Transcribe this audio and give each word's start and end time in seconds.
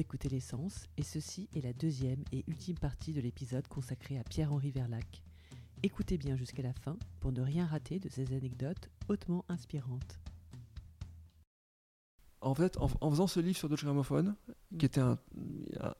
Vous 0.00 0.04
écoutez 0.04 0.30
l'essence 0.30 0.86
et 0.96 1.02
ceci 1.02 1.50
est 1.54 1.60
la 1.60 1.74
deuxième 1.74 2.24
et 2.32 2.42
ultime 2.48 2.78
partie 2.78 3.12
de 3.12 3.20
l'épisode 3.20 3.68
consacré 3.68 4.18
à 4.18 4.24
Pierre-Henri 4.24 4.70
Verlac. 4.70 5.22
Écoutez 5.82 6.16
bien 6.16 6.36
jusqu'à 6.36 6.62
la 6.62 6.72
fin 6.72 6.96
pour 7.20 7.32
ne 7.32 7.42
rien 7.42 7.66
rater 7.66 7.98
de 7.98 8.08
ces 8.08 8.32
anecdotes 8.32 8.88
hautement 9.08 9.44
inspirantes. 9.50 10.18
En 12.40 12.54
fait, 12.54 12.78
en, 12.78 12.88
en 13.02 13.10
faisant 13.10 13.26
ce 13.26 13.40
livre 13.40 13.58
sur 13.58 13.68
Deutsche 13.68 13.84
Grammophon, 13.84 14.34
qui 14.78 14.86
était 14.86 15.02
un, 15.02 15.18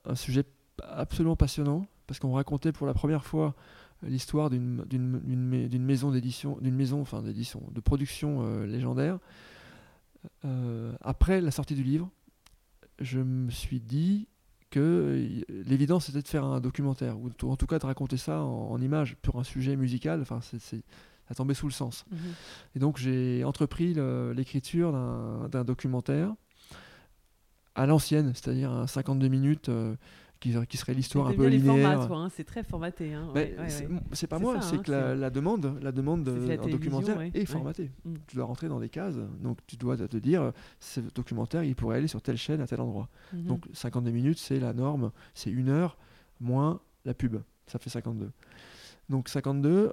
un 0.07 0.15
sujet 0.15 0.45
absolument 0.83 1.37
passionnant, 1.37 1.87
parce 2.07 2.19
qu'on 2.19 2.33
racontait 2.33 2.73
pour 2.73 2.87
la 2.87 2.95
première 2.95 3.27
fois 3.27 3.55
l'histoire 4.03 4.49
d'une 4.49 4.83
maison 5.79 6.11
d'édition, 6.11 6.57
d'une 6.63 6.75
maison, 6.75 7.03
enfin 7.03 7.21
d'édition, 7.21 7.63
de 7.71 7.81
production 7.81 8.47
euh, 8.47 8.65
légendaire. 8.65 9.19
Euh, 10.45 10.95
après 11.01 11.41
la 11.41 11.51
sortie 11.51 11.75
du 11.75 11.83
livre, 11.83 12.11
je 13.01 13.21
me 13.21 13.51
suis 13.51 13.81
dit 13.81 14.29
que 14.71 14.81
euh, 14.81 15.63
l'évidence 15.67 16.07
c'était 16.07 16.23
de 16.23 16.29
faire 16.29 16.45
un 16.45 16.61
documentaire, 16.61 17.19
ou 17.19 17.31
en 17.43 17.57
tout 17.57 17.67
cas 17.67 17.79
de 17.79 17.87
raconter 17.87 18.17
ça 18.17 18.43
en, 18.43 18.71
en 18.71 18.81
images, 18.81 19.17
pour 19.23 19.39
un 19.39 19.45
sujet 19.45 19.77
musical. 19.77 20.21
Enfin, 20.23 20.41
c'est, 20.43 20.61
ça 20.61 21.35
tombait 21.35 21.55
sous 21.55 21.67
le 21.67 21.73
sens. 21.73 22.05
Et 22.75 22.79
donc 22.79 22.99
j'ai 22.99 23.45
entrepris 23.45 23.95
l'écriture 24.35 24.93
d'un 24.93 25.49
d'un 25.49 25.65
documentaire 25.65 26.35
à 27.75 27.87
l'ancienne, 27.87 28.33
c'est-à-dire 28.35 28.71
un 28.71 28.87
52 28.87 29.29
minutes 29.29 29.69
euh, 29.69 29.95
qui, 30.41 30.55
qui 30.69 30.77
serait 30.77 30.95
l'histoire 30.95 31.29
un 31.29 31.35
peu 31.35 31.47
linéaire. 31.47 32.11
hein, 32.13 32.29
c'est 32.35 32.45
très 32.45 32.63
formaté. 32.63 33.13
hein, 33.15 33.29
Mais 33.35 33.55
ouais, 33.55 33.63
ouais, 33.63 33.69
c'est 33.69 33.87
ouais. 34.23 34.29
pas 34.29 34.39
moi, 34.39 34.61
c'est 34.63 34.77
hein, 34.77 34.83
que 34.83 34.91
la, 34.91 35.31
demande, 35.31 35.79
la 35.83 35.93
demande 35.93 36.25
télévision, 36.25 36.67
documentaire 36.69 37.21
est 37.21 37.45
formatée. 37.45 37.91
Mm. 38.05 38.15
Tu 38.27 38.37
dois 38.37 38.47
rentrer 38.47 38.69
dans 38.69 38.81
des 38.81 38.89
cases, 38.89 39.17
donc 39.41 39.59
tu 39.67 39.77
dois 39.77 39.97
te 39.97 40.17
dire, 40.17 40.53
ce 40.81 41.01
documentaire, 41.01 41.63
il 41.65 41.77
pourrait 41.77 41.99
aller 41.99 42.09
sur 42.09 42.23
telle 42.23 42.39
chaîne 42.39 42.61
à 42.61 42.67
tel 42.67 42.81
endroit. 42.81 43.09
Mhm. 43.33 43.45
Donc 43.45 43.67
52 43.73 44.11
minutes, 44.11 44.39
c'est 44.39 44.59
la 44.59 44.73
norme, 44.73 45.13
c'est 45.35 45.51
une 45.51 45.69
heure 45.69 45.99
moins 46.41 46.81
la 47.05 47.15
pub, 47.15 47.37
ça 47.67 47.79
fait 47.79 47.91
52. 47.91 48.31
Donc 49.09 49.29
52, 49.29 49.93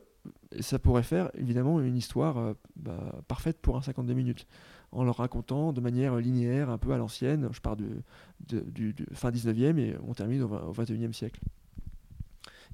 ça 0.59 0.79
pourrait 0.79 1.03
faire 1.03 1.29
évidemment 1.35 1.81
une 1.81 1.97
histoire 1.97 2.37
euh, 2.37 2.53
bah, 2.75 3.21
parfaite 3.27 3.59
pour 3.61 3.77
un 3.77 3.81
52 3.81 4.13
minutes, 4.13 4.47
en 4.91 5.03
le 5.03 5.11
racontant 5.11 5.73
de 5.73 5.81
manière 5.81 6.15
linéaire, 6.17 6.69
un 6.69 6.77
peu 6.77 6.93
à 6.93 6.97
l'ancienne. 6.97 7.49
Je 7.51 7.59
pars 7.59 7.75
du, 7.75 8.95
fin 9.13 9.31
19e 9.31 9.77
et 9.77 9.95
on 10.07 10.13
termine 10.13 10.41
au, 10.43 10.47
20 10.47 10.61
au 10.63 10.73
21e 10.73 11.13
siècle. 11.13 11.39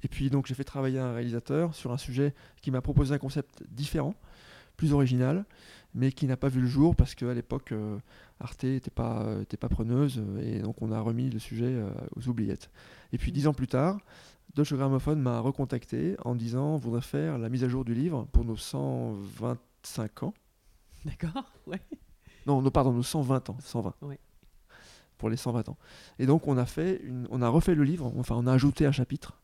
Et 0.02 0.08
puis 0.08 0.30
donc 0.30 0.46
j'ai 0.46 0.54
fait 0.54 0.64
travailler 0.64 0.98
un 0.98 1.14
réalisateur 1.14 1.74
sur 1.74 1.92
un 1.92 1.98
sujet 1.98 2.34
qui 2.60 2.70
m'a 2.70 2.80
proposé 2.80 3.14
un 3.14 3.18
concept 3.18 3.64
différent, 3.70 4.14
plus 4.76 4.92
original, 4.92 5.44
mais 5.94 6.12
qui 6.12 6.26
n'a 6.26 6.36
pas 6.36 6.48
vu 6.48 6.60
le 6.60 6.66
jour 6.66 6.94
parce 6.94 7.14
qu'à 7.14 7.32
l'époque 7.32 7.72
euh, 7.72 7.98
Arte 8.40 8.64
n'était 8.64 8.90
pas, 8.90 9.22
euh, 9.22 9.44
pas 9.58 9.68
preneuse 9.68 10.18
euh, 10.18 10.58
et 10.58 10.60
donc 10.60 10.82
on 10.82 10.92
a 10.92 11.00
remis 11.00 11.30
le 11.30 11.38
sujet 11.38 11.82
aux 12.16 12.28
oubliettes. 12.28 12.70
Et 13.12 13.18
puis 13.18 13.32
dix 13.32 13.46
ans 13.46 13.54
plus 13.54 13.68
tard, 13.68 13.98
Deutsche 14.54 14.74
Grammophon 14.74 15.16
m'a 15.16 15.40
recontacté 15.40 16.16
en 16.24 16.34
disant 16.34 16.74
on 16.74 16.76
voudrait 16.76 17.00
faire 17.00 17.38
la 17.38 17.48
mise 17.48 17.64
à 17.64 17.68
jour 17.68 17.84
du 17.84 17.94
livre 17.94 18.28
pour 18.32 18.44
nos 18.44 18.56
125 18.56 20.22
ans. 20.24 20.34
D'accord, 21.04 21.52
ouais. 21.66 21.80
Non, 22.46 22.60
non, 22.62 22.70
pardon, 22.70 22.92
nos 22.92 23.02
120 23.02 23.50
ans. 23.50 23.56
120. 23.60 23.94
Ouais. 24.02 24.18
Pour 25.18 25.30
les 25.30 25.36
120 25.36 25.68
ans. 25.68 25.76
Et 26.18 26.26
donc 26.26 26.48
on 26.48 26.58
a 26.58 26.66
fait 26.66 27.00
une, 27.04 27.26
on 27.30 27.40
a 27.40 27.48
refait 27.48 27.74
le 27.74 27.84
livre, 27.84 28.12
enfin 28.18 28.34
on 28.36 28.46
a 28.46 28.52
ajouté 28.52 28.84
un 28.84 28.92
chapitre. 28.92 29.40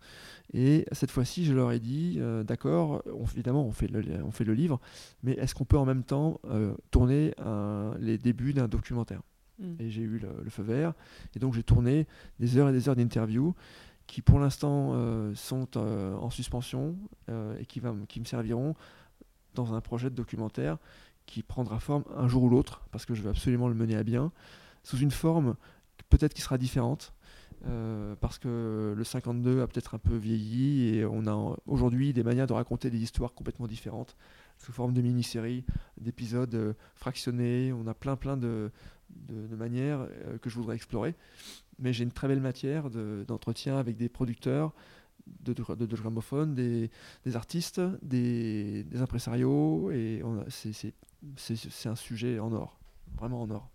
Et 0.53 0.85
cette 0.91 1.13
fois-ci, 1.13 1.45
je 1.45 1.55
leur 1.55 1.71
ai 1.71 1.79
dit, 1.79 2.17
euh, 2.19 2.43
d'accord, 2.43 3.03
évidemment, 3.33 3.65
on 3.65 3.71
fait, 3.71 3.87
le, 3.87 4.03
on 4.25 4.33
fait 4.33 4.43
le 4.45 4.53
livre, 4.53 4.81
mais 5.23 5.33
est-ce 5.35 5.55
qu'on 5.55 5.65
peut 5.65 5.79
en 5.79 5.85
même 5.87 6.03
temps 6.03 6.41
euh, 6.47 6.75
tourner 6.91 7.35
un- 7.39 7.95
les 8.01 8.19
débuts 8.19 8.53
d'un 8.53 8.67
documentaire? 8.67 9.23
Mm. 9.61 9.75
Et 9.79 9.91
j'ai 9.91 10.03
eu 10.03 10.19
le, 10.19 10.29
le 10.43 10.51
feu 10.51 10.65
vert. 10.65 10.93
Et 11.37 11.39
donc 11.39 11.55
j'ai 11.55 11.63
tourné 11.63 12.09
des 12.41 12.57
heures 12.59 12.69
et 12.69 12.73
des 12.73 12.89
heures 12.89 12.97
d'interviews 12.97 13.55
qui 14.09 14.23
pour 14.23 14.41
l'instant 14.41 14.91
euh, 14.95 15.33
sont 15.37 15.79
en 15.79 16.31
suspension 16.31 16.97
et 17.61 17.65
qui, 17.65 17.79
va, 17.79 17.95
qui 18.09 18.19
me 18.19 18.25
serviront 18.25 18.75
dans 19.55 19.73
un 19.73 19.81
projet 19.81 20.11
de 20.11 20.17
documentaire 20.17 20.79
qui 21.31 21.43
prendra 21.43 21.79
forme 21.79 22.05
un 22.17 22.29
jour 22.29 22.43
ou 22.43 22.49
l'autre, 22.51 22.83
parce 22.91 23.07
que 23.07 23.15
je 23.15 23.23
veux 23.23 23.31
absolument 23.31 23.69
le 23.69 23.75
mener 23.75 23.97
à 23.97 24.03
bien, 24.03 24.33
sous 24.83 24.99
une 24.99 25.13
forme 25.13 25.55
peut-être 26.09 26.35
qui 26.35 26.41
sera 26.43 26.59
différente, 26.59 27.15
euh, 27.67 28.17
parce 28.21 28.39
que 28.39 28.95
le 28.97 29.05
52 29.05 29.63
a 29.63 29.67
peut-être 29.69 29.95
un 29.95 29.99
peu 29.99 30.17
vieilli 30.17 30.97
et 30.97 31.05
on 31.05 31.27
a 31.27 31.57
aujourd'hui 31.67 32.13
des 32.13 32.25
manières 32.25 32.49
de 32.49 32.53
raconter 32.53 32.91
des 32.91 32.99
histoires 32.99 33.33
complètement 33.33 33.69
différentes, 33.69 34.17
sous 34.59 34.73
forme 34.73 34.93
de 34.93 35.01
mini-séries, 35.03 35.65
d'épisodes 36.01 36.55
euh, 36.55 36.73
fractionnés, 36.97 37.73
on 37.73 37.87
a 37.87 37.95
plein 37.95 38.17
plein 38.17 38.37
de, 38.37 38.71
manières 39.57 40.01
euh, 40.01 40.39
que 40.39 40.51
je 40.51 40.57
voudrais 40.57 40.75
explorer. 40.75 41.15
Mais 41.79 41.93
j'ai 41.93 42.03
une 42.05 42.13
très 42.13 42.27
belle 42.29 42.41
matière 42.41 42.91
de- 42.91 43.25
d'entretien 43.27 43.79
avec 43.79 43.97
des 43.97 44.09
producteurs 44.09 44.73
de, 45.27 45.53
de, 45.53 46.55
des, 46.55 46.91
des 47.25 47.37
artistes, 47.37 47.81
des, 48.03 48.85
des 48.85 49.01
impresarios, 49.01 49.91
et 49.91 50.23
c'est- 50.49 51.89
un 51.89 51.97
sujet 51.97 52.39
en 52.39 52.53
or, 52.53 52.79
vraiment 53.17 53.43
en 53.43 53.51
or. 53.51 53.71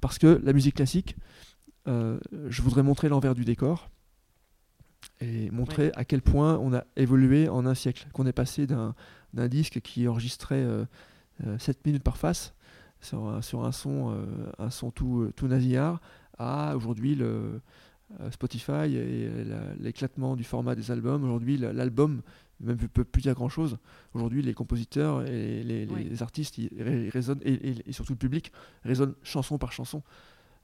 Parce 0.00 0.18
que 0.18 0.40
la 0.42 0.52
musique 0.52 0.74
classique, 0.76 1.16
euh, 1.88 2.18
je 2.48 2.62
voudrais 2.62 2.82
montrer 2.82 3.08
l'envers 3.08 3.34
du 3.34 3.44
décor 3.44 3.90
et 5.20 5.50
montrer 5.50 5.92
à 5.94 6.04
quel 6.04 6.20
point 6.20 6.58
on 6.58 6.74
a 6.74 6.84
évolué 6.96 7.48
en 7.48 7.64
un 7.66 7.74
siècle, 7.74 8.06
qu'on 8.12 8.26
est 8.26 8.32
passé 8.32 8.66
d'un 8.66 8.94
disque 9.48 9.80
qui 9.80 10.06
enregistrait 10.08 10.62
euh, 10.62 10.84
euh, 11.46 11.58
7 11.58 11.84
minutes 11.86 12.02
par 12.02 12.16
face 12.16 12.54
sur 13.00 13.26
un, 13.28 13.42
sur 13.42 13.64
un 13.64 13.72
son, 13.72 14.10
euh, 14.12 14.26
un 14.58 14.70
son 14.70 14.90
tout, 14.90 15.20
euh, 15.22 15.32
tout 15.34 15.48
nasillard 15.48 16.00
à 16.38 16.76
aujourd'hui 16.76 17.14
le 17.14 17.26
euh, 17.26 17.58
Spotify 18.30 18.94
et 18.94 19.44
la- 19.44 19.74
l'éclatement 19.80 20.36
du 20.36 20.44
format 20.44 20.74
des 20.74 20.90
albums. 20.90 21.24
Aujourd'hui, 21.24 21.56
la- 21.56 21.72
l'album 21.72 22.22
même 22.60 22.78
ne 22.80 22.86
peut 22.86 23.04
plus 23.04 23.20
dire 23.22 23.34
grand 23.34 23.48
chose. 23.48 23.78
Aujourd'hui, 24.14 24.42
les 24.42 24.54
compositeurs 24.54 25.26
et 25.26 25.62
les, 25.64 25.86
les- 25.86 25.92
Oui. 25.92 26.04
les 26.04 26.22
artistes 26.22 26.56
ils 26.58 26.70
et, 26.76 27.92
surtout 27.92 28.12
le 28.12 28.18
public 28.18 28.52
résonnent 28.84 29.14
chanson 29.22 29.58
par 29.58 29.72
chanson. 29.72 30.02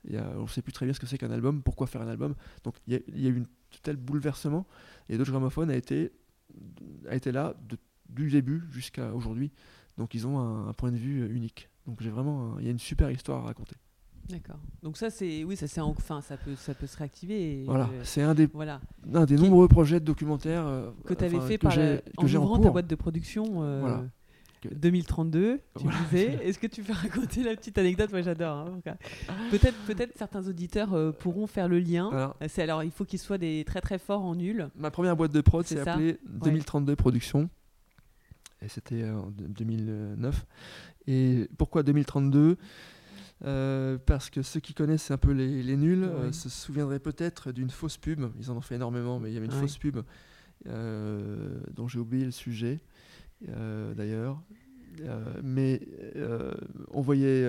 Et, 0.08 0.16
euh, 0.18 0.22
on 0.38 0.42
ne 0.42 0.46
sait 0.48 0.62
plus 0.62 0.72
très 0.72 0.86
bien 0.86 0.92
ce 0.94 1.00
que 1.00 1.06
c'est 1.06 1.18
qu'un 1.18 1.30
album, 1.30 1.62
pourquoi 1.62 1.86
faire 1.86 2.00
un 2.02 2.08
album. 2.08 2.34
Donc 2.64 2.76
il 2.86 2.94
y, 2.94 2.96
a- 2.96 3.00
il 3.08 3.20
y 3.22 3.26
a 3.26 3.30
eu 3.30 3.40
un 3.40 3.44
tel 3.82 3.96
bouleversement 3.96 4.66
et 5.08 5.18
Deutsche 5.18 5.30
Grammophon 5.30 5.68
a 5.68 5.74
été, 5.76 6.12
a 7.08 7.14
été 7.16 7.32
là 7.32 7.54
de- 7.68 7.78
du 8.08 8.30
début 8.30 8.62
jusqu'à 8.70 9.14
aujourd'hui. 9.14 9.50
Donc 9.98 10.14
ils 10.14 10.26
ont 10.26 10.38
un, 10.38 10.68
un 10.68 10.72
point 10.72 10.92
de 10.92 10.96
vue 10.96 11.22
euh, 11.22 11.28
unique. 11.34 11.68
Donc 11.86 12.00
j'ai 12.00 12.10
vraiment, 12.10 12.58
il 12.58 12.64
y 12.64 12.68
a 12.68 12.70
une 12.70 12.78
super 12.78 13.10
histoire 13.10 13.40
à 13.42 13.46
raconter. 13.46 13.76
D'accord. 14.28 14.58
Donc 14.82 14.96
ça, 14.96 15.10
c'est 15.10 15.44
oui, 15.44 15.56
ça 15.56 15.66
c'est 15.68 15.80
enfin, 15.80 16.20
ça 16.22 16.36
peut, 16.36 16.54
ça 16.56 16.74
peut 16.74 16.86
se 16.86 16.96
réactiver. 16.96 17.60
et, 17.62 17.64
Voilà, 17.64 17.84
euh, 17.92 18.00
c'est 18.04 18.22
un 18.22 18.34
des, 18.34 18.46
voilà. 18.46 18.80
un 19.12 19.24
des 19.24 19.36
Qui- 19.36 19.42
nombreux 19.42 19.68
projets 19.68 20.00
de 20.00 20.04
documentaires 20.04 20.66
euh, 20.66 20.90
Que 21.04 21.14
tu 21.14 21.24
avais 21.24 21.40
fait 21.40 21.58
que 21.58 21.62
par 21.62 21.76
la- 21.76 22.00
en 22.16 22.24
ouvrant 22.24 22.58
ta 22.58 22.70
boîte 22.70 22.86
de 22.86 22.94
production. 22.94 23.62
euh, 23.62 23.80
Voilà. 23.80 24.04
Que- 24.62 24.68
2032, 24.72 25.58
tu 25.76 25.82
Voilà. 25.82 25.98
disais. 26.08 26.38
Est-ce 26.44 26.56
que 26.60 26.68
tu 26.68 26.82
peux 26.84 26.92
raconter 27.32 27.42
la 27.42 27.56
petite 27.56 27.76
anecdote? 27.78 28.12
Moi, 28.12 28.22
j'adore. 28.22 28.58
hein, 28.58 28.80
euh, 28.86 28.92
peut-être, 29.50 29.76
peut-être 29.88 30.16
certains 30.16 30.46
auditeurs 30.46 30.94
euh, 30.94 31.10
pourront 31.10 31.48
faire 31.48 31.66
le 31.68 31.80
lien. 31.80 32.08
Alors, 32.12 32.36
Euh, 32.42 32.46
C'est 32.48 32.62
alors, 32.62 32.84
il 32.84 32.92
faut 32.92 33.04
qu'ils 33.04 33.18
soient 33.18 33.38
des 33.38 33.64
très 33.66 33.80
très 33.80 33.98
forts 33.98 34.22
en 34.24 34.36
nul. 34.36 34.68
ma 34.76 34.92
première 34.92 35.16
boîte 35.16 35.32
de 35.32 35.40
prod 35.40 35.66
C'est 35.66 35.78
s'est 35.78 35.84
ça 35.84 35.94
appelée 35.94 36.16
2032 36.28 36.94
Productions. 36.94 37.50
Et 38.64 38.68
c'était 38.68 39.02
euh, 39.02 39.16
en 39.18 39.30
de- 39.32 39.48
2009. 39.48 40.46
Et 41.08 41.48
pourquoi 41.58 41.82
2032 41.82 42.56
Euh, 43.44 43.98
Parce 44.06 44.30
que 44.30 44.42
ceux 44.42 44.60
qui 44.60 44.74
connaissent 44.74 45.10
un 45.10 45.18
peu 45.18 45.32
les, 45.32 45.62
les 45.62 45.76
nuls 45.76 46.04
euh, 46.04 46.30
se 46.32 46.48
souviendraient 46.48 47.00
peut-être 47.00 47.52
d'une 47.52 47.70
fausse 47.70 47.96
pub. 47.96 48.24
Ils 48.38 48.50
en 48.50 48.56
ont 48.56 48.60
fait 48.60 48.76
énormément, 48.76 49.18
mais 49.18 49.30
il 49.30 49.34
y 49.34 49.36
avait 49.36 49.46
une 49.46 49.52
fausse 49.52 49.78
pub 49.78 49.98
euh, 50.68 51.60
dont 51.74 51.88
j'ai 51.88 51.98
oublié 51.98 52.24
le 52.24 52.30
sujet 52.30 52.80
d'ailleurs. 53.96 54.40
Mais 55.42 55.80
on 56.92 57.00
voyait 57.00 57.44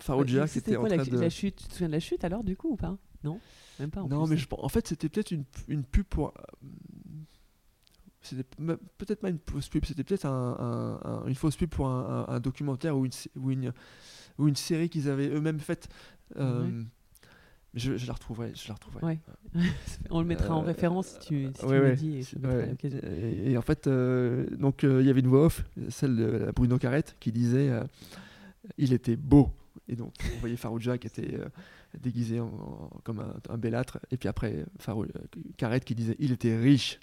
Farouja 0.00 0.46
qui 0.46 0.58
était 0.58 0.76
en 0.76 0.80
quoi 0.80 0.88
la, 0.90 0.98
train 0.98 1.10
de. 1.10 1.18
la 1.20 1.30
chute? 1.30 1.56
Tu 1.56 1.64
te 1.66 1.72
souviens 1.72 1.88
de 1.88 1.92
la 1.92 2.00
chute 2.00 2.24
alors 2.24 2.44
du 2.44 2.56
coup 2.56 2.70
ou 2.72 2.76
pas? 2.76 2.96
Non, 3.24 3.40
même 3.80 3.90
pas. 3.90 4.02
En 4.02 4.08
Non, 4.08 4.24
plus. 4.24 4.30
mais 4.30 4.36
je, 4.36 4.46
en 4.50 4.68
fait, 4.68 4.86
c'était 4.86 5.08
peut-être 5.08 5.32
une, 5.32 5.44
une 5.66 5.82
pub 5.82 6.04
pour. 6.06 6.32
Euh, 8.22 8.22
C'était 8.22 8.44
peut-être 8.98 9.20
pas 9.20 9.30
une 9.30 9.38
fausse 9.50 9.68
pub, 9.68 9.84
c'était 9.84 10.04
peut-être 10.04 10.26
un- 10.26 10.56
un- 11.04 11.10
un- 11.10 11.26
une 11.26 11.34
fausse 11.34 11.56
pub 11.56 11.70
pour 11.70 11.88
un, 11.88 12.40
documentaire 12.40 12.96
ou 12.96 13.04
une, 13.06 13.12
sé- 13.12 13.30
ou 13.36 13.50
une, 13.50 13.72
ou 14.38 14.48
une 14.48 14.56
série 14.56 14.88
qu'ils 14.88 15.08
avaient 15.08 15.28
eux-mêmes 15.28 15.60
faite. 15.60 15.88
Euh, 16.36 16.62
Ouais. 16.64 16.70
mais 17.74 17.80
je, 17.80 17.96
je 17.96 18.06
la 18.06 18.12
retrouverai. 18.14 18.52
Je 18.54 18.68
la 18.68 18.74
retrouverai. 18.74 19.04
Ouais. 19.04 19.18
On 20.10 20.20
le 20.20 20.26
mettra 20.26 20.54
en 20.54 20.62
Euh, 20.62 20.66
référence 20.66 21.06
si 21.08 21.18
tu, 21.28 21.46
si 21.46 21.52
tu 21.60 21.66
Ouais, 21.66 21.94
dis. 21.96 22.26
Et 23.44 23.56
en 23.56 23.62
fait, 23.62 23.86
euh, 23.86 24.46
donc 24.56 24.84
euh, 24.84 25.00
il 25.00 25.06
y 25.06 25.10
avait 25.10 25.20
une 25.20 25.28
voix 25.28 25.46
off, 25.46 25.64
celle 25.88 26.16
de 26.16 26.50
Bruno 26.54 26.78
Carrette, 26.78 27.16
qui 27.20 27.30
disait 27.32 27.70
euh, 27.70 27.84
il 28.78 28.92
était 28.92 29.16
beau. 29.16 29.50
Et 29.88 29.96
donc 29.96 30.12
on 30.36 30.40
voyait 30.40 30.56
Farouja 30.56 30.98
qui 30.98 31.06
était 31.06 31.34
euh, 31.34 31.46
déguisé 31.98 32.40
en, 32.40 32.46
en- 32.46 32.90
comme 33.04 33.20
un, 33.48 33.56
bellâtre. 33.58 33.98
Et 34.10 34.16
puis 34.18 34.28
après, 34.28 34.66
Farou- 34.78 35.04
euh, 35.04 35.20
Carrette 35.56 35.84
qui 35.84 35.94
disait 35.94 36.16
il 36.18 36.32
était 36.32 36.56
riche. 36.58 36.98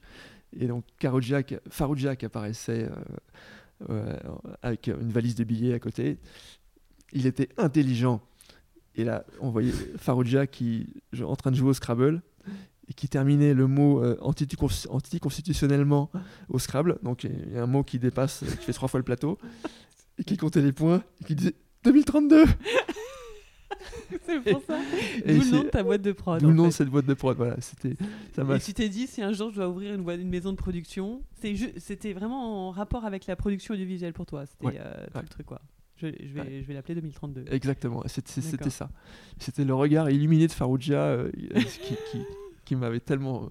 Et 0.59 0.67
donc 0.67 0.85
Farouja 1.69 2.15
qui 2.15 2.25
apparaissait 2.25 2.83
euh, 2.83 2.95
euh, 3.89 4.17
avec 4.61 4.87
une 4.87 5.11
valise 5.11 5.35
de 5.35 5.43
billets 5.43 5.73
à 5.73 5.79
côté. 5.79 6.17
Il 7.13 7.25
était 7.25 7.49
intelligent. 7.57 8.21
Et 8.95 9.03
là, 9.03 9.25
on 9.41 9.49
voyait 9.49 9.73
Farouja 9.97 10.47
qui 10.47 10.87
en 11.21 11.35
train 11.35 11.51
de 11.51 11.55
jouer 11.55 11.69
au 11.69 11.73
Scrabble 11.73 12.21
et 12.87 12.93
qui 12.93 13.09
terminait 13.09 13.53
le 13.53 13.67
mot 13.67 14.03
euh, 14.03 14.17
anticonstitutionnellement 14.21 16.11
au 16.49 16.59
Scrabble. 16.59 16.99
Donc 17.03 17.23
il 17.23 17.53
y 17.53 17.57
a 17.57 17.63
un 17.63 17.67
mot 17.67 17.83
qui 17.83 17.99
dépasse, 17.99 18.43
qui 18.59 18.65
fait 18.65 18.73
trois 18.73 18.87
fois 18.87 18.99
le 18.99 19.03
plateau, 19.03 19.37
et 20.17 20.23
qui 20.23 20.37
comptait 20.37 20.61
les 20.61 20.71
points, 20.71 21.03
et 21.21 21.25
qui 21.25 21.35
disait 21.35 21.55
2032 21.83 22.45
c'est 24.25 24.39
pour 24.51 24.61
ça. 24.61 24.79
D'où 25.25 25.33
le 25.33 25.51
nom 25.51 25.63
de 25.63 25.69
ta 25.69 25.83
boîte 25.83 26.01
de 26.01 26.11
prod. 26.11 26.41
D'où 26.41 26.47
le 26.49 26.53
nom 26.53 26.67
de 26.67 26.71
cette 26.71 26.89
boîte 26.89 27.05
de 27.05 27.13
prod. 27.13 27.35
Voilà, 27.37 27.59
c'était. 27.61 27.95
Et 28.37 28.59
tu 28.59 28.73
t'es 28.73 28.89
dit, 28.89 29.07
si 29.07 29.21
un 29.21 29.33
jour 29.33 29.49
je 29.51 29.55
dois 29.55 29.69
ouvrir 29.69 29.93
une, 29.93 30.09
une 30.09 30.29
maison 30.29 30.51
de 30.51 30.57
production, 30.57 31.21
c'était 31.77 32.13
vraiment 32.13 32.67
en 32.67 32.71
rapport 32.71 33.05
avec 33.05 33.25
la 33.27 33.35
production 33.35 33.73
audiovisuelle 33.73 34.13
pour 34.13 34.25
toi. 34.25 34.45
C'était 34.45 34.77
euh, 34.79 35.05
tout 35.13 35.19
le 35.21 35.27
truc, 35.27 35.45
quoi. 35.45 35.61
Je, 35.97 36.07
je 36.07 36.33
vais, 36.33 36.61
je 36.61 36.67
vais 36.67 36.73
l'appeler 36.73 36.95
2032. 36.95 37.45
Exactement, 37.51 38.03
c'était 38.07 38.69
ça. 38.69 38.89
C'était 39.39 39.63
le 39.63 39.73
regard 39.73 40.09
illuminé 40.09 40.47
de 40.47 40.51
Farouja 40.51 40.97
euh, 40.97 41.31
qui, 41.31 41.95
qui, 42.11 42.21
qui 42.65 42.75
m'avait 42.75 42.99
tellement. 42.99 43.49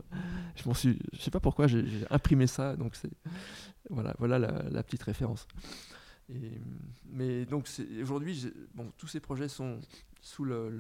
Je 0.56 0.69
m'en 0.69 0.75
suis. 0.75 0.98
Je 1.14 1.20
sais 1.20 1.31
pas 1.31 1.40
pourquoi 1.40 1.66
j'ai 1.66 1.84
imprimé 2.10 2.46
ça, 2.46 2.76
donc 2.76 2.96
c'est. 2.96 3.10
Voilà, 3.90 4.14
voilà 4.19 4.38
la, 4.38 4.64
la 4.70 4.82
petite 4.82 5.02
référence. 5.02 5.46
Et, 6.31 6.53
mais 7.11 7.44
donc 7.44 7.69
aujourd'hui, 8.03 8.53
bon, 8.75 8.91
tous 8.97 9.06
ces 9.06 9.21
projets 9.21 9.49
sont 9.49 9.81
sous 10.25 10.44
le, 10.44 10.71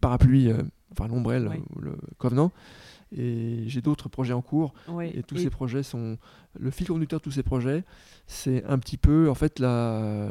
parapluie, 0.00 0.50
euh, 0.50 0.62
enfin 0.92 1.08
l'ombrelle, 1.08 1.50
le 1.80 1.96
Covenant. 2.18 2.52
Et 3.16 3.64
j'ai 3.66 3.80
d'autres 3.80 4.08
projets 4.08 4.34
en 4.34 4.42
cours. 4.42 4.74
et 5.02 5.22
tous 5.22 5.38
ces 5.38 5.50
projets 5.50 5.82
sont. 5.82 6.18
Le 6.58 6.70
fil 6.70 6.86
conducteur 6.86 7.20
de 7.20 7.24
tous 7.24 7.30
ces 7.30 7.42
projets, 7.42 7.84
c'est 8.26 8.64
un 8.64 8.78
petit 8.78 8.96
peu 8.96 9.30
en 9.30 9.34
fait 9.34 9.58
la, 9.58 10.30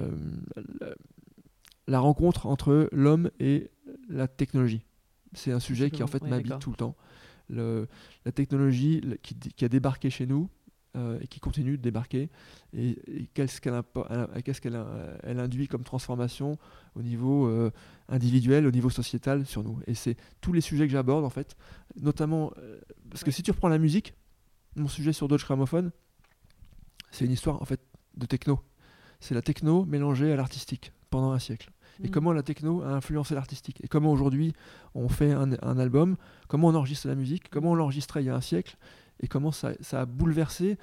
la, 1.87 1.99
rencontre 1.99 2.45
entre 2.45 2.89
l'homme 2.91 3.31
et 3.39 3.71
la 4.09 4.27
technologie. 4.27 4.85
C'est 5.33 5.51
un 5.51 5.59
sujet 5.59 5.89
qui 5.89 6.03
en 6.03 6.07
fait 6.07 6.23
m'habite 6.23 6.59
tout 6.59 6.69
le 6.69 6.75
temps. 6.75 6.95
La 7.49 8.31
technologie 8.33 9.01
qui, 9.23 9.35
qui, 9.35 9.65
a 9.65 9.69
débarqué 9.69 10.09
chez 10.09 10.27
nous, 10.27 10.49
euh, 10.95 11.17
et 11.21 11.27
qui 11.27 11.39
continue 11.39 11.75
de 11.75 11.81
débarquer. 11.81 12.29
Et, 12.77 13.27
qu'est-ce 13.33 13.59
qu'elle 13.59 14.85
elle 15.23 15.39
induit 15.39 15.67
comme 15.67 15.83
transformation 15.83 16.59
au 16.93 17.01
niveau 17.01 17.47
euh, 17.47 17.71
individuel, 18.09 18.67
au 18.67 18.71
niveau 18.71 18.91
sociétal 18.91 19.47
sur 19.47 19.63
nous? 19.63 19.79
Et 19.87 19.95
c'est 19.95 20.15
tous 20.39 20.53
les 20.53 20.61
sujets 20.61 20.85
que 20.85 20.91
j'aborde 20.91 21.25
en 21.25 21.31
fait, 21.31 21.57
notamment 21.99 22.53
euh, 22.59 22.79
parce 23.09 23.23
que 23.23 23.31
si 23.31 23.41
tu 23.41 23.49
reprends 23.49 23.69
la 23.69 23.79
musique, 23.79 24.13
mon 24.75 24.87
sujet 24.87 25.13
sur 25.13 25.27
Dodge 25.27 25.43
Gramophone, 25.45 25.89
c'est 27.09 27.25
une 27.25 27.31
histoire 27.31 27.59
en 27.59 27.65
fait 27.65 27.81
de 28.15 28.27
techno. 28.27 28.59
C'est 29.19 29.33
la 29.33 29.41
techno 29.41 29.85
mélangée 29.85 30.31
à 30.31 30.35
l'artistique 30.35 30.91
pendant 31.09 31.31
un 31.31 31.39
siècle. 31.39 31.71
Et 32.03 32.07
mm. 32.07 32.11
comment 32.11 32.33
la 32.33 32.43
techno 32.43 32.83
a 32.83 32.89
influencé 32.89 33.33
l'artistique? 33.33 33.83
Et 33.83 33.87
comment 33.87 34.11
aujourd'hui 34.11 34.53
on 34.93 35.09
fait 35.09 35.31
un, 35.31 35.53
un, 35.63 35.79
album, 35.79 36.17
comment 36.47 36.67
on 36.67 36.75
enregistre 36.75 37.07
la 37.07 37.15
musique, 37.15 37.49
comment 37.49 37.71
on 37.71 37.75
l'enregistrait 37.75 38.21
il 38.21 38.27
y 38.27 38.29
a 38.29 38.35
un 38.35 38.41
siècle, 38.41 38.77
et 39.23 39.27
comment 39.27 39.51
ça, 39.51 39.73
a 39.91 40.05
bouleversé 40.05 40.77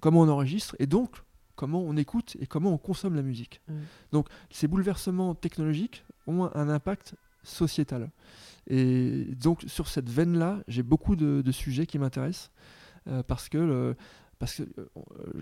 comment 0.00 0.20
on 0.20 0.28
enregistre 0.28 0.76
et 0.78 0.86
donc 0.86 1.22
comment 1.56 1.82
on 1.82 1.96
écoute 1.96 2.36
et 2.40 2.46
comment 2.46 2.72
on 2.72 2.78
consomme 2.78 3.14
la 3.14 3.22
musique. 3.22 3.60
Donc 4.12 4.28
ces 4.50 4.68
bouleversements 4.68 5.34
technologiques 5.34 6.04
ont 6.26 6.50
un 6.54 6.68
impact 6.68 7.14
sociétal. 7.42 8.10
Et 8.66 9.26
donc 9.40 9.64
sur 9.66 9.88
cette 9.88 10.08
veine-là, 10.08 10.62
j'ai 10.68 10.82
beaucoup 10.82 11.16
de, 11.16 11.50
sujets 11.52 11.86
qui 11.86 11.98
m'intéressent 11.98 12.50
euh, 13.06 13.22
parce 13.22 13.48
que, 13.48 13.94
parce 14.38 14.56
que 14.56 14.62
euh, 14.62 14.86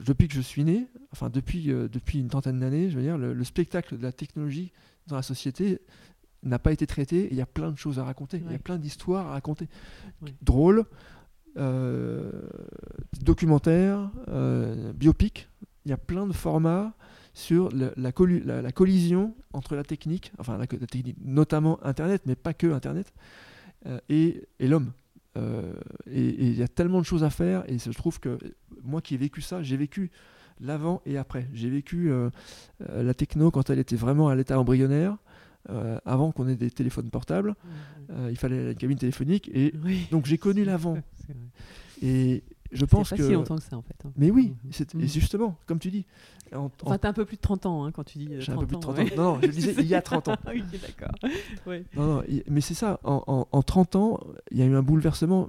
depuis 0.04 0.28
que 0.28 0.34
je 0.34 0.40
suis 0.40 0.64
né, 0.64 0.86
enfin 1.12 1.30
depuis, 1.30 1.70
euh, 1.70 1.88
depuis 1.88 2.20
une 2.20 2.28
trentaine 2.28 2.60
d'années, 2.60 2.90
je 2.90 2.96
veux 2.96 3.02
dire, 3.02 3.18
le, 3.18 3.44
spectacle 3.44 3.96
de 3.96 4.02
la 4.02 4.12
technologie 4.12 4.72
dans 5.06 5.16
la 5.16 5.22
société 5.22 5.80
n'a 6.42 6.58
pas 6.58 6.72
été 6.72 6.86
traité. 6.86 7.28
Il 7.30 7.36
y 7.36 7.40
a 7.40 7.46
plein 7.46 7.70
de 7.70 7.78
choses 7.78 7.98
à 7.98 8.04
raconter, 8.04 8.42
il 8.44 8.52
y 8.52 8.54
a 8.54 8.58
plein 8.58 8.78
d'histoires 8.78 9.28
à 9.28 9.30
raconter, 9.30 9.68
drôles, 10.42 10.80
euh, 10.80 10.84
documentaire, 13.20 14.10
euh, 14.28 14.92
biopic. 14.92 15.48
Il 15.84 15.90
y 15.90 15.92
a 15.92 15.98
plein 15.98 16.26
de 16.26 16.32
formats 16.32 16.92
sur 17.34 17.70
la, 17.72 18.12
collision 18.12 19.34
entre 19.52 19.74
la 19.74 19.84
technique, 19.84 20.32
enfin 20.38 20.58
la, 20.58 20.66
technique, 20.66 21.16
notamment 21.24 21.84
Internet, 21.84 22.22
mais 22.26 22.36
pas 22.36 22.54
que 22.54 22.66
Internet, 22.72 23.12
euh, 23.86 23.98
et 24.08 24.46
l'homme. 24.60 24.92
et 25.36 26.46
il 26.46 26.58
y 26.58 26.62
a 26.62 26.68
tellement 26.68 27.00
de 27.00 27.06
choses 27.06 27.24
à 27.24 27.30
faire, 27.30 27.64
et 27.68 27.78
je 27.78 27.90
trouve 27.90 28.20
que 28.20 28.38
moi 28.82 29.00
qui 29.00 29.14
ai 29.14 29.16
vécu 29.16 29.40
ça, 29.40 29.62
j'ai 29.62 29.76
vécu 29.76 30.10
l'avant 30.60 31.00
et 31.06 31.16
après. 31.16 31.48
J'ai 31.54 31.70
vécu 31.70 32.12
la 32.80 33.14
techno 33.14 33.50
quand 33.50 33.70
elle 33.70 33.78
était 33.78 33.96
vraiment 33.96 34.28
à 34.28 34.34
l'état 34.34 34.60
embryonnaire. 34.60 35.16
Euh, 35.70 35.98
avant 36.04 36.32
qu'on 36.32 36.48
ait 36.48 36.56
des 36.56 36.70
téléphones 36.70 37.08
portables. 37.08 37.50
Mmh. 37.50 37.68
Euh, 38.10 38.28
il 38.30 38.36
fallait 38.36 38.72
une 38.72 38.74
cabine 38.74 38.98
téléphonique. 38.98 39.48
Et 39.54 39.72
donc 40.10 40.26
j'ai 40.26 40.38
connu 40.38 40.64
l'avant. 40.64 40.98
Et 42.02 42.42
je 42.72 42.84
pense 42.84 43.10
pas 43.10 43.16
que. 43.16 43.24
si 43.24 43.32
longtemps 43.32 43.56
que 43.56 43.62
ça 43.62 43.76
en 43.76 43.82
fait. 43.82 43.94
Hein. 44.04 44.10
Mais 44.16 44.32
oui, 44.32 44.54
mmh. 44.64 45.00
et 45.00 45.06
justement, 45.06 45.56
comme 45.66 45.78
tu 45.78 45.90
dis. 45.90 46.04
En, 46.52 46.68
Enfin, 46.82 46.98
t'as 46.98 47.10
un 47.10 47.12
peu 47.12 47.24
plus 47.24 47.36
de 47.36 47.42
30 47.42 47.66
ans 47.66 47.84
hein, 47.84 47.92
quand 47.92 48.02
tu 48.02 48.18
dis. 48.18 48.28
Euh, 48.32 48.40
j'ai 48.40 48.50
un 48.50 48.56
peu 48.56 48.66
plus 48.66 48.76
de 48.76 48.80
30 48.80 48.98
ans. 48.98 49.04
Non, 49.16 49.34
non, 49.34 49.40
je 49.40 49.46
disais 49.50 49.74
il 49.78 49.86
y 49.86 49.94
a 49.94 50.02
30 50.02 50.28
ans. 50.28 50.36
oui, 50.48 50.64
d'accord. 50.82 51.14
Non, 51.94 52.06
non, 52.06 52.24
mais 52.48 52.60
c'est 52.60 52.74
ça. 52.74 52.98
En, 53.04 53.46
en, 53.50 53.62
30 53.62 53.96
ans, 53.96 54.20
il 54.50 54.58
y 54.58 54.62
a 54.62 54.64
eu 54.64 54.74
un 54.74 54.82
bouleversement 54.82 55.48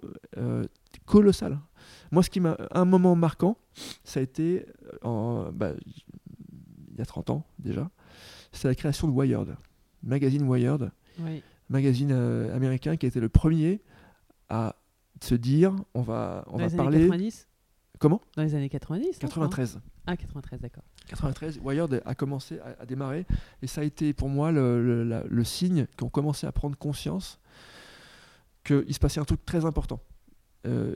colossal. 1.06 1.60
Moi, 2.12 2.22
ce 2.22 2.30
qui 2.30 2.40
m'a. 2.40 2.56
Un 2.70 2.86
moment 2.86 3.16
marquant, 3.16 3.58
ça 4.04 4.20
a 4.20 4.24
été. 4.24 4.68
En, 5.02 5.52
bah, 5.52 5.72
il 6.92 7.00
y 7.00 7.02
a 7.02 7.06
30 7.06 7.32
ans 7.32 7.46
déjà. 7.58 7.90
C'est 8.52 8.68
la 8.68 8.76
création 8.76 9.08
de 9.08 9.14
Wired 9.14 9.56
magazine 10.04 10.44
Wired, 10.48 10.92
magazine 11.70 12.12
euh, 12.12 12.56
américain 12.56 12.96
qui 12.98 13.06
a 13.06 13.10
été 13.10 13.20
le 13.20 13.30
premier 13.30 13.82
à 14.50 14.76
se 15.22 15.36
dire 15.36 15.76
on 15.94 16.02
va, 16.02 16.44
on 16.48 16.58
Dans 16.58 16.58
va 16.58 16.68
les 16.68 16.76
parler. 16.76 16.98
Années 16.98 17.08
90 17.08 17.48
Comment? 18.00 18.22
Dans 18.36 18.44
les 18.44 18.54
années 18.56 18.70
90 18.70 19.20
93. 19.20 19.80
Ah, 20.08 20.18
93, 20.18 20.60
d'accord. 20.60 20.84
93, 21.08 21.60
Wired 21.64 22.02
a 22.06 22.16
commencé 22.16 22.60
à, 22.60 22.86
démarrer 22.86 23.26
et 23.62 23.68
ça 23.68 23.82
a 23.82 23.84
été 23.86 24.14
pour 24.14 24.28
moi 24.28 24.52
le, 24.52 25.04
le, 25.26 25.44
signe 25.44 25.88
qu'on 25.98 26.10
commençait 26.10 26.48
à 26.48 26.52
prendre 26.52 26.78
conscience 26.78 27.40
qu'il 28.66 28.94
se 28.94 29.00
passait 29.00 29.22
un 29.22 29.26
truc 29.26 29.46
très 29.46 29.64
important. 29.64 30.02
Euh, 30.66 30.96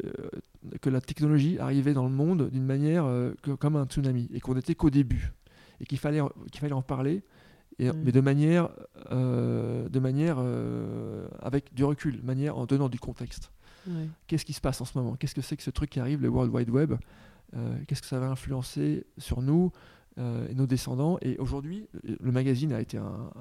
que 0.82 0.90
la 0.90 1.02
technologie 1.02 1.60
arrivait 1.60 1.94
dans 1.94 2.06
le 2.06 2.14
monde 2.14 2.50
d'une 2.50 2.64
manière 2.64 3.04
euh, 3.06 3.34
comme 3.60 3.76
un 3.76 3.86
tsunami 3.86 4.30
et 4.34 4.40
qu'on 4.40 4.56
n'était 4.56 4.76
qu'au 4.76 4.90
début 4.90 5.34
et 5.82 5.86
qu'il 5.86 5.98
fallait, 5.98 6.22
qu'il 6.52 6.62
fallait 6.62 6.74
en 6.74 6.82
parler 6.82 7.22
Mm. 7.80 7.92
mais 8.04 8.12
de 8.12 8.22
manière, 8.22 8.70
euh, 9.12 9.88
de 9.90 10.00
manière 10.00 10.38
euh, 10.40 11.28
avec 11.42 11.74
du 11.74 11.84
recul, 11.84 12.22
manière 12.24 12.58
en 12.58 12.66
donnant 12.66 12.90
du 12.90 13.00
contexte. 13.00 13.52
Qu'est-ce 14.28 14.44
qui 14.44 14.52
se 14.52 14.60
passe 14.60 14.82
en 14.82 14.86
ce 14.86 14.98
moment? 14.98 15.16
Qu'est-ce 15.16 15.34
que 15.34 15.42
c'est 15.42 15.56
que 15.56 15.64
ce 15.64 15.70
truc 15.70 15.90
qui 15.90 16.02
arrive, 16.02 16.22
le 16.22 16.28
World 16.28 16.54
Wide 16.54 16.70
Web? 16.70 16.96
Euh, 17.56 17.78
Qu'est-ce 17.88 18.02
que 18.02 18.08
ça 18.08 18.20
va 18.20 18.28
influencer 18.28 19.06
sur 19.18 19.42
nous 19.42 19.72
et 20.18 20.54
nos 20.56 20.68
descendants? 20.68 21.18
Et 21.22 21.38
aujourd'hui, 21.38 21.88
le 22.04 22.32
magazine 22.34 22.74
a 22.74 22.82
été, 22.82 22.98
un, 22.98 23.32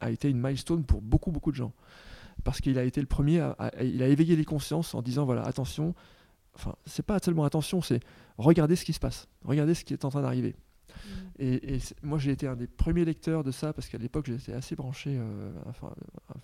a, 0.00 0.10
été 0.10 0.30
une 0.30 0.40
milestone 0.40 0.82
pour 0.82 1.00
beaucoup, 1.00 1.30
beaucoup 1.30 1.52
de 1.52 1.56
gens. 1.56 1.72
Parce 2.42 2.60
qu'il 2.60 2.76
a 2.76 2.82
été 2.82 3.00
le 3.00 3.06
premier, 3.06 3.38
à, 3.38 3.72
il 3.80 4.02
a 4.02 4.08
éveillé 4.08 4.34
les 4.34 4.44
consciences 4.44 4.96
en 4.96 5.02
disant 5.02 5.24
voilà, 5.24 5.42
attention, 5.42 5.94
enfin, 6.56 6.74
c'est 6.84 7.06
pas 7.06 7.20
seulement 7.20 7.44
attention, 7.44 7.80
c'est 7.80 8.00
regardez 8.36 8.74
ce 8.74 8.84
qui 8.84 8.92
se 8.92 9.00
passe, 9.00 9.28
regardez 9.44 9.74
ce 9.74 9.84
qui 9.84 9.92
est 9.92 10.04
en 10.04 10.08
train 10.08 10.22
d'arriver. 10.22 10.56
Et, 11.38 11.78
moi, 12.02 12.18
j'ai 12.18 12.32
été 12.32 12.46
un 12.46 12.56
des 12.56 12.66
premiers 12.66 13.04
lecteurs 13.04 13.44
de 13.44 13.50
ça 13.50 13.72
parce 13.72 13.88
qu'à 13.88 13.98
l'époque, 13.98 14.26
j'étais 14.26 14.52
assez 14.52 14.74
branché 14.74 15.16
euh, 15.16 15.52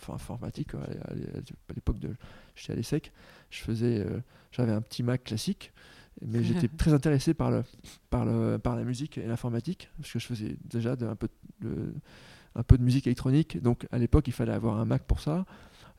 informatique. 0.08 0.74
À, 0.74 1.72
l'époque, 1.74 1.96
j'étais 2.54 2.72
à 2.72 2.76
l'ESSEC. 2.76 3.12
Je 3.50 3.60
faisais, 3.60 4.00
euh, 4.00 4.20
j'avais 4.52 4.72
un 4.72 4.80
petit 4.80 5.02
Mac 5.02 5.24
classique, 5.24 5.72
mais 6.24 6.42
j'étais 6.44 6.68
très 6.68 6.92
intéressé 6.92 7.34
par, 7.34 7.50
le, 7.50 7.64
par, 8.10 8.24
le, 8.24 8.58
par 8.58 8.76
la 8.76 8.84
musique 8.84 9.18
et 9.18 9.26
l'informatique 9.26 9.90
parce 9.98 10.12
que 10.12 10.18
je 10.18 10.26
faisais 10.26 10.56
déjà 10.64 10.92
un, 10.92 11.16
peu 11.16 11.28
de, 11.60 11.94
un 12.54 12.62
peu 12.62 12.78
de 12.78 12.82
musique 12.82 13.06
électronique. 13.06 13.60
Donc, 13.60 13.86
à 13.90 13.98
l'époque, 13.98 14.28
il 14.28 14.32
fallait 14.32 14.52
avoir 14.52 14.78
un 14.78 14.84
Mac 14.84 15.02
pour 15.02 15.20
ça. 15.20 15.44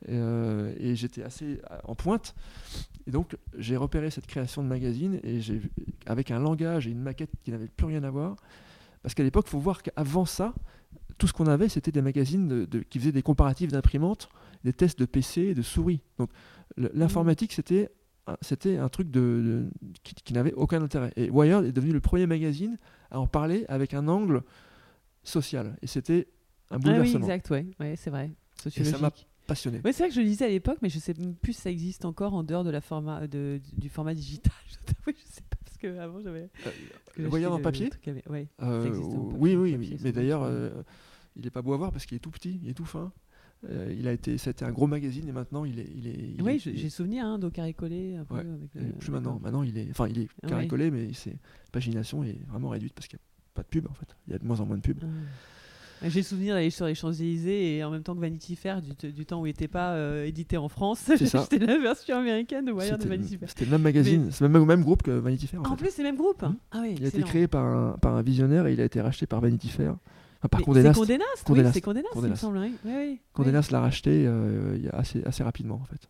Euh, 0.10 0.74
et 0.78 0.96
j'étais 0.96 1.24
assez 1.24 1.60
en 1.84 1.96
pointe. 1.96 2.36
Et 3.08 3.12
donc, 3.12 3.38
j'ai 3.58 3.78
repéré 3.78 4.10
cette 4.10 4.28
création 4.28 4.64
de 4.64 4.68
magazine 4.68 5.20
et 5.24 5.42
j'ai, 5.42 5.62
avec 6.06 6.32
un 6.32 6.40
langage 6.40 6.88
et 6.88 6.92
une 6.92 7.02
maquette 7.02 7.32
qui 7.44 7.52
n'avaient 7.52 7.68
plus 7.68 7.88
rien 7.88 8.04
à 8.04 8.10
voir. 8.10 8.36
Parce 9.02 9.14
qu'à 9.14 9.24
l'époque, 9.24 9.46
il 9.48 9.52
faut 9.52 9.60
voir 9.60 9.84
qu'avant 9.84 10.26
ça, 10.26 10.54
tout 11.18 11.28
ce 11.28 11.34
qu'on 11.34 11.48
avait, 11.48 11.70
c'était 11.70 11.92
des 11.92 12.02
magazines 12.02 12.48
de, 12.48 12.80
qui 12.80 13.00
faisaient 13.00 13.12
des 13.12 13.22
comparatifs 13.22 13.72
d'imprimantes, 13.72 14.30
des 14.64 14.74
tests 14.74 15.00
de 15.00 15.06
PC 15.06 15.42
et 15.42 15.54
de 15.54 15.62
souris. 15.62 16.02
Donc, 16.18 16.30
l'informatique, 16.78 17.52
mmh. 17.52 17.56
c'était 17.56 17.90
c'était 18.42 18.78
un 18.78 18.90
truc 18.90 19.12
de, 19.12 19.70
qui, 20.02 20.34
n'avait 20.34 20.54
aucun 20.54 20.82
intérêt. 20.82 21.14
Et 21.16 21.30
Wired 21.30 21.64
est 21.64 21.72
devenu 21.72 21.94
le 21.94 22.00
premier 22.00 22.26
magazine 22.26 22.80
à 23.12 23.20
en 23.20 23.28
parler 23.28 23.66
avec 23.68 23.94
un 23.94 24.08
angle 24.08 24.42
social. 25.24 25.78
Et 25.84 25.88
c'était 25.88 26.28
un 26.72 26.80
bouleversement. 26.80 27.20
Ah 27.20 27.20
oui, 27.20 27.24
exact, 27.24 27.50
ouais, 27.52 27.68
ouais 27.80 27.96
c'est 27.96 28.10
vrai. 28.10 28.32
Sociologique 28.60 29.28
passionné. 29.46 29.82
Oui, 29.84 29.94
c'est 29.94 30.04
vrai 30.04 30.10
que 30.10 30.16
je 30.16 30.22
le 30.22 30.26
disais 30.28 30.46
à 30.46 30.50
l'époque, 30.50 30.78
mais 30.82 30.90
je 30.90 31.00
sais 31.00 31.14
plus 31.14 31.54
si 31.54 31.62
ça 31.62 31.72
existe 31.72 32.06
encore 32.06 32.34
en 32.34 32.44
dehors 32.44 32.64
de 32.64 32.70
la 32.70 32.82
format, 32.82 33.28
de, 33.28 33.60
du 33.78 33.90
format 33.90 34.14
digital. 34.14 34.54
je 35.08 35.12
sais 35.26 35.42
pas, 35.50 35.58
parce 35.64 35.78
qu'avant 35.78 36.20
j'avais. 36.22 36.50
Euh, 36.68 36.72
le 37.18 37.28
voyant 37.28 37.54
en 37.54 37.60
papier 37.60 37.90
Oui, 38.30 38.48
euh, 38.62 38.90
oui, 39.38 39.56
oui, 39.56 39.98
mais 40.04 40.12
d'ailleurs, 40.12 40.44
euh, 40.44 40.70
il 41.36 41.44
n'est 41.44 41.50
pas 41.52 41.62
beau 41.62 41.74
à 41.74 41.78
voir 41.78 41.92
parce 41.92 42.06
qu'il 42.06 42.16
est 42.16 42.20
tout 42.20 42.32
petit, 42.32 42.60
il 42.64 42.70
est 42.70 42.74
tout 42.74 42.86
fin. 42.86 43.12
Euh, 43.70 43.96
il 43.98 44.08
a 44.08 44.12
été, 44.12 44.38
c'était 44.38 44.66
un 44.66 44.72
gros 44.72 44.86
magazine 44.86 45.28
et 45.28 45.32
maintenant 45.32 45.66
il 45.66 45.80
est, 45.80 45.90
il 45.96 46.08
est. 46.08 46.34
il 46.38 46.42
Oui, 46.44 46.56
est- 46.56 46.76
j'ai 46.76 46.90
souvenir 46.90 47.26
hein, 47.26 47.40
d'eau 47.40 47.50
Ouais, 48.30 48.46
est 48.76 48.98
plus 49.00 49.12
maintenant. 49.12 49.40
Maintenant, 49.42 49.64
il 49.64 49.78
est, 49.78 49.90
enfin, 49.90 50.08
il 50.08 50.20
est 50.20 50.28
Ouais. 50.44 50.50
carré 50.50 50.68
collé, 50.68 50.92
mais 50.92 51.14
c'est 51.14 51.38
pagination 51.72 52.24
est 52.24 52.38
vraiment 52.48 52.70
réduite 52.70 52.94
parce 52.94 53.08
qu'il 53.08 53.18
n'y 53.18 53.22
a 53.22 53.54
pas 53.56 53.64
de 53.64 53.68
pub 53.68 53.88
en 53.90 53.94
fait. 53.94 54.16
Il 54.28 54.34
y 54.34 54.36
a 54.36 54.40
de 54.40 54.46
moins 54.46 54.60
en 54.60 54.66
moins 54.66 54.78
de 54.78 54.82
pub. 54.82 55.00
Ah. 55.02 55.08
J'ai 56.04 56.20
le 56.20 56.26
souvenir 56.26 56.56
d'aller 56.56 56.70
sur 56.70 56.86
les 56.86 56.96
Champs-Élysées 56.96 57.78
et 57.78 57.84
en 57.84 57.90
même 57.90 58.04
temps 58.04 58.16
que 58.16 58.20
Vanity 58.20 58.56
Fair, 58.56 58.82
du, 58.82 59.26
temps 59.26 59.42
où 59.42 59.46
il 59.46 59.50
n'était 59.50 59.68
pas 59.68 59.94
euh, 59.94 60.26
édité 60.26 60.58
en 60.58 60.68
France, 60.70 61.00
c'était 61.00 61.58
la 61.66 61.78
version 61.80 62.18
américaine 62.18 62.66
de 62.66 62.72
Wire 62.72 62.98
de 62.98 63.08
Vanity 63.08 63.38
Fair. 63.38 63.50
c'était 63.50 63.66
le 63.66 63.72
même 63.72 63.82
magazine, 63.82 64.30
c'est 64.32 64.44
le 64.44 64.50
même, 64.50 64.66
même 64.66 64.84
groupe 64.84 65.04
que 65.04 65.12
Vanity 65.12 65.48
Fair. 65.48 65.62
En 65.62 65.66
en 65.66 65.70
fait. 65.72 65.84
plus, 65.84 65.92
c'est 65.92 66.04
le 66.04 66.10
même 66.10 66.18
groupe 66.18 66.42
Mhm. 66.44 66.56
Ah 66.72 66.80
oui, 66.82 66.96
Il 66.98 67.06
a 67.06 67.08
été 67.08 67.22
créé 67.24 67.48
par 67.48 67.64
un, 67.66 67.98
par 68.02 68.16
un 68.16 68.22
visionnaire 68.22 68.68
et 68.68 68.74
il 68.74 68.82
a 68.82 68.86
été 68.86 69.00
racheté 69.02 69.26
par 69.26 69.40
Vanity 69.42 69.70
Fair. 69.70 69.96
Enfin, 70.40 70.50
par 70.50 70.60
Mais 70.60 70.66
Condé 70.66 70.84
Nast. 70.84 70.96
C'est 70.96 71.00
Condé 71.00 71.18
Nast, 71.18 71.48
oui, 71.50 71.72
c'est 71.74 71.82
Condé 71.82 72.02
Nast, 72.02 72.16
il 72.16 72.30
me 72.30 72.36
semble. 72.36 72.60
Oui. 72.86 73.20
Condé. 73.34 73.52
Nast 73.52 73.72
l'a 73.72 73.80
racheté 73.80 74.26
euh, 74.28 74.78
assez, 74.92 75.24
assez 75.24 75.44
rapidement 75.44 75.76
en 75.82 75.86
fait. 75.86 76.10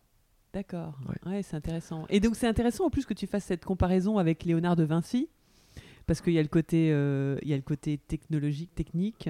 D'accord, 0.52 0.98
Ouais. 1.08 1.30
ouais, 1.30 1.42
c'est 1.42 1.56
intéressant. 1.56 2.06
Et 2.08 2.18
donc 2.18 2.34
c'est 2.34 2.48
intéressant 2.48 2.86
en 2.86 2.90
plus 2.90 3.04
que 3.06 3.14
tu 3.14 3.26
fasses 3.26 3.44
cette 3.44 3.64
comparaison 3.64 4.18
avec 4.18 4.44
Léonard 4.44 4.74
de 4.74 4.84
Vinci, 4.84 5.28
parce 6.06 6.20
qu'il 6.20 6.32
y 6.32 6.38
a 6.38 6.42
le 6.42 6.48
côté, 6.48 6.90
euh, 6.92 7.36
il 7.42 7.48
y 7.48 7.52
a 7.52 7.56
le 7.56 7.62
côté 7.62 7.98
technologique, 7.98 8.74
technique, 8.74 9.28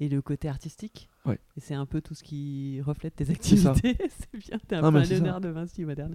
et 0.00 0.08
le 0.08 0.22
côté 0.22 0.48
artistique. 0.48 1.08
Ouais. 1.24 1.38
Et 1.56 1.60
c'est 1.60 1.74
un 1.74 1.86
peu 1.86 2.00
tout 2.00 2.14
ce 2.14 2.22
qui 2.22 2.80
reflète 2.80 3.16
tes 3.16 3.30
activités. 3.30 3.96
c'est 4.32 4.38
bien, 4.38 4.58
t'es 4.66 4.76
un 4.76 4.82
Non, 4.82 4.92
peu 4.92 4.98
un. 4.98 5.02
Léonard 5.02 5.40
de 5.40 5.48
Vinci 5.48 5.84
moderne. 5.84 6.14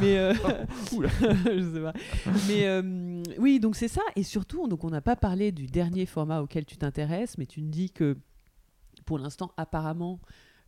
Mais 0.00 0.18
euh, 0.18 0.34
Oula. 0.92 1.08
je 1.20 1.70
sais 1.74 1.80
pas. 1.80 1.92
Mais 2.48 2.66
euh, 2.66 3.22
oui, 3.38 3.60
donc 3.60 3.76
c'est 3.76 3.88
ça. 3.88 4.02
Et 4.16 4.22
surtout, 4.22 4.66
donc 4.66 4.84
on 4.84 4.90
n'a 4.90 5.00
pas 5.00 5.16
parlé 5.16 5.52
du 5.52 5.66
dernier 5.66 6.06
format 6.06 6.40
auquel 6.40 6.64
tu 6.64 6.76
t'intéresses, 6.76 7.38
mais 7.38 7.46
tu 7.46 7.62
me 7.62 7.70
dis 7.70 7.90
que 7.90 8.16
pour 9.04 9.18
l'instant, 9.18 9.52
apparemment, 9.56 10.20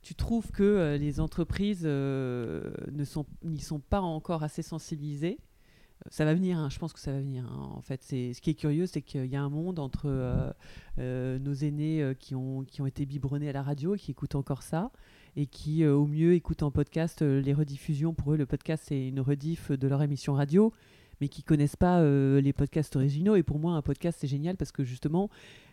tu 0.03 0.15
trouves 0.15 0.51
que 0.53 0.63
euh, 0.63 0.99
les 0.99 1.19
entreprises 1.19 1.83
euh, 1.85 2.73
sont, 3.05 3.27
n'y 3.43 3.61
sont 3.61 3.81
pas 3.81 4.01
encore 4.01 4.43
assez 4.43 4.63
sensibilisées. 4.63 5.39
Ça 6.11 6.27
va 6.27 6.35
venir, 6.35 6.59
hein, 6.59 6.69
je 6.71 6.79
pense 6.79 6.93
que 6.93 7.01
ça 7.01 7.13
va 7.13 7.21
venir. 7.21 7.47
hein. 7.47 7.71
En 7.73 7.81
fait, 7.81 8.03
c'est 8.03 8.35
ce 8.35 8.43
qui 8.43 8.51
est 8.51 8.55
curieux, 8.55 8.85
c'est 8.87 9.01
qu'il 9.01 9.25
y 9.25 9.37
a 9.37 9.43
un 9.43 9.49
monde 9.49 9.79
entre 9.79 10.05
euh, 10.07 10.53
euh, 10.99 11.39
nos 11.39 11.55
aînés 11.55 12.03
euh, 12.03 12.13
qui 12.13 12.35
ont 12.35 12.63
été 12.87 13.07
biberonnés 13.07 13.49
à 13.49 13.53
la 13.53 13.63
radio 13.63 13.95
et 13.95 13.99
qui 13.99 14.11
écoutent 14.11 14.35
encore 14.35 14.63
ça, 14.63 14.93
et 15.35 15.47
qui 15.47 15.87
au 15.87 16.07
mieux 16.07 16.35
écoutent 16.35 16.63
en 16.63 16.71
podcast 16.71 17.23
les 17.23 17.55
rediffusions. 17.55 18.13
Pour 18.13 18.35
eux, 18.35 18.37
le 18.37 18.45
podcast 18.45 18.85
c'est 18.87 19.09
une 19.09 19.19
rediff 19.21 19.71
de 19.71 19.89
leur 19.89 20.03
émission 20.03 20.35
radio, 20.35 20.75
mais 21.23 21.29
qui 21.29 21.43
connaissent 21.43 21.75
pas 21.77 22.03
les 22.05 22.53
podcasts 22.53 22.95
originaux. 22.97 23.35
Et 23.35 23.43
pour 23.43 23.59
moi, 23.59 23.73
un 23.73 23.83
podcast 23.83 24.19
c'est 24.21 24.29
génial 24.29 24.57
parce 24.57 24.73
que 24.73 24.85
justement, 24.85 25.31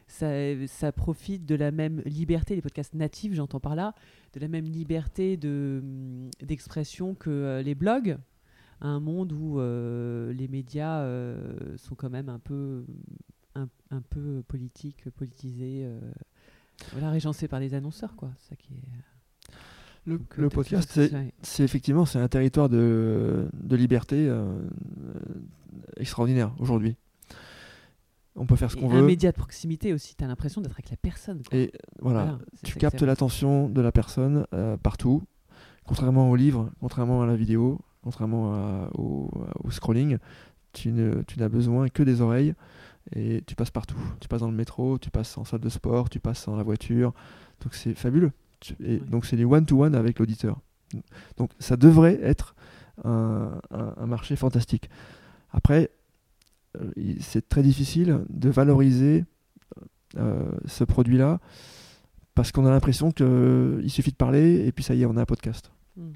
ça, 0.08 0.30
ça 0.68 0.92
profite 0.94 1.46
de 1.46 1.56
la 1.56 1.72
même 1.72 2.02
liberté, 2.06 2.56
les 2.56 2.62
podcasts 2.62 2.96
natifs, 2.96 3.34
j'entends 3.34 3.60
par 3.60 3.76
là, 3.76 3.94
de 4.34 4.40
la 4.40 4.48
même 4.48 4.66
liberté 4.66 5.38
hum, 5.44 6.30
d'expression 6.42 7.16
que 7.16 7.62
les 7.64 7.76
blogs, 7.76 8.18
à 8.82 8.88
un 8.88 9.00
monde 9.00 9.32
où 9.32 9.60
euh, 9.60 10.34
les 10.34 10.48
médias 10.48 11.02
euh, 11.02 11.78
sont 11.78 11.96
quand 11.96 12.10
même 12.10 12.30
un 12.30 12.40
peu, 12.40 12.84
un, 13.56 13.68
un 13.92 14.02
peu 14.02 14.44
politiques, 14.48 15.10
politisés, 15.12 15.84
euh, 15.86 16.00
voilà, 16.92 17.10
régencés 17.12 17.48
par 17.48 17.60
les 17.60 17.74
annonceurs, 17.76 18.16
quoi. 18.16 18.32
Ça 18.40 18.56
qui 18.56 18.74
est, 18.74 19.52
Le, 20.06 20.18
donc, 20.18 20.36
le 20.38 20.50
podcast, 20.50 21.00
c'est- 21.44 21.64
effectivement 21.64 22.06
c'est 22.06 22.18
un 22.20 22.28
territoire 22.28 22.70
de, 22.70 23.48
de 23.54 23.76
liberté 23.76 24.28
extraordinaire 25.98 26.54
aujourd'hui. 26.60 26.96
On 28.36 28.46
peut 28.46 28.56
faire 28.56 28.72
ce 28.72 28.78
qu'on 28.78 28.90
un 28.90 29.02
veut. 29.02 29.06
média 29.06 29.30
de 29.32 29.36
proximité 29.36 29.94
aussi, 29.94 30.16
tu 30.16 30.24
as 30.24 30.28
l'impression 30.28 30.62
d'être 30.62 30.72
avec 30.74 30.90
la 30.90 30.96
personne. 30.98 31.42
quoi. 31.44 31.58
Et 31.58 31.72
voilà, 32.00 32.40
tu 32.64 32.78
captes 32.78 33.02
l'attention 33.02 33.70
de 33.70 33.82
la 33.82 33.92
personne 33.92 34.46
euh, 34.54 34.78
partout, 34.78 35.22
contrairement 35.86 36.30
au 36.32 36.36
livre, 36.36 36.72
contrairement 36.80 37.22
à 37.22 37.26
la 37.26 37.36
vidéo, 37.36 37.80
contrairement 38.04 38.54
à- 38.54 38.90
au, 38.94 39.30
au 39.64 39.72
scrolling. 39.72 40.18
Tu 40.74 40.92
n'as 40.92 41.50
besoin 41.50 41.90
que 41.90 42.04
des 42.04 42.22
oreilles 42.22 42.54
et 43.16 43.42
tu 43.46 43.56
passes 43.56 43.72
partout. 43.72 43.98
Tu 44.22 44.28
passes 44.28 44.40
dans 44.42 44.50
le 44.52 44.56
métro, 44.56 44.98
tu 45.00 45.10
passes 45.10 45.38
en 45.38 45.44
salle 45.44 45.60
de 45.60 45.70
sport, 45.70 46.10
tu 46.10 46.20
passes 46.20 46.46
dans 46.46 46.56
la 46.56 46.64
voiture. 46.64 47.14
Donc 47.64 47.74
c'est 47.74 47.94
fabuleux. 47.94 48.32
Et. 48.84 48.98
Donc 49.00 49.26
c'est 49.26 49.36
du 49.38 49.46
one-to-one 49.46 49.96
avec 49.96 50.20
l'auditeur. 50.20 50.60
Donc 51.38 51.52
ça 51.60 51.76
devrait 51.78 52.20
être 52.22 52.56
un, 53.04 53.60
un- 53.72 53.94
un 53.98 54.06
marché 54.06 54.36
fantastique. 54.36 54.90
Après, 55.52 55.90
euh, 56.80 56.92
c'est 57.20 57.50
très 57.50 57.64
difficile 57.64 58.24
de 58.30 58.50
valoriser 58.50 59.26
euh, 60.18 60.52
ce 60.66 60.84
produit-là 60.86 61.40
parce 62.36 62.52
qu'on 62.54 62.66
a 62.66 62.70
l'impression 62.70 63.12
qu'il 63.12 63.90
suffit 63.90 64.12
de 64.12 64.16
parler 64.16 64.66
et 64.66 64.72
puis 64.72 64.84
ça 64.86 64.96
y 64.96 65.02
est, 65.02 65.06
on 65.06 65.18
a 65.18 65.22
un 65.22 65.26
podcast. 65.26 65.72
Hmm. 65.98 66.12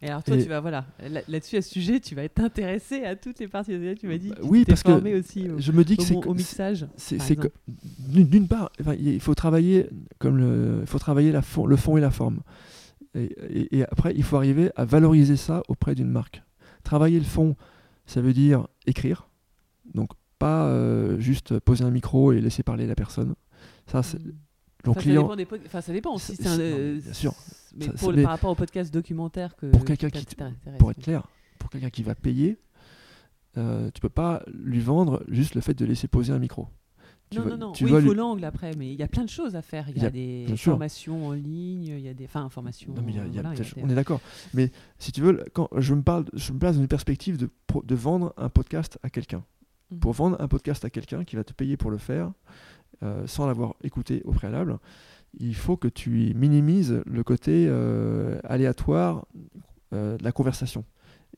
Et 0.00 0.08
alors 0.08 0.22
toi, 0.22 0.36
Et- 0.36 0.42
tu 0.44 0.48
vas, 0.48 0.60
voilà, 0.60 0.86
là- 1.10 1.22
là-dessus, 1.26 1.56
à 1.56 1.62
ce 1.62 1.70
sujet, 1.70 1.98
tu 1.98 2.14
vas 2.14 2.22
être 2.22 2.38
intéressé 2.40 3.02
à 3.04 3.16
toutes 3.16 3.40
les 3.40 3.48
parties. 3.48 3.72
Tu 3.98 4.06
m'as 4.06 4.16
dit 4.18 4.28
Bah 4.28 4.36
que 4.36 4.42
oui, 4.46 4.60
tu 4.60 4.66
parce 4.66 4.82
que 4.84 4.92
formé 4.92 5.14
aussi 5.16 5.48
au, 5.50 5.58
Je 5.58 5.72
me 5.72 5.84
dis 5.84 5.96
que 5.96 6.14
au 6.26 6.34
mixage. 6.34 6.86
c'est 6.96 7.34
que- 7.36 7.48
d'une 8.08 8.46
part, 8.46 8.70
enfin, 8.80 8.94
il 8.94 9.18
faut 9.20 9.34
travailler 9.34 9.88
comme 10.18 10.36
le, 10.38 10.78
il 10.82 10.86
faut 10.86 11.00
travailler 11.00 11.32
la 11.32 11.42
fond- 11.42 11.66
le 11.66 11.76
fond 11.76 11.96
et 11.96 12.00
la 12.00 12.10
forme. 12.12 12.40
Et, 13.14 13.24
et- 13.50 13.78
et 13.78 13.84
après, 13.84 14.12
il 14.14 14.22
faut 14.22 14.36
arriver 14.36 14.70
à 14.76 14.84
valoriser 14.84 15.36
ça 15.36 15.62
auprès 15.68 15.94
d'une 15.96 16.10
marque. 16.10 16.42
Travailler 16.84 17.18
le 17.18 17.24
fond, 17.24 17.56
ça 18.06 18.20
veut 18.20 18.32
dire 18.32 18.68
écrire, 18.86 19.28
donc 19.94 20.10
pas 20.38 20.66
euh, 20.68 21.18
juste 21.18 21.58
poser 21.58 21.82
un 21.82 21.90
micro 21.90 22.30
et 22.32 22.40
laisser 22.40 22.62
parler 22.62 22.86
la 22.86 22.94
personne. 22.94 23.34
Ça, 23.88 24.04
c'est 24.04 24.18
Hmm. 24.20 24.32
Ton 24.84 24.90
Enfin, 24.92 25.00
ça 25.00 25.10
dépend 25.10 25.36
des 25.36 25.44
pod- 25.46 25.60
enfin, 25.66 25.80
ça 25.80 25.92
dépend 25.92 26.14
aussi. 26.14 26.36
C'est- 26.36 26.42
c'est 26.42 26.48
un, 26.48 26.56
c'est- 26.56 26.70
non, 26.70 26.76
euh, 26.78 27.00
bien 27.00 27.12
sûr. 27.12 27.34
Mais 27.76 27.84
Ça- 27.86 27.90
pour 27.92 28.00
c'est- 28.00 28.06
le- 28.08 28.16
mais- 28.16 28.22
par 28.22 28.30
rapport 28.32 28.50
au 28.50 28.54
podcast 28.54 28.92
documentaire 28.94 29.56
que 29.56 29.66
Pour 29.66 29.84
quelqu'un 29.84 30.10
qui-. 30.10 30.26
Pour 30.78 30.90
être 30.90 31.02
clair, 31.02 31.28
pour 31.58 31.70
quelqu'un 31.70 31.90
qui 31.90 32.02
va 32.02 32.14
payer, 32.14 32.58
euh, 33.56 33.90
tu 33.92 34.00
peux 34.00 34.08
pas 34.08 34.42
lui 34.52 34.80
vendre 34.80 35.22
juste 35.28 35.54
le 35.54 35.60
fait 35.60 35.74
de 35.74 35.84
laisser 35.84 36.08
poser 36.08 36.32
un 36.32 36.38
micro. 36.38 36.68
Tu 37.30 37.36
Non, 37.38 37.44
vas- 37.44 37.50
non, 37.50 37.56
non. 37.58 37.72
tu 37.72 37.84
oui, 37.84 37.90
il 37.92 38.00
faut 38.00 38.12
lui- 38.12 38.18
l'angle 38.18 38.42
après, 38.44 38.72
mais 38.78 38.90
il 38.90 38.98
y 38.98 39.02
a 39.02 39.08
plein 39.08 39.24
de 39.24 39.28
choses 39.28 39.54
à 39.54 39.60
faire. 39.60 39.86
Il 39.94 40.02
y 40.02 40.06
a, 40.06 40.08
des 40.10 40.46
sûr. 40.56 40.72
formations 40.72 41.26
en 41.26 41.32
ligne, 41.32 41.84
il 41.84 42.00
y 42.00 42.08
a 42.08 42.14
des, 42.14 42.24
enfin, 42.24 42.48
formations. 42.48 42.94
Non, 42.94 43.02
mais 43.02 43.12
il 43.12 43.16
y 43.16 43.20
a- 43.20 43.26
y 43.26 43.38
a 43.38 43.42
voilà, 43.42 43.54
des- 43.54 43.82
on 43.82 43.88
est 43.90 43.94
d'accord. 43.94 44.22
Mais 44.54 44.70
si 44.98 45.12
tu 45.12 45.20
veux, 45.20 45.44
quand 45.52 45.68
je 45.76 45.92
me 45.94 46.00
parle, 46.00 46.24
je 46.32 46.52
me 46.54 46.58
place 46.58 46.76
dans 46.76 46.80
une 46.80 46.88
perspective 46.88 47.36
de, 47.36 47.50
vendre 47.94 48.32
un 48.38 48.48
podcast 48.48 48.98
à 49.02 49.10
quelqu'un. 49.10 49.44
Mhm. 49.90 49.98
Pour 50.00 50.12
vendre 50.12 50.40
un 50.40 50.48
podcast 50.48 50.86
à 50.86 50.90
quelqu'un 50.90 51.24
qui 51.24 51.36
va 51.36 51.44
te 51.44 51.52
payer 51.52 51.76
pour 51.76 51.90
le 51.90 51.98
faire, 51.98 52.32
euh, 53.02 53.26
sans 53.26 53.46
l'avoir 53.46 53.74
écouté 53.82 54.22
au 54.24 54.32
préalable, 54.32 54.78
il 55.38 55.54
faut 55.54 55.76
que 55.76 55.88
tu 55.88 56.32
minimises 56.34 57.02
le 57.06 57.22
côté 57.22 57.66
euh, 57.68 58.40
aléatoire 58.44 59.26
euh, 59.92 60.16
de 60.16 60.24
la 60.24 60.32
conversation. 60.32 60.84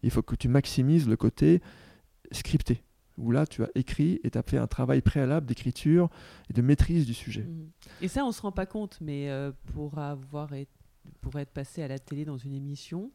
Il 0.02 0.10
faut 0.10 0.22
que 0.22 0.36
tu 0.36 0.48
maximises 0.48 1.08
le 1.08 1.16
côté 1.16 1.60
scripté, 2.32 2.82
où 3.18 3.32
là 3.32 3.46
tu 3.46 3.62
as 3.62 3.70
écrit 3.74 4.20
et 4.24 4.30
tu 4.30 4.38
as 4.38 4.42
fait 4.42 4.58
un 4.58 4.66
travail 4.66 5.02
préalable 5.02 5.46
d'écriture 5.46 6.08
et 6.48 6.52
de 6.52 6.62
maîtrise 6.62 7.04
du 7.06 7.14
sujet. 7.14 7.46
Et 8.00 8.08
ça, 8.08 8.24
on 8.24 8.32
se 8.32 8.40
rend 8.40 8.52
pas 8.52 8.66
compte, 8.66 8.98
mais 9.00 9.28
pour 9.74 9.98
avoir 9.98 10.50
pour 11.20 11.38
être 11.38 11.50
passé 11.50 11.82
à 11.82 11.88
la 11.88 11.98
télé 11.98 12.24
dans 12.24 12.36
une 12.38 12.52
émission, 12.54 13.10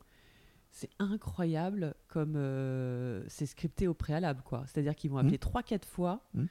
c'est 0.75 0.89
incroyable 0.99 1.95
comme 2.09 2.33
euh, 2.35 3.23
c'est 3.27 3.45
scripté 3.45 3.87
au 3.87 3.93
préalable, 3.93 4.41
quoi. 4.43 4.65
C'est-à-dire 4.67 4.93
qu'ils 4.93 5.09
vont 5.09 5.17
appeler 5.17 5.37
trois, 5.37 5.63
quatre 5.63 5.87
fois, 5.87 6.21
Mhm. 6.33 6.47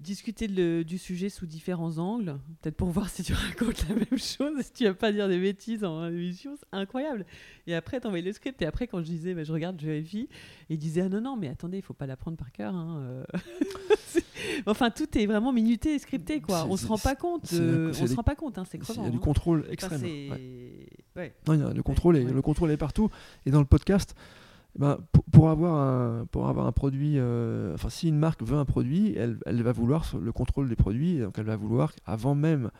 Discuter 0.00 0.46
le- 0.46 0.84
du 0.84 0.98
sujet 0.98 1.28
sous 1.30 1.46
différents 1.46 1.96
angles, 1.98 2.38
peut-être 2.60 2.76
pour 2.76 2.88
voir 2.90 3.08
si 3.08 3.22
tu 3.22 3.32
racontes 3.34 3.88
la 3.88 3.94
même 3.94 4.18
chose, 4.18 4.60
si 4.62 4.72
tu 4.72 4.84
vas 4.84 4.94
pas 4.94 5.10
dire 5.12 5.28
des 5.28 5.38
bêtises 5.40 5.84
en 5.84 6.06
émission, 6.08 6.54
c'est 6.56 6.66
incroyable. 6.76 7.24
Et 7.66 7.74
après, 7.74 7.98
t'envoies 8.00 8.20
le 8.20 8.32
script, 8.32 8.60
et 8.62 8.66
après, 8.66 8.86
quand 8.86 8.98
je 9.00 9.06
disais, 9.06 9.34
bah, 9.34 9.42
je 9.44 9.52
regarde, 9.52 9.80
je 9.80 9.86
vérifie, 9.86 10.28
et 10.68 10.74
il 10.74 10.78
disait, 10.78 11.00
ah 11.02 11.08
non, 11.08 11.20
non, 11.20 11.36
mais 11.36 11.48
attendez, 11.48 11.78
il 11.78 11.82
faut 11.82 11.94
pas 11.94 12.06
l'apprendre 12.06 12.36
par 12.36 12.52
cœur. 12.52 12.74
hein, 12.74 12.98
euh. 13.00 13.24
Enfin, 14.66 14.90
tout 14.90 15.06
est 15.18 15.26
vraiment 15.26 15.52
minuté 15.52 15.94
et 15.94 15.98
scripté, 15.98 16.40
quoi. 16.40 16.66
On 16.68 16.76
se 16.76 16.86
rend 16.86 16.98
pas 16.98 17.14
compte, 17.16 17.50
la- 17.52 17.92
c'est 17.92 18.02
on 18.02 18.06
se 18.06 18.14
rend 18.14 18.22
pas 18.22 18.34
compte, 18.36 18.58
hein, 18.58 18.64
c'est 18.70 18.78
Il 18.78 18.80
crevant. 18.80 19.04
y 19.04 19.06
a 19.06 19.10
du 19.10 19.16
hein. 19.16 19.20
contrôle 19.20 19.60
Enfin, 19.60 19.70
extrême. 19.72 20.00
c'est- 20.00 20.30
ouais. 20.30 20.92
ouais. 21.16 21.34
Non, 21.46 21.54
il 21.54 21.60
y 21.60 21.62
a- 21.64 21.72
le, 21.72 21.82
contrôle 21.82 22.16
est, 22.16 22.24
ouais. 22.24 22.32
le 22.32 22.42
contrôle 22.42 22.70
est 22.70 22.76
partout. 22.76 23.10
Et 23.44 23.50
dans 23.50 23.58
le 23.60 23.66
podcast, 23.66 24.14
ben, 24.78 24.98
pour, 25.12 25.24
pour 25.24 25.48
avoir 25.50 25.74
un, 25.74 26.26
pour 26.26 26.48
avoir 26.48 26.66
un 26.66 26.72
produit, 26.72 27.14
euh, 27.18 27.74
enfin, 27.74 27.88
si 27.88 28.08
une 28.08 28.18
marque 28.18 28.42
veut 28.42 28.56
un 28.58 28.64
produit, 28.64 29.14
elle, 29.16 29.38
elle 29.46 29.62
va 29.62 29.72
vouloir 29.72 30.04
le 30.20 30.32
contrôle 30.32 30.68
des 30.68 30.76
produits. 30.76 31.18
Donc, 31.20 31.38
elle 31.38 31.46
va 31.46 31.56
vouloir, 31.56 31.92
avant 32.04 32.34
même 32.34 32.70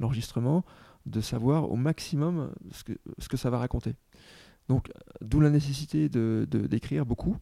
l'enregistrement, 0.00 0.64
de 1.06 1.20
savoir 1.20 1.70
au 1.70 1.76
maximum 1.76 2.50
ce 2.72 2.82
que, 2.84 2.92
ce 3.18 3.28
que 3.28 3.36
ça 3.36 3.50
va 3.50 3.58
raconter. 3.58 3.94
Donc, 4.68 4.90
d'où 5.20 5.40
la 5.40 5.50
nécessité 5.50 6.08
de, 6.08 6.46
de- 6.50 6.66
d'écrire 6.66 7.04
beaucoup. 7.06 7.36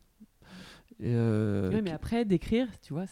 Et, 1.01 1.15
euh, 1.15 1.71
Oui, 1.73 1.81
mais 1.83 1.93
après, 1.93 2.25
d'écrire, 2.25 2.67
tu 2.81 2.93
vois, 2.93 3.05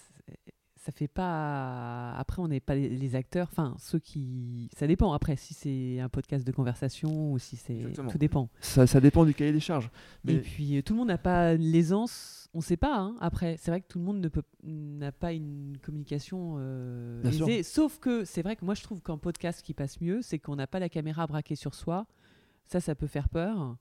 ça 0.82 0.92
fait 0.92 1.08
pas. 1.08 2.12
Après, 2.12 2.40
on 2.40 2.48
n'est 2.48 2.58
pas 2.60 2.74
les, 2.74 3.14
acteurs. 3.14 3.48
Enfin, 3.52 3.74
ceux 3.78 3.98
qui. 3.98 4.70
Ça 4.74 4.86
dépend. 4.86 5.12
Après, 5.12 5.36
si 5.36 5.52
c'est 5.52 6.00
un 6.00 6.08
podcast 6.08 6.46
de 6.46 6.52
conversation 6.52 7.32
ou 7.32 7.38
si 7.38 7.56
c'est. 7.56 7.92
Tout 8.10 8.16
dépend. 8.18 8.48
Ça, 8.60 8.86
ça 8.86 8.98
dépend 9.00 9.26
du 9.26 9.34
cahier 9.34 9.52
des 9.52 9.60
charges. 9.60 9.90
Mais 10.24 10.34
Et 10.34 10.38
puis, 10.38 10.78
euh, 10.78 10.82
tout 10.82 10.94
le 10.94 11.00
monde 11.00 11.08
n'a 11.08 11.18
pas 11.18 11.54
l'aisance. 11.54 12.48
On 12.54 12.58
ne 12.58 12.62
sait 12.62 12.78
pas. 12.78 12.96
hein. 12.98 13.14
Après, 13.20 13.56
c'est 13.58 13.70
vrai 13.70 13.82
que 13.82 13.88
tout 13.88 13.98
le 13.98 14.04
monde 14.06 14.20
ne 14.20 14.28
peut 14.28 14.42
n'a 14.64 15.12
pas 15.12 15.32
une 15.34 15.76
communication 15.82 16.56
euh, 16.58 17.22
aisée. 17.24 17.62
Sauf 17.62 17.98
que 17.98 18.24
c'est 18.24 18.42
vrai 18.42 18.56
que 18.56 18.64
moi, 18.64 18.74
je 18.74 18.82
trouve 18.82 19.02
qu'en 19.02 19.18
podcast, 19.18 19.58
ce 19.58 19.64
qui 19.64 19.74
passe 19.74 20.00
mieux, 20.00 20.22
c'est 20.22 20.38
qu'on 20.38 20.56
n'a 20.56 20.66
pas 20.66 20.78
la 20.78 20.88
caméra 20.88 21.26
braquée 21.26 21.56
sur 21.56 21.74
soi. 21.74 22.06
Ça, 22.66 22.80
ça 22.80 22.94
peut 22.94 23.06
faire 23.06 23.28
peur. 23.28 23.76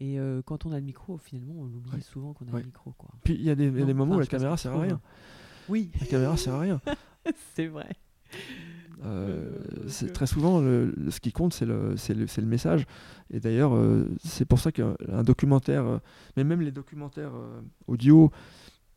Et 0.00 0.18
euh, 0.18 0.42
quand 0.42 0.66
on 0.66 0.72
a 0.72 0.76
le 0.78 0.84
micro, 0.84 1.16
finalement, 1.16 1.54
on 1.56 1.64
oublie 1.66 1.92
Ouais. 1.94 2.00
souvent 2.00 2.34
qu'on 2.34 2.46
a 2.48 2.50
Ouais. 2.52 2.60
le 2.60 2.66
micro. 2.66 2.92
Quoi. 2.98 3.08
puis 3.24 3.34
il 3.34 3.42
y 3.42 3.50
a 3.50 3.54
des, 3.54 3.66
il 3.68 3.72
y 3.72 3.76
a 3.76 3.80
Non, 3.80 3.86
des 3.86 3.94
moments 3.94 4.16
où 4.16 4.20
la 4.20 4.26
caméra 4.26 4.56
sert 4.56 4.72
à 4.72 4.80
rien. 4.80 4.88
trouves. 4.88 5.00
Oui, 5.68 5.90
La 6.00 6.06
caméra 6.06 6.36
sert 6.36 6.54
à 6.54 6.60
rien. 6.60 6.80
c'est 7.54 7.66
vrai. 7.66 7.88
Euh, 9.04 9.50
c'est 9.88 10.12
très 10.12 10.26
souvent 10.26 10.60
le, 10.60 10.94
le- 10.96 11.10
ce 11.10 11.20
qui 11.20 11.32
compte, 11.32 11.52
c'est 11.52 11.64
le, 11.66 11.96
message. 12.46 12.86
Et 13.30 13.40
d'ailleurs, 13.40 13.74
euh, 13.74 14.08
c'est 14.24 14.44
pour 14.44 14.60
ça 14.60 14.70
qu'un 14.70 14.94
un 15.08 15.22
documentaire, 15.24 15.84
euh, 15.84 15.98
mais 16.36 16.44
même 16.44 16.60
les 16.60 16.70
documentaires 16.70 17.32
audio, 17.88 18.30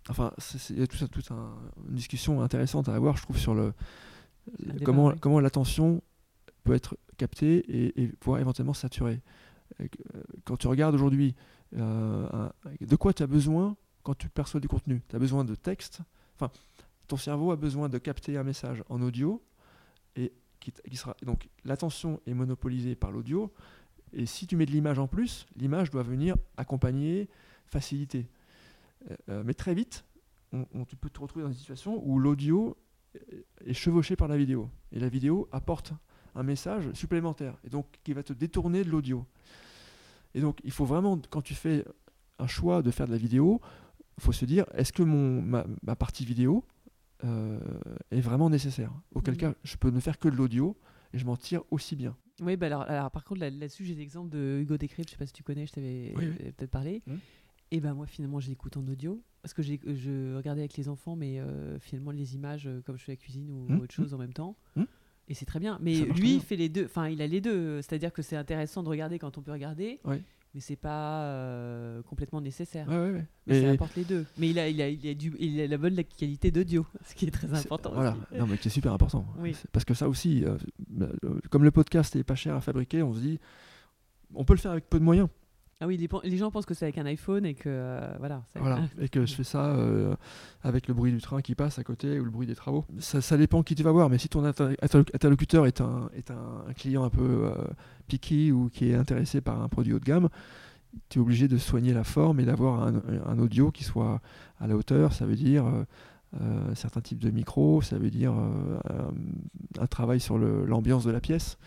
enfin, 0.10 0.32
il 0.70 0.80
y 0.80 0.84
a 0.84 0.88
tout 0.88 0.98
ça, 0.98 1.08
toute 1.08 1.32
un- 1.32 1.54
une 1.90 1.96
discussion 1.96 2.42
intéressante 2.42 2.88
à 2.90 2.96
avoir, 2.96 3.18
je 3.18 3.24
trouve, 3.24 3.38
sur 3.38 3.56
le 3.56 3.74
débat, 4.60 5.16
comment, 5.20 5.40
l'attention 5.40 6.02
peut 6.64 6.74
être 6.74 6.98
captée 7.18 7.58
et, 7.68 8.04
et 8.04 8.12
voire 8.24 8.40
éventuellement 8.40 8.74
euh, 8.86 9.88
Quand 10.44 10.58
tu 10.58 10.68
regardes 10.68 10.94
aujourd'hui, 10.94 11.36
de 11.74 12.96
quoi 12.96 13.14
tu 13.14 13.24
as 13.24 13.28
besoin 13.28 13.76
quand 14.04 14.16
tu 14.16 14.30
perçois 14.30 14.60
du 14.60 14.68
contenu? 14.68 15.02
Tu 15.10 15.16
as 15.16 15.20
besoin 15.20 15.44
de 15.44 15.56
texte, 15.56 16.02
enfin, 16.36 16.52
ton 17.08 17.18
cerveau 17.18 17.52
a 17.52 17.56
besoin 17.56 17.90
de 17.90 17.98
capter 17.98 18.38
un 18.38 18.44
message 18.44 18.84
en 18.90 19.02
audio 19.02 19.42
et 20.16 20.34
qui, 20.60 20.96
sera 20.96 21.16
donc 21.24 21.50
l'attention 21.64 22.20
est 22.26 22.34
monopolisée 22.34 22.96
par 22.96 23.12
l'audio 23.12 23.54
et 24.14 24.26
si 24.26 24.48
tu 24.48 24.56
mets 24.56 24.66
de 24.66 24.72
l'image 24.72 24.98
en 24.98 25.08
plus, 25.08 25.46
l'image 25.56 25.92
doit 25.92 26.04
venir 26.04 26.36
accompagner, 26.58 27.30
faciliter. 27.68 28.28
Euh, 29.12 29.16
euh, 29.30 29.44
mais 29.46 29.54
très 29.54 29.76
vite, 29.76 30.06
tu 30.88 30.96
peux 30.96 31.10
te 31.10 31.20
retrouver 31.20 31.44
dans 31.44 31.52
une 31.52 31.58
situation 31.58 32.02
où 32.08 32.18
l'audio 32.18 32.78
est 33.66 33.74
chevauché 33.74 34.16
par 34.16 34.28
la 34.28 34.38
vidéo 34.38 34.70
et 34.92 35.00
la 35.00 35.10
vidéo 35.10 35.48
apporte 35.52 35.94
un 36.36 36.44
message 36.44 36.92
supplémentaire 36.94 37.58
et 37.64 37.70
donc 37.70 37.88
qui 38.04 38.14
va 38.14 38.24
te 38.24 38.34
détourner 38.34 38.84
de 38.84 38.90
l'audio. 38.90 39.26
Et 40.34 40.42
donc 40.42 40.60
il 40.64 40.72
faut 40.72 40.86
vraiment 40.86 41.20
quand 41.30 41.42
tu 41.42 41.56
fais 41.56 41.86
un 42.40 42.48
choix 42.48 42.82
de 42.82 42.92
faire 42.92 43.08
de 43.08 43.12
la 43.12 43.18
vidéo, 43.18 43.62
faut 44.20 44.32
se 44.32 44.46
dire 44.46 44.66
est-ce 44.74 44.92
que 44.94 45.04
mon 45.04 45.42
ma, 45.42 45.66
ma 45.84 45.96
partie 45.96 46.26
vidéo 46.26 46.64
euh, 47.24 47.60
est 48.12 48.22
vraiment 48.22 48.50
nécessaire? 48.50 48.92
Auquel 49.14 49.34
Mhm. 49.36 49.40
cas 49.40 49.54
je 49.64 49.78
peux 49.78 49.90
ne 49.90 50.00
faire 50.00 50.20
que 50.20 50.30
de 50.30 50.36
l'audio 50.36 50.78
et 51.14 51.18
je 51.18 51.26
m'en 51.26 51.38
tire 51.38 51.62
aussi 51.72 51.96
bien. 51.96 52.16
Oui, 52.42 52.58
bah 52.58 52.66
alors, 52.66 52.82
alors, 52.82 53.12
par 53.12 53.24
contre, 53.24 53.40
là- 53.42 53.50
là-dessus, 53.50 53.86
j'ai 53.86 53.96
l'exemple 53.96 54.30
de 54.30 54.60
Hugo 54.62 54.78
Décrypte, 54.78 55.10
je 55.10 55.14
sais 55.14 55.18
pas 55.18 55.26
si 55.26 55.32
tu 55.34 55.44
connais, 55.44 55.66
je 55.66 55.72
t'avais 55.72 56.14
Oui, 56.18 56.26
oui. 56.28 56.52
peut-être 56.52 56.72
parlé. 56.72 57.02
Mhm. 57.08 57.20
Et 57.72 57.80
ben 57.80 57.94
moi, 57.94 58.06
finalement, 58.08 58.40
je 58.40 58.50
l'écoute 58.50 58.78
en 58.78 58.86
audio. 58.88 59.22
Parce 59.42 59.54
que 59.54 59.62
j'ai- 59.62 59.80
je 59.86 60.36
regardais 60.36 60.62
avec 60.62 60.76
les 60.76 60.90
enfants, 60.90 61.16
mais 61.16 61.40
euh, 61.40 61.80
finalement, 61.80 62.12
les 62.12 62.36
images, 62.36 62.68
euh, 62.68 62.82
comme 62.82 62.98
je 62.98 63.04
fais 63.04 63.12
la 63.14 63.16
cuisine 63.18 63.50
ou 63.50 63.68
Mhm. 63.70 63.80
autre 63.80 63.94
chose 63.94 64.14
en 64.14 64.18
même 64.18 64.34
temps. 64.34 64.56
Et 65.28 65.34
c'est 65.34 65.46
très 65.46 65.60
bien. 65.60 65.80
Mais 65.82 66.02
lui, 66.02 66.34
bien. 66.34 66.40
fait 66.40 66.56
les 66.56 66.70
deux. 66.70 66.86
Enfin, 66.86 67.08
il 67.10 67.20
a 67.22 67.26
les 67.28 67.42
deux. 67.42 67.82
C'est-à-dire 67.82 68.12
que 68.14 68.22
c'est 68.22 68.36
intéressant 68.36 68.84
de 68.84 68.90
regarder 68.90 69.18
quand 69.18 69.38
on 69.38 69.42
peut 69.42 69.52
regarder. 69.52 70.00
Oui. 70.04 70.18
Mais 70.56 70.62
c'est 70.62 70.78
pas 70.78 71.24
euh, 71.24 72.02
complètement 72.04 72.40
nécessaire. 72.40 72.88
Ouais, 72.88 72.96
ouais, 72.96 73.12
ouais. 73.12 73.26
Mais 73.46 73.62
ça 73.62 73.72
apporte 73.72 73.94
les 73.98 74.06
deux. 74.06 74.26
Mais 74.38 74.52
il 74.52 74.58
a, 74.58 74.70
il 74.70 74.82
a, 74.82 74.88
il 74.88 75.06
a, 75.06 75.14
du, 75.14 75.34
il 75.38 75.60
a 75.60 75.68
la 75.68 75.78
bonne 75.78 76.02
qualité 76.18 76.50
d'audio, 76.50 76.86
ce 77.06 77.14
qui 77.14 77.26
est 77.26 77.32
très 77.32 77.54
important. 77.54 77.92
Voilà, 77.94 78.16
non 78.38 78.48
mais 78.48 78.56
c'est 78.62 78.70
super 78.70 78.94
important. 78.94 79.28
Oui. 79.38 79.54
Parce 79.74 79.84
que 79.84 79.94
ça 79.94 80.08
aussi, 80.08 80.46
euh, 80.46 80.58
comme 81.50 81.66
le 81.66 81.72
podcast 81.72 82.16
est 82.16 82.24
pas 82.24 82.36
cher 82.36 82.56
à 82.56 82.62
fabriquer, 82.62 83.04
on 83.04 83.14
se 83.14 83.20
dit, 83.20 83.38
on 84.34 84.46
peut 84.46 84.54
le 84.54 84.60
faire 84.60 84.72
avec 84.72 84.90
peu 84.90 84.98
de 84.98 85.04
moyens. 85.04 85.28
Ah 85.82 85.88
oui, 85.88 85.98
les, 85.98 86.08
les 86.24 86.38
gens 86.38 86.52
pensent 86.52 86.66
que 86.66 86.74
c'est 86.74 86.86
avec 86.86 86.98
un 86.98 87.06
iPhone 87.06 87.46
et 87.46 87.54
que 87.54 87.68
euh, 87.68 88.16
voilà. 88.20 88.44
Voilà. 88.56 88.80
Et 89.02 89.10
que 89.10 89.26
je 89.26 89.34
fais 89.36 89.44
ça 89.44 89.66
euh, 89.76 90.16
avec 90.64 90.88
le 90.88 90.94
bruit 90.94 91.12
du 91.12 91.20
train 91.20 91.42
qui 91.42 91.54
passe 91.54 91.78
à 91.80 91.84
côté 91.84 92.18
ou 92.18 92.24
le 92.24 92.30
bruit 92.32 92.48
des 92.48 92.56
travaux. 92.56 92.86
Ça, 93.00 93.20
ça 93.20 93.36
dépend 93.36 93.62
qui 93.62 93.76
tu 93.76 93.84
vas 93.84 93.92
voir, 93.92 94.10
mais 94.10 94.18
si 94.18 94.30
ton 94.30 94.44
interlo- 94.46 94.78
interlo- 94.82 95.10
interlocuteur 95.14 95.68
est 95.68 95.82
un, 95.82 96.10
est 96.16 96.32
un, 96.32 96.64
un 96.70 96.74
client 96.74 97.04
un 97.04 97.10
peu 97.10 97.52
euh, 97.52 97.56
picky 98.08 98.54
ou 98.54 98.70
qui 98.70 98.90
est 98.92 98.96
intéressé 98.96 99.42
par 99.42 99.62
un 99.62 99.68
produit 99.68 99.92
haut 99.92 100.00
de 100.00 100.06
gamme, 100.06 100.30
tu 101.10 101.20
es 101.20 101.22
obligé 101.22 101.50
de 101.50 101.58
soigner 101.58 101.94
la 101.94 102.06
forme 102.06 102.40
et 102.40 102.46
d'avoir 102.46 102.82
un, 102.88 103.02
un 103.26 103.38
audio 103.40 103.70
qui 103.70 103.84
soit 103.84 104.22
à 104.62 104.68
la 104.68 104.78
hauteur. 104.78 105.12
Ça 105.12 105.26
veut 105.26 105.36
dire 105.36 105.66
euh, 106.40 106.74
certains 106.74 107.02
types 107.02 107.20
de 107.20 107.32
micros, 107.32 107.82
ça 107.82 107.98
veut 107.98 108.10
dire 108.10 108.32
un, 108.32 108.80
un 109.78 109.88
travail 109.88 110.22
sur 110.22 110.38
l'ambiance 110.38 111.04
de 111.04 111.12
la 111.12 111.20
pièce. 111.20 111.58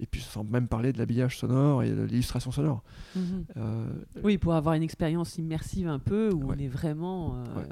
Et 0.00 0.06
puis 0.06 0.20
sans 0.20 0.44
même 0.44 0.66
parler 0.68 0.92
de 0.92 0.98
l'habillage 0.98 1.38
sonore 1.38 1.82
et 1.82 1.90
de 1.90 2.02
l'illustration 2.02 2.50
sonore. 2.50 2.82
Mhm. 3.14 3.44
Euh, 3.56 3.86
Oui, 4.24 4.38
pour 4.38 4.54
avoir 4.54 4.74
une 4.74 4.82
expérience 4.82 5.38
immersive 5.38 5.86
un 5.88 5.98
peu 6.00 6.30
où 6.32 6.46
Ouais. 6.48 6.56
on 6.56 6.58
est 6.58 6.68
vraiment. 6.68 7.36
euh, 7.36 7.44
Ouais. 7.60 7.68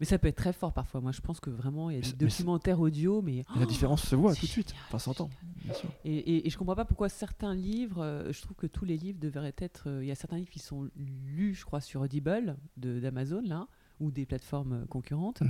Mais 0.00 0.06
ça 0.06 0.18
peut 0.18 0.26
être 0.26 0.36
très 0.36 0.52
fort 0.52 0.72
parfois. 0.72 1.00
Moi, 1.00 1.12
je 1.12 1.20
pense 1.20 1.38
que 1.38 1.48
vraiment, 1.48 1.88
il 1.88 1.94
y 1.94 1.96
a 1.96 2.00
Mais 2.00 2.12
des 2.12 2.24
mais 2.24 2.30
documentaires 2.30 2.80
audio, 2.80 3.22
mais. 3.22 3.44
la 3.56 3.66
différence 3.66 4.02
se 4.02 4.16
voit 4.16 4.34
tout 4.34 4.46
de 4.46 4.50
suite, 4.50 4.74
enfin 4.88 4.98
s'entend. 4.98 5.30
Et, 6.04 6.16
et, 6.16 6.46
et 6.46 6.50
je 6.50 6.58
comprends 6.58 6.74
pas 6.74 6.84
pourquoi 6.84 7.08
certains 7.08 7.54
livres, 7.54 8.02
euh, 8.02 8.32
je 8.32 8.42
trouve 8.42 8.56
que 8.56 8.66
tous 8.66 8.84
les 8.84 8.96
livres 8.96 9.20
devraient 9.20 9.54
être. 9.58 9.86
Il 10.00 10.06
y 10.06 10.10
a 10.10 10.16
certains 10.16 10.38
livres 10.38 10.50
qui 10.50 10.58
sont 10.58 10.88
lus, 10.96 11.54
je 11.54 11.64
crois, 11.64 11.80
sur 11.80 12.00
Audible 12.00 12.56
d'Amazon, 12.78 13.42
là, 13.44 13.68
ou 14.00 14.10
des 14.10 14.26
plateformes 14.26 14.86
concurrentes. 14.88 15.40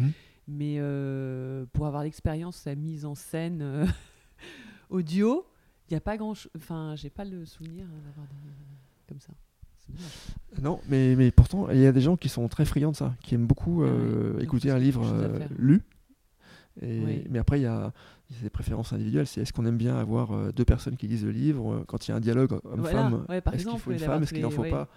Mais 0.48 0.74
euh, 0.80 1.64
pour 1.72 1.86
avoir 1.86 2.02
l'expérience, 2.02 2.62
la 2.66 2.74
mise 2.74 3.06
en 3.06 3.14
scène 3.14 3.86
audio, 4.90 5.46
il 5.92 5.94
n'y 5.94 5.98
a 5.98 6.00
pas 6.00 6.16
grand 6.16 6.34
chose. 6.34 6.50
Enfin, 6.56 6.94
j'ai 6.96 7.10
pas 7.10 7.24
le 7.24 7.44
souvenir 7.44 7.84
euh, 7.84 8.06
d'avoir 8.06 8.26
des. 8.26 8.50
comme 9.08 9.20
ça. 9.20 9.32
Dommage. 9.88 10.62
Non, 10.62 10.80
mais, 10.88 11.14
mais 11.16 11.30
pourtant, 11.30 11.68
il 11.70 11.80
y 11.80 11.86
a 11.86 11.92
des 11.92 12.00
gens 12.00 12.16
qui 12.16 12.28
sont 12.28 12.48
très 12.48 12.64
friands 12.64 12.92
de 12.92 12.96
ça, 12.96 13.14
qui 13.22 13.34
aiment 13.34 13.46
beaucoup 13.46 13.82
Ah 13.82 13.88
euh, 13.88 14.34
oui, 14.36 14.44
écouter 14.44 14.70
un 14.70 14.78
livre 14.78 15.04
euh, 15.04 15.38
lu. 15.58 15.82
Et, 16.80 17.00
Oui. 17.00 17.24
Mais 17.28 17.38
après, 17.38 17.60
il 17.60 17.64
y 17.64 17.66
a, 17.66 17.92
il 18.30 18.36
y 18.36 18.40
a 18.40 18.42
des 18.44 18.50
préférences 18.50 18.92
individuelles. 18.92 19.26
C'est 19.26 19.42
est-ce 19.42 19.52
qu'on 19.52 19.66
aime 19.66 19.76
bien 19.76 19.96
avoir 19.96 20.32
euh, 20.32 20.52
deux 20.52 20.64
personnes 20.64 20.96
qui 20.96 21.06
lisent 21.06 21.24
le 21.24 21.30
livre 21.30 21.72
euh, 21.72 21.84
Quand 21.86 22.06
il 22.06 22.12
y 22.12 22.14
a 22.14 22.16
un 22.16 22.20
dialogue 22.20 22.58
Voilà, 22.64 23.04
homme-femme, 23.04 23.26
ouais, 23.28 23.40
par 23.40 23.54
est-ce 23.54 23.66
qu'il 23.66 23.78
faut 23.78 23.92
une 23.92 23.98
femme 23.98 24.22
Est-ce 24.22 24.32
qu'il 24.32 24.42
n'en 24.42 24.50
faut 24.50 24.62
ouais. 24.62 24.70
pas? 24.70 24.88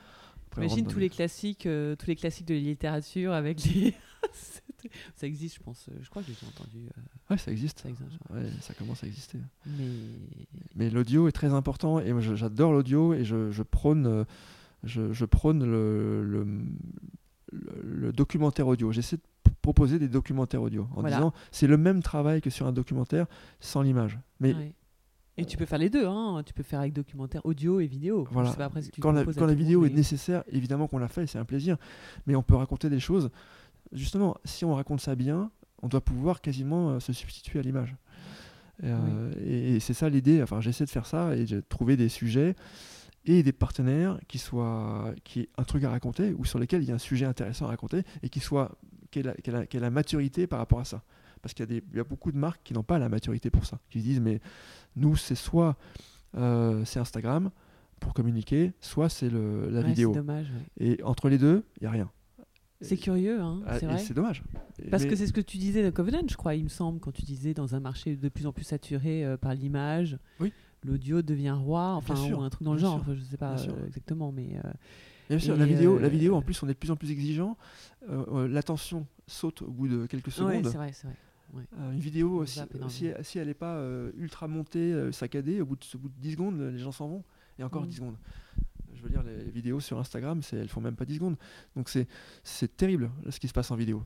Après, 0.47 0.65
Imagine 0.65 0.87
tous 0.87 0.99
les 0.99 1.09
classiques, 1.09 1.65
euh, 1.65 1.95
tous 1.97 2.07
les 2.07 2.15
classiques 2.15 2.47
de 2.47 2.53
la 2.53 2.59
littérature 2.61 3.33
avec 3.33 3.63
les. 3.65 3.93
Ça 5.15 5.25
existe, 5.27 5.55
je 5.57 5.63
pense. 5.63 5.87
euh, 5.89 5.97
Je 6.01 6.09
crois 6.09 6.21
que 6.21 6.29
j'ai 6.31 6.47
entendu. 6.47 6.85
euh, 6.85 7.01
Ouais, 7.31 7.37
ça 7.37 7.51
existe. 7.51 7.79
ça 7.79 7.89
existe. 7.89 8.11
Ouais, 8.29 8.43
ça 8.61 8.73
commence 8.73 9.03
à 9.03 9.07
exister. 9.07 9.39
Mais 9.65 9.87
Mais 10.75 10.89
l'audio 10.89 11.27
est 11.27 11.31
très 11.31 11.53
important 11.53 11.99
et 11.99 12.11
moi 12.13 12.21
j'adore 12.21 12.71
l'audio 12.71 13.13
et 13.13 13.23
je, 13.25 13.51
je 13.51 13.63
prône, 13.63 14.05
euh, 14.05 14.23
je, 14.83 15.11
je 15.13 15.25
prône 15.25 15.63
le, 15.63 16.23
le, 16.23 16.43
le- 17.51 17.81
le 17.83 18.11
documentaire 18.13 18.67
audio. 18.67 18.91
J'essaie 18.91 19.17
de 19.17 19.21
proposer 19.61 19.97
des 19.99 20.07
documentaires 20.09 20.61
audio 20.61 20.87
en 20.95 21.01
Voilà. 21.01 21.15
disant 21.17 21.33
c'est 21.51 21.67
le 21.67 21.77
même 21.77 22.03
travail 22.03 22.41
que 22.41 22.49
sur 22.49 22.67
un 22.67 22.71
documentaire 22.73 23.25
sans 23.59 23.81
l'image. 23.81 24.19
Mais 24.39 24.53
ouais. 24.53 24.73
Et 25.37 25.43
tu 25.45 25.57
peux 25.57 25.65
faire 25.65 25.79
les 25.79 25.89
deux, 25.89 26.05
hein. 26.07 26.43
Tu 26.45 26.53
peux 26.53 26.63
faire 26.63 26.79
avec 26.79 26.93
documentaire 26.93 27.45
audio 27.45 27.81
et 27.81 27.87
vidéo. 27.87 28.25
Voilà. 28.31 28.47
Je 28.47 28.51
sais 28.53 28.57
pas 28.57 28.65
après 28.65 28.81
ce 28.81 28.87
que 28.89 28.95
tu 28.95 29.01
quand 29.01 29.11
la, 29.11 29.25
quand 29.25 29.47
vidéo 29.47 29.81
monde, 29.81 29.89
est 29.89 29.93
nécessaire, 29.93 30.45
évidemment 30.47 30.87
qu'on 30.87 30.97
la 30.97 31.09
fait, 31.09 31.27
c'est 31.27 31.37
un 31.37 31.43
plaisir. 31.43 31.75
Mais 32.25 32.35
on 32.37 32.41
peut 32.43 32.55
raconter 32.55 32.89
des 32.89 33.01
choses. 33.01 33.29
Justement, 33.95 34.35
si 34.45 34.65
on 34.65 34.75
raconte 34.75 35.01
ça 35.01 35.15
bien, 35.15 35.49
on 35.81 35.87
doit 35.87 36.01
pouvoir 36.01 36.41
quasiment 36.41 36.91
euh, 36.91 36.99
se 36.99 37.13
substituer 37.13 37.59
à 37.59 37.61
l'image. 37.61 37.95
Et, 38.83 38.87
euh, 38.87 39.31
et- 39.43 39.75
et 39.75 39.79
c'est 39.79 39.93
ça 39.93 40.09
l'idée. 40.09 40.41
Enfin, 40.43 40.59
j'essaie 40.61 40.85
de 40.85 40.89
faire 40.89 41.05
ça 41.05 41.35
et 41.35 41.45
de 41.45 41.61
trouver 41.61 41.95
des 41.97 42.09
sujets 42.09 42.55
et 43.25 43.41
des 43.41 43.53
partenaires 43.53 44.19
qui 44.27 44.37
soient 44.37 45.13
qui 45.23 45.41
aient 45.41 45.49
un 45.57 45.63
truc 45.63 45.83
à 45.85 45.89
raconter 45.89 46.33
ou 46.37 46.45
sur 46.45 46.59
lesquels 46.59 46.83
il 46.83 46.89
y 46.89 46.91
a 46.91 46.95
un 46.95 46.99
sujet 46.99 47.25
intéressant 47.25 47.65
à 47.65 47.69
raconter 47.69 48.03
et 48.21 48.29
qui 48.29 48.39
soit 48.39 48.77
qui 49.11 49.19
ait 49.19 49.23
la, 49.23 49.33
qui 49.33 49.49
ait 49.49 49.53
la- 49.53 49.65
qui 49.65 49.77
ait 49.77 49.79
la 49.79 49.89
maturité 49.89 50.45
par 50.45 50.59
rapport 50.59 50.79
à 50.79 50.85
ça. 50.85 51.03
Parce 51.41 51.53
qu'il 51.53 51.63
y, 51.63 51.69
a 51.69 51.79
des- 51.79 51.83
il 51.91 51.97
y 51.97 51.99
a 51.99 52.03
beaucoup 52.03 52.31
de 52.31 52.37
marques 52.37 52.61
qui 52.63 52.73
n'ont 52.73 52.83
pas 52.83 52.99
la 52.99 53.07
maturité 53.07 53.49
pour 53.49 53.65
ça, 53.65 53.79
qui 53.89 53.99
se 53.99 54.03
disent 54.05 54.19
mais 54.21 54.41
nous 54.95 55.15
c'est 55.15 55.35
soit 55.35 55.77
euh, 56.37 56.83
c'est 56.85 56.99
Instagram 56.99 57.51
pour 58.01 58.13
communiquer, 58.13 58.73
soit 58.81 59.07
c'est 59.09 59.29
le- 59.29 59.69
la 59.69 59.79
Ouais, 59.79 59.87
vidéo. 59.87 60.11
C'est 60.13 60.19
dommage. 60.19 60.51
ouais. 60.79 60.85
Et 60.85 61.03
entre 61.03 61.29
les 61.29 61.37
deux, 61.37 61.63
il 61.79 61.83
n'y 61.83 61.87
a 61.87 61.91
rien. 61.91 62.11
C'est 62.81 62.97
curieux, 62.97 63.39
hein. 63.41 63.61
Ah, 63.65 63.79
c'est 63.79 63.85
vrai. 63.85 63.97
c'est 63.99 64.13
dommage. 64.13 64.43
Parce 64.91 65.03
mais- 65.03 65.09
que 65.09 65.15
c'est 65.15 65.27
ce 65.27 65.33
que 65.33 65.41
tu 65.41 65.57
disais 65.57 65.81
dans 65.83 65.91
Covenant, 65.91 66.19
je 66.29 66.35
crois, 66.35 66.55
il 66.55 66.63
me 66.65 66.69
semble, 66.69 66.99
quand 66.99 67.11
tu 67.11 67.21
disais 67.23 67.53
dans 67.53 67.73
un 67.73 67.79
marché 67.79 68.15
de 68.15 68.29
plus 68.29 68.45
en 68.45 68.51
plus 68.51 68.65
saturé 68.65 69.23
euh, 69.25 69.37
par 69.37 69.53
l'image, 69.55 70.17
Oui. 70.39 70.51
l'audio 70.83 71.21
devient 71.21 71.55
roi, 71.57 71.93
enfin, 71.93 72.15
ou 72.33 72.41
un 72.41 72.49
truc 72.49 72.63
dans 72.63 72.73
le 72.73 72.79
genre, 72.79 72.95
enfin, 72.95 73.15
je 73.15 73.21
sais 73.21 73.37
pas 73.37 73.55
euh, 73.59 73.85
exactement, 73.87 74.31
mais 74.31 74.57
euh, 74.63 74.69
Bien 75.29 75.39
sûr, 75.39 75.55
la 75.57 75.65
vidéo, 75.65 75.97
la 75.97 76.09
vidéo, 76.09 76.35
en 76.35 76.41
plus, 76.41 76.61
on 76.61 76.67
est 76.67 76.73
de 76.73 76.77
plus 76.77 76.91
en 76.91 76.95
plus 76.97 77.11
exigeant. 77.11 77.57
L'attention 78.49 79.07
saute 79.25 79.61
au 79.63 79.71
bout 79.71 79.87
de 79.87 80.05
quelques 80.05 80.27
ouais, 80.27 80.31
secondes. 80.33 80.67
c'est 80.67 80.77
vrai, 80.77 80.91
c'est 80.93 81.07
vrai. 81.07 81.15
Une 81.93 81.99
vidéo, 81.99 82.45
si, 82.45 82.59
si, 83.23 83.39
elle 83.39 83.47
n'est 83.47 83.53
pas 83.53 83.81
ultra 84.17 84.47
montée, 84.47 85.11
saccadée, 85.13 85.61
au 85.61 85.65
bout, 85.65 85.77
de, 85.77 85.85
au 85.95 85.97
bout 85.99 86.09
de 86.09 86.13
10 86.21 86.31
secondes, 86.33 86.59
les 86.59 86.77
gens 86.77 86.91
s'en 86.91 87.07
vont. 87.07 87.23
Et 87.57 87.63
encore 87.63 87.83
Mhm. 87.83 87.87
10 87.87 87.95
secondes. 87.95 88.17
Veux 89.05 89.11
dire, 89.11 89.23
les 89.23 89.49
vidéos 89.51 89.79
sur 89.79 89.97
Instagram, 89.99 90.41
elles 90.51 90.67
font 90.69 90.81
même 90.81 90.95
pas 90.95 91.05
10 91.05 91.15
secondes. 91.15 91.35
Donc 91.75 91.89
c'est 92.43 92.77
terrible 92.77 93.11
ce 93.29 93.39
qui 93.39 93.47
se 93.47 93.53
passe 93.53 93.71
en 93.71 93.75
vidéo. 93.75 94.03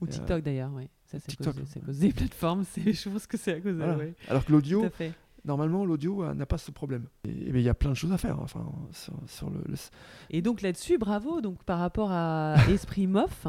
Ou 0.00 0.06
Euh, 0.06 0.08
TikTok 0.08 0.42
d'ailleurs, 0.42 0.70
oui. 0.74 0.88
Ça, 1.04 1.18
c'est 1.18 1.26
à, 1.26 1.30
TikTok. 1.30 1.46
cause 1.54 1.62
de- 1.62 1.66
c'est 1.66 1.80
à 1.82 1.86
cause 1.86 1.98
des 1.98 2.12
plateformes. 2.12 2.64
Je 2.76 3.08
pense 3.08 3.26
que 3.26 3.36
c'est 3.36 3.52
à 3.54 3.60
cause 3.60 3.72
de. 3.74 3.78
Voilà. 3.78 3.96
ouais, 3.98 4.14
Alors 4.28 4.44
que 4.44 4.52
l'audio, 4.52 4.86
normalement, 5.44 5.84
l'audio 5.84 6.24
euh, 6.24 6.34
n'a 6.34 6.46
pas 6.46 6.58
ce 6.58 6.70
problème. 6.70 7.06
Et, 7.24 7.52
mais 7.52 7.60
il 7.60 7.64
y 7.64 7.68
a 7.68 7.74
plein 7.74 7.90
de 7.90 7.94
choses 7.96 8.12
à 8.12 8.18
faire. 8.18 8.40
Enfin, 8.40 8.72
sur, 8.92 9.14
sur 9.26 9.50
le, 9.50 9.60
le- 9.66 9.74
Et 10.30 10.42
donc 10.42 10.62
là-dessus, 10.62 10.98
bravo. 10.98 11.40
Donc 11.40 11.62
par 11.64 11.78
rapport 11.78 12.10
à 12.12 12.56
Esprit 12.70 13.06
Mof, 13.06 13.46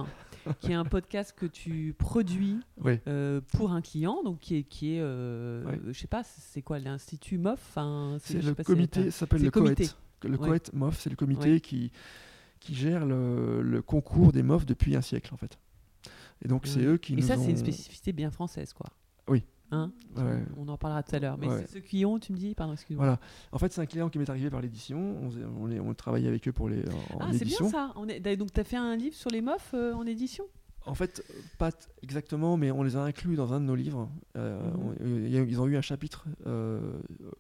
qui 0.59 0.71
est 0.71 0.75
un 0.75 0.83
podcast 0.85 1.33
que 1.37 1.45
tu 1.45 1.95
produis 1.97 2.59
Oui. 2.83 2.99
euh, 3.07 3.39
pour 3.53 3.71
un 3.71 3.81
client, 3.81 4.21
donc 4.23 4.39
qui 4.39 4.55
est, 4.57 4.63
qui 4.63 4.95
est 4.95 5.01
euh, 5.01 5.63
je 5.93 5.97
sais 5.99 6.07
pas, 6.07 6.23
c'est 6.23 6.61
quoi 6.61 6.79
l'Institut 6.79 7.37
Mof 7.37 7.59
enfin, 7.69 8.17
C'est 8.19 8.41
le 8.43 8.55
comité, 8.55 9.05
ça 9.11 9.19
s'appelle 9.19 9.41
le 9.43 9.51
comité. 9.51 9.87
Le 10.23 10.37
Ouais. 10.37 10.59
COET 10.59 10.71
MOF, 10.73 10.99
c'est 10.99 11.09
le 11.09 11.15
comité 11.15 11.53
Ouais. 11.53 11.59
qui, 11.61 11.91
qui 12.59 12.73
gère 12.75 13.05
le, 13.05 13.61
le 13.61 13.81
concours 13.81 14.31
des 14.31 14.43
MOF 14.43 14.65
depuis 14.65 14.95
un 14.95 15.01
siècle, 15.01 15.33
en 15.33 15.37
fait. 15.37 15.57
Et 16.43 16.47
donc, 16.47 16.65
c'est 16.67 16.83
eux 16.83 16.97
qui 16.97 17.15
Mais 17.15 17.21
nous 17.21 17.27
ça, 17.27 17.37
ont... 17.37 17.43
c'est 17.43 17.51
une 17.51 17.57
spécificité 17.57 18.13
bien 18.13 18.31
française, 18.31 18.73
quoi. 18.73 18.87
Oui. 19.27 19.43
Hein? 19.73 19.91
Ouais. 20.17 20.43
On 20.57 20.67
en 20.67 20.77
parlera 20.77 21.01
tout 21.03 21.15
à 21.15 21.19
l'heure. 21.19 21.37
Mais 21.37 21.47
Ouais. 21.47 21.65
ceux 21.71 21.79
qui 21.79 22.03
ont, 22.05 22.19
tu 22.19 22.33
me 22.33 22.37
dis, 22.37 22.55
pardon, 22.55 22.73
excuse-moi. 22.73 23.05
Voilà. 23.05 23.19
En 23.51 23.57
fait, 23.57 23.71
c'est 23.71 23.79
un 23.81 23.85
client 23.85 24.09
qui 24.09 24.17
m'est 24.19 24.29
arrivé 24.29 24.49
par 24.49 24.59
l'édition. 24.61 24.99
On, 24.99 25.69
on, 25.87 25.93
travaillait 25.93 26.27
avec 26.27 26.47
eux 26.47 26.51
pour 26.51 26.67
les, 26.67 26.79
en, 27.13 27.19
Ah, 27.19 27.29
c'est 27.31 27.45
bien 27.45 27.69
ça. 27.69 27.93
On 27.95 28.07
est... 28.09 28.19
Donc, 28.35 28.51
tu 28.51 28.59
as 28.59 28.63
fait 28.63 28.75
un 28.77 28.95
livre 28.95 29.15
sur 29.15 29.29
les 29.29 29.41
mofs 29.41 29.71
euh, 29.73 29.93
en 29.93 30.05
édition? 30.05 30.43
En 30.87 30.95
fait, 30.95 31.23
pas 31.59 31.69
exactement, 32.01 32.57
mais 32.57 32.71
on 32.71 32.81
les 32.81 32.95
a 32.95 33.03
inclus 33.03 33.35
dans 33.35 33.53
un 33.53 33.61
de 33.61 33.65
nos 33.65 33.75
livres. 33.75 34.09
Euh, 34.35 34.59
Mhm. 34.71 34.79
on- 34.83 35.41
a- 35.43 35.45
ils 35.47 35.61
ont 35.61 35.67
eu 35.67 35.77
un 35.77 35.81
chapitre 35.81 36.25
euh, 36.47 36.93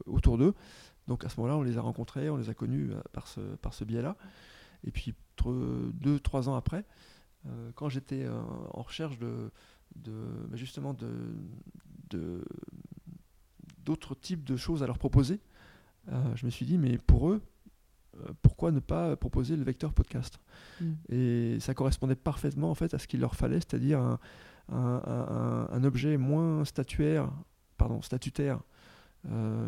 autour 0.05 0.37
d'eux. 0.37 0.53
Donc 1.11 1.25
à 1.25 1.29
ce 1.29 1.37
moment-là, 1.41 1.57
on 1.57 1.61
les 1.61 1.77
a 1.77 1.81
rencontrés, 1.81 2.29
on 2.29 2.37
les 2.37 2.49
a 2.49 2.53
connus 2.53 2.89
euh, 2.93 3.01
par 3.11 3.27
ce, 3.27 3.41
par 3.57 3.73
ce 3.73 3.83
biais-là. 3.83 4.15
Et 4.85 4.91
puis, 4.91 5.13
deux, 5.45 6.21
trois 6.21 6.47
ans 6.47 6.55
après, 6.55 6.85
euh, 7.47 7.69
quand 7.75 7.89
j'étais 7.89 8.23
euh, 8.23 8.41
en 8.73 8.81
recherche 8.81 9.19
de, 9.19 9.51
de 9.97 10.13
bah, 10.47 10.55
justement 10.55 10.93
de, 10.93 12.45
d'autres 13.83 14.15
types 14.15 14.45
de 14.45 14.55
choses 14.55 14.83
à 14.83 14.87
leur 14.87 14.97
proposer, 14.97 15.41
euh, 16.13 16.35
je 16.35 16.45
me 16.45 16.49
suis 16.49 16.65
dit, 16.65 16.77
mais 16.77 16.97
pour 16.97 17.29
eux, 17.29 17.41
pourquoi 18.41 18.71
ne 18.71 18.79
pas 18.79 19.17
proposer 19.17 19.57
le 19.57 19.63
vecteur 19.65 19.91
podcast? 19.93 20.39
Mm. 20.79 20.91
Et 21.09 21.57
ça 21.59 21.73
correspondait 21.73 22.15
parfaitement 22.15 22.71
en 22.71 22.75
fait 22.75 22.93
à 22.93 22.99
ce 22.99 23.07
qu'il 23.07 23.19
leur 23.19 23.35
fallait, 23.35 23.59
c'est-à-dire 23.59 23.99
un, 23.99 24.17
un- 24.69 25.01
un- 25.05 25.67
un 25.73 25.83
objet 25.83 26.15
moins 26.15 26.63
statuaire, 26.63 27.29
pardon, 27.75 28.01
statutaire 28.01 28.61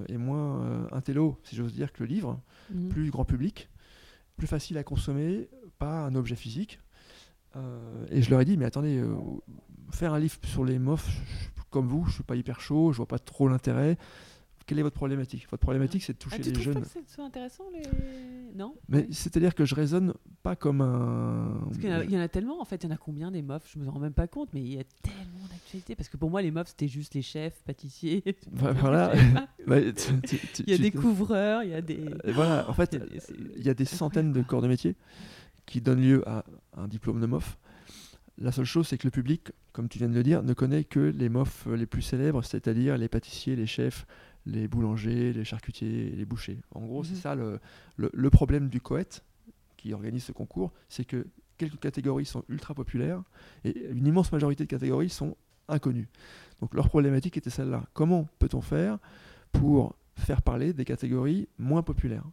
et 0.07 0.17
moins 0.17 0.61
euh, 0.63 0.87
intello, 0.91 1.37
si 1.43 1.55
j'ose 1.55 1.73
dire, 1.73 1.91
que 1.93 2.03
le 2.03 2.07
livre, 2.09 2.39
Mhm. 2.73 2.89
plus 2.89 3.09
grand 3.11 3.25
public, 3.25 3.69
plus 4.37 4.47
facile 4.47 4.77
à 4.77 4.83
consommer, 4.83 5.47
pas 5.77 6.05
un 6.05 6.15
objet 6.15 6.35
physique. 6.35 6.79
Euh, 7.55 8.05
et 8.09 8.21
je 8.23 8.29
leur 8.31 8.41
ai 8.41 8.45
dit, 8.45 8.57
mais 8.57 8.65
attendez, 8.65 8.97
euh, 8.97 9.15
faire 9.91 10.13
un 10.13 10.19
livre 10.19 10.37
sur 10.43 10.63
les 10.65 10.79
mofs, 10.79 11.07
comme 11.69 11.87
vous, 11.87 12.05
je 12.07 12.13
suis 12.15 12.23
pas 12.23 12.35
hyper 12.35 12.59
chaud, 12.61 12.91
je 12.91 12.97
vois 12.97 13.07
pas 13.07 13.19
trop 13.19 13.47
l'intérêt. 13.47 13.97
Quelle 14.65 14.79
est 14.79 14.83
votre 14.83 14.95
problématique? 14.95 15.45
Votre 15.51 15.61
problématique, 15.61 16.03
c'est 16.03 16.13
de 16.13 16.17
Ah, 16.21 16.23
toucher 16.37 16.41
tu 16.41 16.51
les 16.57 16.61
jeunes. 16.61 16.73
pas 16.75 16.79
que 16.81 16.87
c'est 16.87 17.09
soit 17.09 17.25
intéressant 17.25 17.65
les... 17.73 17.81
Non? 18.55 18.75
Mais 18.87 19.07
c'est-à-dire 19.11 19.55
que 19.55 19.65
je 19.65 19.75
raisonne 19.75 20.13
pas 20.41 20.55
comme 20.55 20.79
un. 20.81 21.59
Parce 21.65 21.77
qu'il 21.79 21.89
y, 21.89 21.93
en 21.93 21.97
a- 21.97 22.03
il 22.03 22.11
y 22.11 22.17
en 22.17 22.21
a 22.21 22.27
tellement, 22.29 22.61
en 22.61 22.65
fait, 22.65 22.83
il 22.83 22.87
y 22.87 22.91
en 22.91 22.95
a 22.95 22.97
combien 22.97 23.29
des 23.31 23.41
mofs 23.41 23.69
Je 23.73 23.79
me 23.79 23.89
rends 23.89 23.99
même 23.99 24.13
pas 24.13 24.27
compte, 24.27 24.49
mais 24.53 24.61
il 24.61 24.73
y 24.73 24.79
a 24.79 24.83
tellement 25.01 25.47
d'actualités. 25.49 25.95
Parce 25.95 26.07
que 26.07 26.17
pour 26.17 26.29
moi, 26.29 26.41
les 26.41 26.51
mofs, 26.51 26.69
c'était 26.69 26.87
juste 26.87 27.13
les 27.15 27.21
chefs, 27.23 27.61
pâtissiers. 27.65 28.23
Bah, 28.51 28.71
voilà. 28.79 29.13
Bah, 29.67 29.77
tu- 30.25 30.37
tu- 30.37 30.63
il 30.65 30.69
y 30.71 30.73
a 30.73 30.77
des 30.77 30.91
couvreurs, 30.91 31.63
il 31.63 31.71
y 31.71 31.73
a 31.73 31.81
des. 31.81 31.99
Euh, 32.25 32.31
Voilà, 32.33 32.69
en 32.69 32.73
fait, 32.73 32.93
Il 32.93 32.99
y 32.99 33.01
a 33.01 33.05
des- 33.07 33.19
c'est- 33.19 33.33
il 33.57 33.65
y 33.65 33.69
a 33.69 33.73
des 33.73 33.85
centaines 33.85 34.31
de 34.33 34.41
corps 34.43 34.61
de 34.61 34.67
métier 34.67 34.95
qui 35.65 35.81
donnent 35.81 36.01
lieu 36.01 36.27
à 36.29 36.45
un 36.77 36.87
diplôme 36.87 37.19
de 37.19 37.25
MOF. 37.25 37.57
La 38.37 38.51
seule 38.51 38.65
chose, 38.65 38.87
c'est 38.87 38.97
que 38.97 39.05
le 39.07 39.11
public, 39.11 39.51
comme 39.73 39.87
tu 39.89 39.97
viens 39.99 40.09
de 40.09 40.13
le 40.15 40.23
dire, 40.23 40.41
ne 40.43 40.53
connaît 40.53 40.83
que 40.83 40.99
les 40.99 41.29
MOF 41.29 41.67
les 41.75 41.85
plus 41.85 42.01
célèbres, 42.01 42.43
c'est-à-dire 42.43 42.97
les 42.97 43.07
pâtissiers, 43.07 43.55
les 43.55 43.67
chefs, 43.67 44.05
les 44.45 44.67
boulangers, 44.67 45.33
les 45.33 45.45
charcutiers, 45.45 46.09
les 46.09 46.25
bouchers. 46.25 46.59
En 46.75 46.81
gros, 46.85 47.03
c'est 47.03 47.13
Mhm. 47.13 47.19
ça 47.19 47.35
le, 47.35 47.59
le- 47.97 48.11
le 48.13 48.29
problème 48.29 48.67
du 48.69 48.81
COET, 48.81 49.21
qui 49.77 49.93
organise 49.93 50.23
ce 50.25 50.31
concours, 50.31 50.71
c'est 50.89 51.05
que 51.05 51.27
quelques 51.57 51.79
catégories 51.79 52.25
sont 52.25 52.43
ultra 52.49 52.73
populaires 52.73 53.21
et 53.63 53.87
une 53.91 54.05
immense 54.07 54.31
majorité 54.31 54.63
de 54.65 54.69
catégories 54.69 55.09
sont 55.09 55.35
inconnues. 55.69 56.09
Donc 56.61 56.73
leur 56.73 56.87
problématique 56.89 57.37
était 57.37 57.49
celle-là. 57.49 57.85
Comment 57.93 58.27
peut-on 58.39 58.61
faire 58.61 58.97
pour 59.51 59.95
faire 60.15 60.41
parler 60.41 60.73
des 60.73 60.85
catégories 60.85 61.47
moins 61.57 61.83
populaires? 61.83 62.25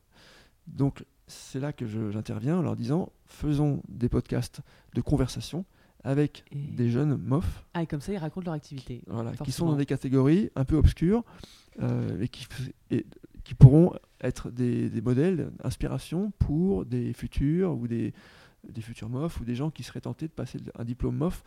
Donc 0.67 1.05
c'est 1.27 1.61
là 1.61 1.73
que 1.73 1.87
je- 1.87 2.11
j'interviens 2.11 2.59
en 2.59 2.63
leur 2.63 2.77
disant 2.77 3.13
faisons 3.27 3.83
des 3.89 4.09
podcasts 4.09 4.61
de 4.95 5.01
conversation 5.01 5.65
avec 6.03 6.45
Et- 6.51 6.57
des 6.57 6.89
jeunes 6.91 7.17
MOF 7.17 7.65
Ah, 7.75 7.83
et 7.83 7.87
comme 7.87 8.01
ça, 8.01 8.13
ils 8.13 8.19
racontent 8.19 8.47
leur 8.47 8.55
activité. 8.55 9.03
voilà, 9.07 9.33
qui 9.33 9.53
sont 9.53 9.67
dans 9.67 9.77
des 9.77 9.87
catégories 9.87 10.51
un 10.57 10.65
peu 10.65 10.77
obscures 10.77 11.25
et, 12.21 12.29
qui, 12.29 12.45
f- 12.45 12.73
et 12.91 13.07
qui 13.45 13.55
pourront 13.55 13.93
être 14.23 14.51
des, 14.51 14.91
des 14.91 15.01
modèles 15.01 15.51
d'inspiration 15.63 16.31
pour 16.39 16.85
des 16.85 17.13
futurs 17.13 17.73
ou 17.77 17.87
des, 17.89 18.13
des 18.69 18.81
futurs 18.83 19.09
MOF 19.09 19.41
ou 19.41 19.45
des 19.45 19.55
gens 19.55 19.71
qui 19.71 19.83
seraient 19.83 20.03
tentés 20.03 20.27
de 20.29 20.33
passer 20.33 20.59
un 20.79 20.85
diplôme 20.85 21.17
MOF 21.17 21.43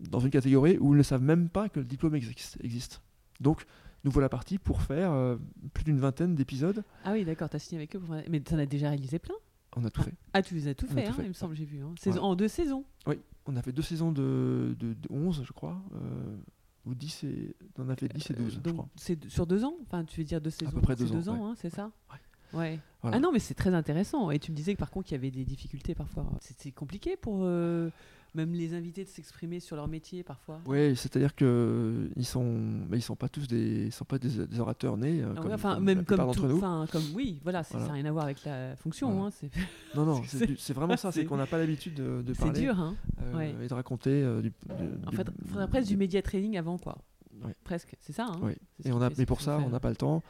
dans 0.00 0.20
une 0.20 0.30
catégorie 0.30 0.78
où 0.78 0.94
ils 0.94 0.98
ne 0.98 1.02
savent 1.02 1.22
même 1.22 1.48
pas 1.48 1.68
que 1.68 1.80
le 1.80 1.84
diplôme 1.84 2.14
existe. 2.14 3.02
Donc, 3.40 3.64
nous 4.04 4.10
voilà 4.10 4.28
partis 4.28 4.58
pour 4.58 4.80
faire 4.80 5.10
euh, 5.12 5.36
plus 5.74 5.84
d'une 5.84 5.98
vingtaine 5.98 6.34
d'épisodes. 6.34 6.84
Ah 7.04 7.12
oui, 7.12 7.24
d'accord, 7.24 7.48
t'as 7.50 7.58
signé 7.58 7.80
avec 7.80 7.94
eux. 7.96 7.98
Pour... 8.00 8.14
Mais 8.30 8.40
t'en 8.40 8.58
as 8.58 8.66
déjà 8.66 8.88
réalisé 8.90 9.18
plein 9.18 9.34
On 9.76 9.84
a 9.84 9.90
tout 9.90 10.02
fait. 10.02 10.14
Ah, 10.32 10.40
tu 10.40 10.54
les 10.54 10.68
as 10.68 10.74
tout 10.74 10.86
fait, 10.86 11.04
hein, 11.06 11.12
fait, 11.12 11.22
il 11.24 11.28
me 11.28 11.32
semble, 11.34 11.54
j'ai 11.56 11.64
vu. 11.64 11.82
hein. 11.82 11.92
Saison-. 11.98 12.22
En 12.22 12.36
deux 12.36 12.46
saisons. 12.48 12.84
Oui, 13.08 13.16
on 13.46 13.56
a 13.56 13.62
fait 13.62 13.72
deux 13.72 13.82
saisons 13.82 14.12
de, 14.12 14.76
de, 14.78 14.94
de 14.94 15.08
11, 15.10 15.42
je 15.44 15.52
crois. 15.52 15.76
euh, 15.96 16.36
ou 16.86 16.94
10 16.94 17.24
et... 17.24 17.56
On 17.78 17.88
a 17.88 17.96
fait 17.96 18.08
10 18.08 18.30
et 18.30 18.34
12, 18.34 18.56
Euh, 18.56 18.60
je 18.64 18.70
crois. 18.72 18.88
c'est 18.96 19.28
sur 19.28 19.46
deux 19.46 19.64
ans 19.64 19.74
Enfin, 19.82 20.04
tu 20.04 20.20
veux 20.20 20.24
dire 20.24 20.40
deux 20.40 20.50
saisons 20.50 20.70
peu 20.72 20.80
près 20.80 20.96
c'est 20.96 21.04
deux 21.06 21.28
ans, 21.28 21.34
ouais. 21.34 21.50
hein, 21.50 21.54
c'est 21.56 21.70
ça? 21.70 21.90
Ouais. 22.10 22.18
Voilà. 22.52 23.16
Ah 23.16 23.20
non, 23.20 23.30
mais 23.32 23.38
c'est 23.38 23.54
très 23.54 23.74
intéressant. 23.74 24.30
Et 24.30 24.38
tu 24.38 24.50
me 24.50 24.56
disais 24.56 24.74
que 24.74 24.78
par 24.78 24.90
contre, 24.90 25.10
il 25.10 25.14
y 25.14 25.18
avait 25.18 25.30
des 25.30 25.44
difficultés 25.44 25.94
parfois. 25.94 26.26
C'est 26.40 26.72
compliqué 26.72 27.16
pour 27.16 27.40
euh, 27.42 27.90
même 28.34 28.52
les 28.52 28.74
invités 28.74 29.04
de 29.04 29.08
s'exprimer 29.08 29.60
sur 29.60 29.76
leur 29.76 29.86
métier 29.86 30.22
parfois? 30.24 30.60
Oui, 30.66 30.96
c'est-à-dire 30.96 31.34
que 31.36 32.10
ils 32.16 32.26
sont, 32.26 32.44
mais 32.88 32.98
ils 32.98 33.02
sont 33.02 33.14
pas 33.16 33.28
tous 33.28 33.46
des, 33.46 33.86
ils 33.86 33.92
sont 33.92 34.04
pas 34.04 34.18
des, 34.18 34.46
des 34.46 34.60
orateurs 34.60 34.96
nés. 34.96 35.22
euh, 35.22 35.32
Ah 35.36 35.40
comme, 35.40 35.52
enfin, 35.52 35.74
comme 35.76 35.84
même 35.84 36.04
comme, 36.04 36.32
tout, 36.32 36.46
nous. 36.46 36.60
comme 36.60 37.04
oui, 37.14 37.38
voilà, 37.44 37.62
ça 37.62 37.78
n'a 37.78 37.92
rien 37.92 38.04
à 38.04 38.10
voir 38.12 38.24
avec 38.24 38.44
la 38.44 38.74
fonction. 38.76 39.10
Voilà. 39.12 39.26
hein, 39.44 39.48
Non, 39.94 40.04
non, 40.04 40.22
c'est- 40.26 40.72
vraiment 40.72 40.96
ça, 40.96 41.12
c'est 41.12 41.24
qu'on 41.24 41.36
n'a 41.36 41.46
pas 41.46 41.58
l'habitude 41.58 41.94
de, 41.94 42.22
de 42.22 42.34
c'est 42.34 42.40
parler 42.40 42.60
dur. 42.60 42.80
Hein. 42.80 42.96
euh, 43.22 43.36
ouais. 43.36 43.54
et 43.62 43.68
de 43.68 43.74
raconter. 43.74 44.10
euh, 44.10 44.42
du, 44.42 44.50
du- 44.50 44.54
En 45.06 45.12
fait, 45.12 45.26
il 45.44 45.48
faudrait 45.48 45.68
presque 45.68 45.88
du 45.88 45.96
média 45.96 46.20
training 46.20 46.58
avant, 46.58 46.78
quoi. 46.78 46.98
Ouais. 47.44 47.54
Presque, 47.62 47.94
c'est 48.00 48.12
ça. 48.12 48.26
Hein 48.28 48.40
Oui. 48.42 48.54
Et 48.84 48.90
on 48.92 49.00
a, 49.00 49.10
mais 49.16 49.24
pour 49.24 49.40
ça, 49.40 49.58
on 49.58 49.66
n'a 49.66 49.70
faire. 49.70 49.80
pas 49.80 49.90
le 49.90 49.96
temps. 49.96 50.24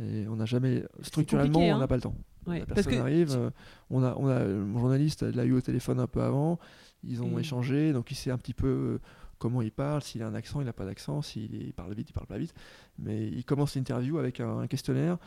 Et 0.00 0.26
on 0.28 0.36
n'a 0.36 0.46
jamais, 0.46 0.84
structurellement, 1.02 1.60
on 1.60 1.74
hein. 1.74 1.78
n'a 1.78 1.86
pas 1.88 1.96
le 1.96 2.02
temps. 2.02 2.14
Ouais, 2.46 2.60
La 2.60 2.66
parce 2.66 2.82
personne 2.82 2.94
que 2.94 2.98
arrive, 3.00 3.32
euh, 3.36 3.50
on 3.90 4.02
a, 4.02 4.14
on 4.16 4.26
a, 4.26 4.44
mon 4.44 4.78
journaliste 4.80 5.22
l'a 5.22 5.44
eu 5.44 5.52
au 5.52 5.60
téléphone 5.60 6.00
un 6.00 6.06
peu 6.06 6.22
avant, 6.22 6.58
ils 7.04 7.22
ont 7.22 7.36
Et- 7.38 7.42
échangé, 7.42 7.92
donc 7.92 8.10
il 8.10 8.14
sait 8.16 8.30
un 8.30 8.38
petit 8.38 8.54
peu 8.54 8.66
euh, 8.66 8.98
comment 9.38 9.62
il 9.62 9.70
parle, 9.70 10.02
s'il 10.02 10.22
a 10.22 10.26
un 10.26 10.34
accent, 10.34 10.60
il 10.60 10.64
n'a 10.64 10.72
pas 10.72 10.84
d'accent, 10.86 11.20
s'il 11.22 11.72
parle 11.74 11.94
vite, 11.94 12.08
il 12.10 12.12
parle 12.12 12.26
pas 12.26 12.38
vite. 12.38 12.54
Mais 12.98 13.28
il 13.28 13.44
commence 13.44 13.76
l'interview 13.76 14.18
avec 14.18 14.40
un, 14.40 14.58
un 14.60 14.66
questionnaire 14.66 15.18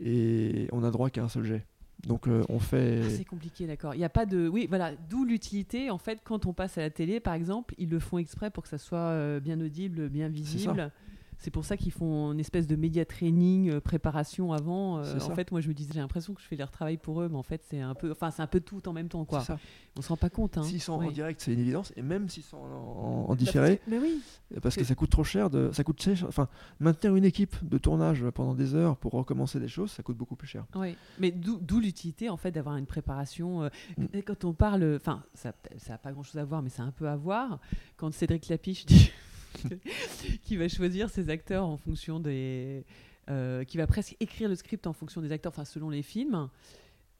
et 0.00 0.68
on 0.72 0.84
a 0.84 0.90
droit 0.90 1.10
qu'à 1.10 1.22
un 1.24 1.28
seul 1.28 1.44
jet. 1.44 1.66
Donc 2.06 2.26
euh, 2.28 2.42
on 2.48 2.56
Ah, 2.58 2.60
fait. 2.60 3.02
c'est 3.10 3.24
compliqué, 3.24 3.66
d'accord. 3.66 3.94
Il 3.94 3.98
n'y 3.98 4.04
a 4.04 4.08
pas 4.10 4.26
de. 4.26 4.48
Oui, 4.48 4.66
voilà. 4.68 4.92
D'où 5.08 5.24
l'utilité. 5.24 5.90
En 5.90 5.96
fait, 5.98 6.20
quand 6.24 6.44
on 6.44 6.52
passe 6.52 6.76
à 6.76 6.82
la 6.82 6.90
télé, 6.90 7.20
par 7.20 7.34
exemple, 7.34 7.74
ils 7.78 7.88
le 7.88 7.98
font 7.98 8.18
exprès 8.18 8.50
pour 8.50 8.62
que 8.64 8.68
ça 8.68 8.78
soit 8.78 8.98
euh, 8.98 9.40
bien 9.40 9.58
audible, 9.60 10.08
bien 10.08 10.28
visible. 10.28 10.90
C'est 11.38 11.50
pour 11.50 11.64
ça 11.64 11.76
qu'ils 11.76 11.92
font 11.92 12.32
une 12.32 12.40
espèce 12.40 12.66
de 12.66 12.76
média 12.76 13.04
training, 13.04 13.70
euh, 13.70 13.80
préparation 13.80 14.52
avant. 14.52 14.98
Euh, 14.98 15.16
en 15.16 15.20
ça. 15.20 15.34
fait, 15.34 15.50
moi, 15.50 15.60
je 15.60 15.68
me 15.68 15.74
disais, 15.74 15.90
j'ai 15.92 16.00
l'impression 16.00 16.32
que 16.34 16.40
je 16.40 16.46
fais 16.46 16.56
leur 16.56 16.70
travail 16.70 16.96
pour 16.96 17.20
eux, 17.20 17.28
mais 17.28 17.36
en 17.36 17.42
fait, 17.42 17.62
c'est 17.68 17.80
un 17.80 17.94
peu, 17.94 18.10
enfin, 18.12 18.30
c'est 18.30 18.42
un 18.42 18.46
peu 18.46 18.60
tout 18.60 18.86
en 18.88 18.92
même 18.92 19.08
temps, 19.08 19.24
quoi. 19.24 19.40
ça. 19.40 19.58
On 19.96 20.02
se 20.02 20.08
rend 20.08 20.16
pas 20.16 20.30
compte. 20.30 20.56
Hein. 20.58 20.62
S'ils 20.62 20.80
sont 20.80 20.94
en 20.94 21.10
direct, 21.10 21.40
c'est 21.40 21.52
une 21.52 21.60
évidence, 21.60 21.92
et 21.96 22.02
même 22.02 22.28
s'ils 22.28 22.42
sont 22.42 22.56
en, 22.56 23.26
en 23.26 23.28
Bah, 23.28 23.34
différé, 23.36 23.76
parce 23.76 23.84
que- 23.86 23.90
Mais 23.90 23.98
oui. 23.98 24.22
parce 24.62 24.74
que 24.76 24.84
ça 24.84 24.94
coûte 24.94 25.10
trop 25.10 25.24
cher, 25.24 25.50
de, 25.50 25.70
ça 25.72 25.84
coûte 25.84 26.00
cher. 26.02 26.24
Enfin, 26.26 26.48
maintenir 26.80 27.14
une 27.16 27.24
équipe 27.24 27.56
de 27.62 27.78
tournage 27.78 28.24
pendant 28.34 28.54
des 28.54 28.74
heures 28.74 28.96
pour 28.96 29.12
recommencer 29.12 29.60
des 29.60 29.68
choses, 29.68 29.90
ça 29.90 30.02
coûte 30.02 30.16
beaucoup 30.16 30.36
plus 30.36 30.48
cher. 30.48 30.64
Oui, 30.74 30.96
mais 31.18 31.30
d'où 31.30 31.80
l'utilité 31.80 32.28
en 32.30 32.36
fait 32.36 32.50
d'avoir 32.52 32.76
une 32.76 32.86
préparation. 32.86 33.64
euh, 33.64 33.68
Mm. 33.98 34.06
Quand 34.26 34.44
on 34.44 34.52
parle, 34.54 34.96
enfin, 34.96 35.22
ça 35.34 35.52
n'a 35.88 35.98
pas 35.98 36.12
grand-chose 36.12 36.38
à 36.38 36.44
voir, 36.44 36.62
mais 36.62 36.70
c'est 36.70 36.82
un 36.82 36.90
peu 36.90 37.08
à 37.08 37.16
voir. 37.16 37.60
Quand 37.96 38.12
Cédric 38.12 38.48
Lapiche 38.48 38.86
dit 38.86 39.10
qu'il 40.42 40.58
va 40.58 40.68
choisir 40.68 41.10
ses 41.10 41.28
acteurs 41.30 41.66
en 41.66 41.76
fonction 41.76 42.20
des, 42.20 42.84
euh, 43.30 43.64
qui 43.64 43.76
va 43.76 43.86
presque 43.86 44.16
écrire 44.20 44.48
le 44.48 44.54
script 44.54 44.86
en 44.86 44.92
fonction 44.92 45.20
des 45.20 45.32
acteurs, 45.32 45.52
enfin 45.52 45.64
selon 45.64 45.90
les 45.90 46.02
films. 46.02 46.48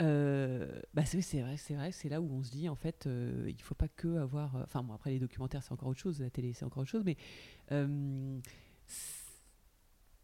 Euh, 0.03 0.81
bah 0.92 1.05
c'est 1.05 1.40
vrai, 1.40 1.57
c'est 1.57 1.75
vrai, 1.75 1.92
c'est 1.92 2.09
là 2.09 2.20
où 2.20 2.29
on 2.33 2.42
se 2.42 2.51
dit 2.51 2.68
en 2.68 2.75
fait, 2.75 3.07
euh, 3.07 3.44
il 3.49 3.62
faut 3.62 3.77
pas 3.77 3.87
que 3.88 4.16
avoir. 4.18 4.57
Enfin 4.64 4.83
bon, 4.83 4.92
après 4.92 5.11
les 5.11 5.20
documentaires 5.20 5.62
c'est 5.62 5.73
encore 5.73 5.88
autre 5.88 6.01
chose, 6.01 6.20
la 6.20 6.31
télé 6.31 6.53
c'est 6.53 6.64
encore 6.64 6.83
autre 6.83 6.90
chose, 6.90 7.05
mais 7.05 7.16
euh, 7.70 8.38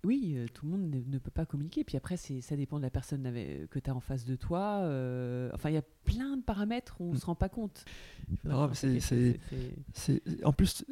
oui, 0.03 0.33
euh, 0.37 0.47
tout 0.55 0.65
le 0.65 0.73
monde 0.73 0.91
ne, 0.91 1.01
ne 1.07 1.19
peut 1.19 1.31
pas 1.31 1.45
communiquer. 1.45 1.85
Puis 1.85 1.97
après, 1.99 2.17
ça 2.17 2.57
dépend 2.57 2.79
de 2.79 2.83
la 2.83 2.91
personne 2.91 3.23
que 3.71 3.79
tu 3.79 3.91
as 3.91 3.95
en 3.95 4.01
face 4.01 4.25
de 4.25 4.35
toi. 4.35 4.79
euh, 4.85 5.51
enfin, 5.53 5.69
il 5.69 5.75
y 5.75 5.79
a 5.79 5.83
plein 6.05 6.39
de 6.39 6.43
paramètres 6.43 6.97
où 7.01 7.05
on 7.05 7.11
ne 7.11 7.17
Mm. 7.17 7.19
se 7.21 7.27
rend 7.27 7.35
pas 7.35 7.51
compte. 7.51 7.85
Non, 8.45 8.71
en 10.45 10.53
plus 10.53 10.85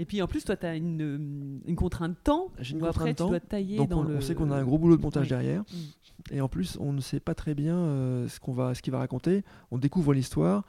Et 0.00 0.06
puis 0.06 0.22
en 0.22 0.26
plus, 0.26 0.44
toi, 0.44 0.56
tu 0.56 0.64
as 0.64 0.76
une, 0.76 1.60
une 1.66 1.76
contrainte 1.76 2.12
de 2.12 2.16
temps. 2.24 2.48
J'ai 2.58 2.74
une 2.74 2.82
où 2.82 2.86
après, 2.86 3.04
de 3.04 3.08
tu 3.10 3.14
temps, 3.16 3.28
dois 3.28 3.38
tailler 3.38 3.76
donc 3.76 3.90
dans 3.90 4.00
on, 4.00 4.04
le. 4.04 4.16
on 4.16 4.20
sait 4.22 4.34
qu'on 4.34 4.50
a 4.50 4.56
un 4.56 4.64
gros 4.64 4.78
boulot 4.78 4.96
de 4.96 5.02
montage 5.02 5.24
Oui. 5.24 5.28
derrière. 5.28 5.60
Mm. 5.60 6.34
Et 6.34 6.40
en 6.40 6.48
plus, 6.48 6.78
on 6.80 6.94
ne 6.94 7.02
sait 7.02 7.20
pas 7.20 7.34
très 7.34 7.54
bien 7.54 7.76
euh, 7.76 8.26
ce 8.26 8.40
qu'on 8.40 8.52
va, 8.54 8.74
ce 8.74 8.80
qu'il 8.80 8.92
va 8.92 8.98
raconter. 8.98 9.44
On 9.70 9.76
découvre 9.76 10.14
l'histoire 10.14 10.64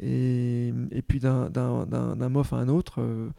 et, 0.00 0.74
et 0.90 1.02
puis 1.02 1.20
d'un, 1.20 1.50
d'un, 1.50 1.86
d'un, 1.86 2.16
d'un 2.16 2.28
mof 2.28 2.52
à 2.52 2.56
un 2.56 2.68
autre, 2.68 3.00
euh, 3.00 3.30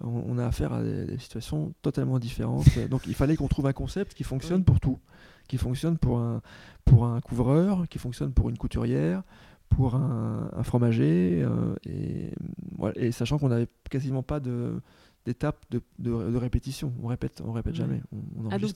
on, 0.00 0.38
a 0.38 0.46
affaire 0.46 0.72
à 0.72 0.82
des, 0.82 1.04
des 1.04 1.18
situations 1.18 1.72
totalement 1.82 2.18
différentes. 2.18 2.66
Donc 2.90 3.02
il 3.06 3.14
fallait 3.14 3.36
qu'on 3.36 3.46
trouve 3.48 3.66
un 3.68 3.72
concept 3.72 4.14
qui 4.14 4.24
fonctionne 4.24 4.58
Oui. 4.58 4.64
pour 4.64 4.80
tout, 4.80 4.98
qui 5.46 5.56
fonctionne 5.56 5.98
pour 5.98 6.18
un, 6.18 6.42
pour 6.84 7.06
un 7.06 7.20
couvreur, 7.20 7.86
qui 7.88 7.98
fonctionne 7.98 8.32
pour 8.32 8.50
une 8.50 8.58
couturière, 8.58 9.22
pour 9.70 9.94
un, 9.94 10.50
un 10.54 10.62
fromager, 10.62 11.42
euh, 11.42 11.74
et, 12.96 13.12
sachant 13.12 13.38
qu'on 13.38 13.48
n'avait 13.48 13.68
quasiment 13.90 14.22
pas 14.22 14.38
de 14.40 14.80
d'étapes 15.26 15.64
de, 15.70 15.82
de, 15.98 16.30
de 16.30 16.36
répétition. 16.38 16.94
On 17.02 17.06
répète, 17.08 17.42
on 17.44 17.52
répète 17.52 17.74
Ouais. 17.74 17.78
jamais. 17.78 18.00
On, 18.10 18.46
on 18.46 18.48
Ah, 18.50 18.58
donc 18.58 18.70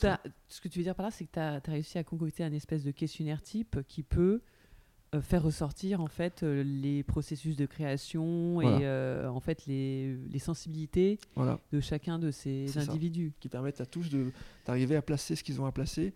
ce 0.49 0.61
que 0.61 0.69
tu 0.69 0.79
veux 0.79 0.83
dire 0.85 0.95
par 0.95 1.07
là, 1.07 1.11
c'est 1.11 1.25
que 1.25 1.33
tu 1.33 1.39
as, 1.39 1.59
réussi 1.67 1.97
à 1.99 2.05
concocter 2.05 2.45
un 2.45 2.53
espèce 2.53 2.85
de 2.85 2.91
questionnaire 2.91 3.41
type 3.43 3.79
qui 3.89 4.03
peut 4.03 4.43
euh, 5.15 5.23
faire 5.23 5.43
ressortir 5.43 6.03
en 6.03 6.07
fait 6.07 6.43
euh, 6.43 6.63
les 6.63 7.03
processus 7.03 7.57
de 7.57 7.65
création 7.65 8.55
Voilà. 8.61 8.77
et 8.79 8.85
euh, 8.85 9.31
en 9.31 9.41
fait 9.41 9.65
les, 9.67 10.17
les 10.31 10.39
sensibilités 10.39 11.19
Voilà. 11.35 11.59
de 11.73 11.81
chacun 11.81 12.19
de 12.19 12.31
ces 12.31 12.69
ça. 12.69 12.81
individus. 12.81 13.33
qui 13.41 13.49
permettent 13.49 13.81
à 13.81 13.87
tous 13.87 14.11
d'arriver 14.67 14.97
à 14.97 15.03
placer 15.03 15.37
ce 15.37 15.43
qu'ils 15.45 15.61
ont 15.63 15.67
à 15.67 15.73
placer, 15.73 16.13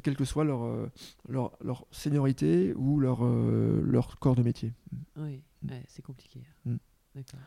quelle 0.00 0.16
que 0.16 0.24
soit 0.24 0.44
leur, 0.44 0.64
euh, 0.64 0.90
leur, 1.28 1.52
leur 1.62 1.86
seniorité 1.90 2.72
ou 2.74 2.98
leur, 3.00 3.24
euh, 3.24 3.82
leur 3.84 4.18
corps 4.18 4.34
de 4.34 4.42
métier. 4.42 4.72
Oui, 5.16 5.42
ouais, 5.68 5.82
c'est 5.88 6.02
compliqué. 6.02 6.40
Mm. 6.64 6.76
D'accord. 7.14 7.40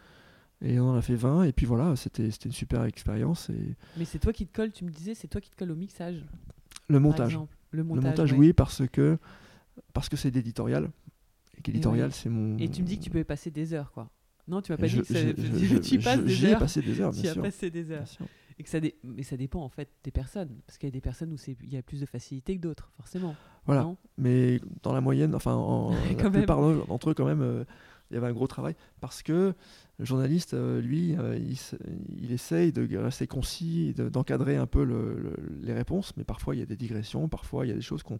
Et 0.61 0.79
on 0.79 0.89
en 0.91 0.95
a 0.95 1.01
fait 1.01 1.15
20, 1.15 1.43
et 1.43 1.51
puis 1.53 1.65
voilà, 1.65 1.95
c'était 1.95 2.29
une 2.29 2.51
super 2.51 2.83
expérience. 2.85 3.49
Et 3.49 3.75
Mais 3.97 4.05
c'est 4.05 4.19
toi 4.19 4.31
qui 4.33 4.47
te 4.47 4.55
colle, 4.55 4.71
tu 4.71 4.85
me 4.85 4.89
disais, 4.89 5.13
c'est 5.15 5.27
toi 5.27 5.41
qui 5.41 5.49
te 5.49 5.55
colle 5.55 5.71
au 5.71 5.75
mixage. 5.75 6.23
le 6.87 6.99
montage. 6.99 7.37
Le 7.71 7.79
Le 7.79 7.83
montage. 7.83 8.31
ouais. 8.31 8.37
oui, 8.37 8.53
parce 8.53 8.83
que 8.87 9.17
parce 9.93 10.07
que 10.07 10.15
c'est 10.15 10.31
d'éditorial. 10.31 10.89
Et 11.57 11.61
qu'éditorial, 11.61 12.07
ouais. 12.07 12.13
c'est 12.13 12.29
mon. 12.29 12.57
Et 12.57 12.69
tu 12.69 12.81
me 12.81 12.87
dis 12.87 12.97
que 12.99 13.03
tu 13.03 13.09
peux 13.09 13.19
y 13.19 13.23
passer 13.25 13.51
des 13.51 13.73
heures, 13.73 13.91
quoi. 13.91 14.09
Non, 14.47 14.61
tu 14.61 14.71
m'as 14.71 14.77
pas 14.77 14.87
Je- 14.87 15.01
dit 15.01 15.07
que 15.07 15.13
ça- 15.13 15.19
je- 15.27 15.31
tu, 15.59 15.65
je- 15.65 15.77
tu 15.77 15.99
passes 15.99 16.23
des 16.23 16.33
J'y 16.33 16.45
ai 16.45 16.53
heures. 16.53 16.59
passé 16.59 16.81
des 16.81 17.01
heures, 17.01 17.11
Tu 17.13 17.21
bien 17.21 17.31
as 17.31 17.33
sûr. 17.33 17.41
passé 17.43 17.69
des 17.71 17.91
heures. 17.91 18.05
Et 18.57 18.63
que 18.63 18.69
ça 18.69 18.79
dé- 18.79 18.95
Mais 19.03 19.23
ça 19.23 19.35
dépend 19.37 19.61
en 19.61 19.69
fait 19.69 19.89
des 20.03 20.11
personnes. 20.11 20.49
Parce 20.65 20.77
qu'il 20.77 20.87
y 20.87 20.91
a 20.91 20.93
des 20.93 21.01
personnes 21.01 21.31
où 21.33 21.37
c'est- 21.37 21.57
il 21.63 21.73
y 21.73 21.77
a 21.77 21.81
plus 21.83 21.99
de 21.99 22.05
facilité 22.05 22.55
que 22.55 22.61
d'autres, 22.61 22.89
forcément. 22.97 23.35
Voilà. 23.65 23.83
Non? 23.83 23.97
Mais 24.17 24.59
dans 24.83 24.93
la 24.93 25.01
moyenne, 25.01 25.35
enfin, 25.35 25.53
en, 25.55 25.89
la 26.29 26.29
plupart 26.31 26.61
d'entre 26.87 27.09
eux, 27.09 27.13
quand 27.13 27.25
même, 27.25 27.41
euh, 27.41 27.65
il 28.11 28.13
y 28.13 28.17
avait 28.17 28.27
un 28.27 28.33
gros 28.33 28.47
travail 28.47 28.75
parce 29.01 29.23
que 29.23 29.53
le 29.97 30.05
journaliste, 30.05 30.53
euh, 30.53 30.79
lui, 30.79 31.15
euh, 31.17 31.37
il, 31.37 32.31
essaye 32.31 32.71
de 32.71 32.97
rester 32.97 33.27
concis, 33.27 33.93
de- 33.93 34.09
d'encadrer 34.09 34.55
un 34.57 34.67
peu 34.67 34.83
le- 34.83 35.15
le- 35.19 35.35
les 35.63 35.73
réponses, 35.73 36.13
mais 36.15 36.23
parfois 36.23 36.55
il 36.55 36.59
y 36.59 36.61
a 36.61 36.65
des 36.67 36.75
digressions, 36.77 37.27
parfois 37.27 37.65
il 37.65 37.69
y 37.69 37.71
a 37.71 37.75
des 37.75 37.81
choses 37.81 38.03
qu'on- 38.03 38.19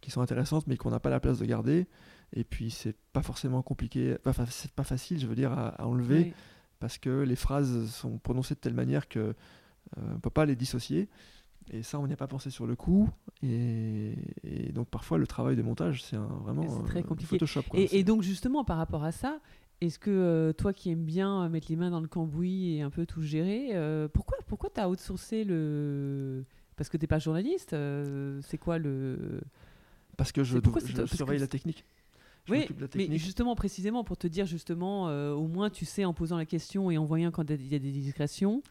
qui 0.00 0.10
sont 0.10 0.20
intéressantes, 0.20 0.66
mais 0.66 0.76
qu'on 0.76 0.90
n'a 0.90 0.98
pas 1.00 1.10
la 1.10 1.20
place 1.20 1.38
de 1.38 1.44
garder. 1.46 1.86
Et 2.32 2.42
puis 2.44 2.70
c'est 2.70 2.96
pas 3.12 3.22
forcément 3.22 3.62
compliqué, 3.62 4.16
fa- 4.32 4.46
c'est 4.46 4.72
pas 4.72 4.84
facile, 4.84 5.20
je 5.20 5.26
veux 5.26 5.34
dire, 5.36 5.52
à, 5.52 5.68
à 5.80 5.86
enlever 5.86 6.18
Oui. 6.24 6.32
parce 6.80 6.98
que 6.98 7.22
les 7.22 7.36
phrases 7.36 7.88
sont 7.90 8.18
prononcées 8.18 8.54
de 8.54 8.60
telle 8.60 8.74
manière 8.74 9.08
que 9.08 9.34
euh, 9.98 10.12
on 10.16 10.20
peut 10.20 10.30
pas 10.30 10.46
les 10.46 10.56
dissocier. 10.56 11.08
Et 11.72 11.82
ça, 11.82 12.00
on 12.00 12.06
n'y 12.06 12.12
a 12.12 12.16
pas 12.16 12.26
pensé 12.26 12.50
sur 12.50 12.66
le 12.66 12.74
coup. 12.74 13.08
Et, 13.42 14.14
et 14.42 14.72
donc 14.72 14.88
parfois, 14.88 15.18
le 15.18 15.26
travail 15.26 15.54
de 15.56 15.62
montage, 15.62 16.02
c'est 16.02 16.16
vraiment 16.16 16.82
très 16.82 17.02
du 17.02 17.06
compliqué. 17.06 17.36
Photoshop. 17.36 17.62
quoi. 17.68 17.78
Et, 17.78 17.98
et 17.98 18.04
donc 18.04 18.22
justement 18.22 18.64
par 18.64 18.76
rapport 18.76 19.04
à 19.04 19.12
ça, 19.12 19.38
est-ce 19.80 19.98
que 19.98 20.10
euh, 20.10 20.52
toi 20.52 20.72
qui 20.72 20.90
aimes 20.90 21.04
bien 21.04 21.44
euh, 21.44 21.48
mettre 21.48 21.68
les 21.70 21.76
mains 21.76 21.90
dans 21.90 22.00
le 22.00 22.08
cambouis 22.08 22.74
et 22.74 22.82
un 22.82 22.90
peu 22.90 23.06
tout 23.06 23.22
gérer, 23.22 23.68
euh, 23.72 24.08
pourquoi 24.08 24.36
pourquoi 24.46 24.68
t'as 24.70 24.88
outsourcé 24.88 25.44
le 25.44 26.44
parce 26.76 26.88
que 26.88 26.96
t'es 26.96 27.06
pas 27.06 27.18
journaliste, 27.18 27.72
euh, 27.72 28.40
c'est 28.42 28.58
quoi 28.58 28.78
le 28.78 29.40
parce 30.16 30.32
que 30.32 30.42
je, 30.42 30.58
pourquoi 30.58 30.82
je 30.84 30.92
que 30.92 31.06
surveille 31.06 31.38
la 31.38 31.46
technique. 31.46 31.84
Je 32.46 32.52
Oui, 32.52 32.66
mais 32.96 33.18
justement 33.18 33.54
précisément 33.54 34.02
pour 34.02 34.16
te 34.16 34.26
dire 34.26 34.46
justement 34.46 35.08
euh, 35.08 35.32
au 35.32 35.46
moins 35.46 35.70
tu 35.70 35.84
sais 35.84 36.04
en 36.04 36.14
posant 36.14 36.36
la 36.36 36.46
question 36.46 36.90
et 36.90 36.98
en 36.98 37.04
voyant 37.04 37.30
quand 37.30 37.48
il 37.48 37.66
y 37.68 37.74
a 37.74 37.78
des 37.78 37.92
discrétions, 37.92 38.62
euh, 38.64 38.68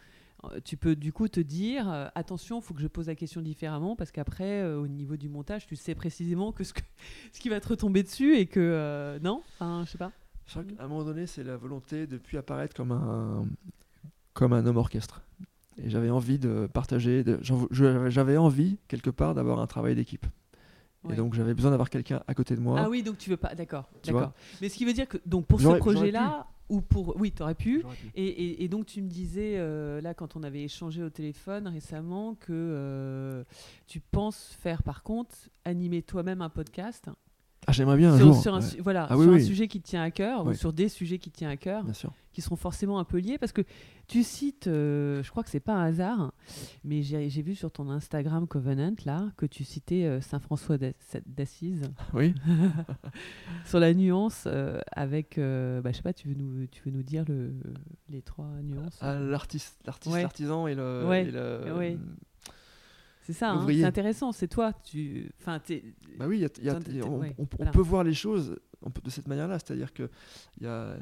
tu 0.64 0.78
peux 0.78 0.96
du 0.96 1.12
coup 1.12 1.28
te 1.28 1.40
dire 1.40 1.92
euh, 1.92 2.08
attention, 2.16 2.62
faut 2.62 2.74
que 2.74 2.82
je 2.82 2.88
pose 2.88 3.08
la 3.08 3.16
question 3.16 3.42
différemment 3.42 3.96
parce 3.96 4.12
qu'après 4.12 4.62
euh, 4.62 4.80
au 4.80 4.88
niveau 4.88 5.18
du 5.18 5.28
montage, 5.30 5.68
tu 5.68 5.76
sais 5.76 5.96
précisément 5.96 6.52
que 6.52 6.64
ce, 6.64 6.74
que, 6.74 6.82
ce 7.34 7.40
qui 7.40 7.50
va 7.50 7.60
te 7.60 7.68
retomber 7.68 8.04
dessus 8.04 8.36
et 8.38 8.46
que 8.46 8.60
euh, 8.60 9.20
non, 9.20 9.42
enfin 9.60 9.84
je 9.86 9.92
sais 9.92 9.98
pas. 9.98 10.12
Je 10.46 10.52
crois 10.52 10.64
qu'à 10.64 10.84
un 10.84 10.88
moment 10.88 11.04
donné, 11.04 11.28
c'est 11.28 11.44
la 11.44 11.58
volonté 11.58 12.08
de 12.08 12.18
plus 12.18 12.38
apparaître 12.38 12.76
comme 12.76 12.92
un, 12.92 13.46
comme 14.34 14.54
un 14.54 14.66
homme 14.66 14.78
orchestre. 14.78 15.22
Et 15.78 15.90
j'avais 15.90 16.10
envie 16.10 16.40
de 16.40 16.68
partager, 16.74 17.24
de- 17.24 17.40
j'avais 18.10 18.36
envie 18.38 18.78
quelque 18.88 19.10
part 19.12 19.36
d'avoir 19.36 19.60
un 19.60 19.68
travail 19.68 19.96
d'équipe. 19.96 20.26
Ouais. 21.04 21.14
Et 21.14 21.18
donc 21.18 21.34
j'avais 21.34 21.54
besoin 21.54 21.72
d'avoir 21.72 21.90
quelqu'un 21.90 22.22
à 22.28 22.34
côté 22.34 22.56
de 22.56 22.60
moi. 22.62 22.80
Ah 22.80 22.90
oui, 22.90 23.04
donc 23.04 23.18
tu 23.18 23.30
veux 23.30 23.38
pas, 23.38 23.56
d'accord. 23.56 23.90
Mais 24.62 24.70
ce 24.70 24.76
qui 24.76 24.86
veut 24.86 24.94
dire 24.94 25.08
que 25.08 25.18
donc 25.26 25.46
pour 25.46 25.60
ce 25.62 25.68
projet-là 25.78 26.48
ou 26.70 26.82
pour, 26.82 27.16
oui, 27.20 27.32
t'aurais 27.32 27.56
pu. 27.56 27.80
Pu. 27.80 27.86
Et, 28.16 28.26
et- 28.28 28.64
et 28.64 28.68
donc 28.68 28.86
tu 28.86 29.02
me 29.02 29.08
disais 29.10 29.56
euh, 29.58 30.00
là 30.02 30.14
quand 30.14 30.36
on 30.36 30.44
avait 30.44 30.64
échangé 30.64 31.04
au 31.04 31.10
téléphone 31.10 31.68
récemment 31.68 32.36
que 32.36 32.52
euh, 32.54 33.44
tu 33.88 34.00
penses 34.00 34.56
faire 34.60 34.84
par 34.84 35.04
contre 35.04 35.36
animer 35.66 36.02
toi-même 36.04 36.42
un 36.42 36.50
podcast 36.50 37.10
Ah, 37.68 37.72
j'aimerais 37.72 37.98
bien 37.98 38.14
un 38.14 38.18
sur, 38.18 38.26
jour. 38.34 38.42
sur 38.42 38.54
un, 38.56 38.62
ouais, 38.62 38.78
voilà, 38.80 39.06
Ah 39.10 39.18
oui, 39.18 39.24
sur 39.26 39.32
un 39.34 39.36
oui. 39.36 39.46
sujet 39.46 39.68
qui 39.68 39.80
te 39.82 39.88
tient 39.88 40.02
à 40.02 40.10
cœur 40.12 40.46
ou 40.48 40.54
sur 40.54 40.74
des 40.74 40.90
sujets 40.90 41.20
qui 41.20 41.30
te 41.30 41.38
tiennent 41.38 41.52
à 41.52 41.58
cœur 41.58 41.84
qui 42.32 42.42
seront 42.42 42.56
forcément 42.56 43.00
un 43.00 43.04
peu 43.04 43.18
liés 43.18 43.38
parce 43.38 43.52
que 43.52 43.62
tu 44.08 44.24
cites, 44.24 44.68
euh, 44.68 45.22
je 45.24 45.30
crois 45.30 45.44
que 45.44 45.50
c'est 45.50 45.60
pas 45.60 45.74
un 45.74 45.84
hasard, 45.84 46.32
mais 46.84 47.02
j'ai 47.04 47.42
vu 47.42 47.54
sur 47.56 47.70
ton 47.72 47.90
Instagram 47.90 48.48
Covenant 48.48 48.94
là 49.06 49.28
que 49.36 49.46
tu 49.46 49.64
citais 49.64 50.06
euh, 50.06 50.22
Saint 50.22 50.40
François 50.40 50.78
d'Ass- 50.78 51.18
d'Assise 51.26 51.84
Oui. 52.14 52.34
sur 53.66 53.80
la 53.80 53.94
nuance 53.94 54.46
euh, 54.48 54.80
avec, 54.92 55.36
bah, 55.38 55.92
je 55.92 55.98
sais 55.98 56.02
pas, 56.02 56.14
tu 56.14 56.28
veux 56.30 56.36
nous, 56.36 56.66
tu 56.68 56.82
veux 56.86 56.92
nous 56.92 57.04
dire 57.04 57.24
le, 57.28 57.52
les 58.10 58.22
trois 58.22 58.50
nuances? 58.64 58.98
Ah, 59.02 59.16
l'artiste, 59.20 59.78
l'artiste, 59.86 60.16
Ouais. 60.16 60.22
l'artisan 60.22 60.66
et 60.68 60.76
le. 60.76 61.06
Ouais, 61.08 61.24
et 61.24 61.32
le-. 61.32 61.98
C'est 63.30 63.34
ça, 63.38 63.52
hein, 63.52 63.66
c'est 63.68 63.84
intéressant, 63.84 64.32
c'est 64.32 64.48
toi, 64.48 64.74
tu, 64.84 65.30
enfin, 65.40 65.60
t'es- 65.60 65.84
Bah 66.18 66.26
oui, 66.28 66.38
il 66.38 66.42
y 66.42 66.46
a- 66.46 66.50
il 66.58 66.64
y 66.64 66.70
a- 66.70 66.74
T'en- 66.74 66.80
t'es- 66.82 67.04
on, 67.04 67.20
ouais, 67.20 67.36
on- 67.38 67.44
on 67.44 67.48
voilà. 67.58 67.72
peut 67.72 67.82
voir 67.82 68.04
les 68.04 68.16
choses 68.16 68.58
on 68.82 68.90
peut- 68.90 69.02
de 69.04 69.10
cette 69.12 69.28
manière-là, 69.28 69.60
c'est-à-dire 69.60 69.94
que 69.94 70.10
il 70.58 70.64
y 70.64 70.68
a, 70.68 70.96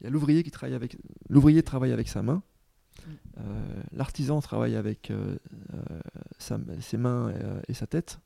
il 0.00 0.04
y 0.04 0.06
a 0.06 0.10
l'ouvrier 0.10 0.42
qui 0.42 0.50
travaille 0.50 0.74
avec 0.74 0.96
l'ouvrier 1.28 1.62
travaille 1.62 1.92
avec 1.92 2.08
sa 2.08 2.22
main, 2.22 2.42
Mm. 3.06 3.10
euh, 3.40 3.82
l'artisan 3.92 4.40
travaille 4.40 4.74
avec 4.74 5.10
euh, 5.10 5.36
euh, 5.74 6.00
sa- 6.38 6.58
ses 6.80 6.96
mains 6.96 7.30
et 7.68 7.74
sa 7.74 7.86
tête, 7.86 8.20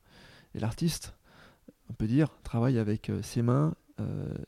et 0.55 0.61
l'artiste, 0.61 1.15
on 1.89 1.93
peut 1.95 2.07
dire, 2.07 2.29
travaille 2.45 2.79
avec 2.79 3.11
ses 3.23 3.43
mains, 3.43 3.75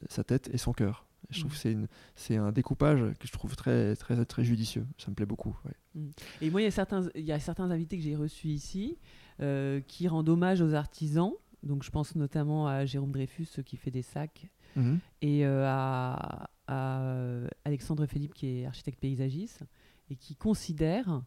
sa 0.08 0.22
tête 0.22 0.48
et 0.54 0.58
son 0.58 0.72
cœur. 0.72 1.06
Je 1.32 1.40
trouve 1.40 1.52
Mm. 1.52 1.86
que 1.86 1.88
c'est 2.14 2.36
un 2.36 2.52
découpage 2.52 3.00
que 3.18 3.26
je 3.26 3.32
trouve 3.32 3.56
très 3.56 3.96
très 3.96 4.24
très 4.24 4.44
judicieux. 4.44 4.86
Ça 4.98 5.10
me 5.10 5.14
plaît 5.14 5.26
beaucoup. 5.26 5.56
ouais. 5.64 6.02
Et 6.40 6.50
moi, 6.50 6.60
il 6.60 6.64
y 6.64 6.68
a 6.68 6.70
certains, 6.70 7.08
il 7.14 7.24
y 7.24 7.32
a 7.32 7.40
certains 7.40 7.70
invités 7.70 7.96
que 7.98 8.02
j'ai 8.04 8.16
reçus 8.16 8.48
ici 8.48 8.98
euh, 9.40 9.80
qui 9.80 10.08
rendent 10.08 10.28
hommage 10.28 10.60
aux 10.60 10.74
artisans. 10.74 11.32
Donc, 11.62 11.82
je 11.84 11.90
pense 11.90 12.14
notamment 12.16 12.66
à 12.68 12.84
Jérôme 12.86 13.12
Dreyfus 13.12 13.62
qui 13.64 13.76
fait 13.76 13.90
des 13.90 14.02
sacs 14.02 14.48
Mhm. 14.76 14.98
et 15.20 15.44
euh, 15.46 15.64
à, 15.68 16.48
à, 16.66 17.00
euh, 17.02 17.46
Alexandre 17.64 18.06
Philippe 18.06 18.34
qui 18.34 18.46
est 18.60 18.66
architecte 18.66 18.98
paysagiste 19.00 19.62
et 20.10 20.16
qui 20.16 20.34
considère 20.34 21.22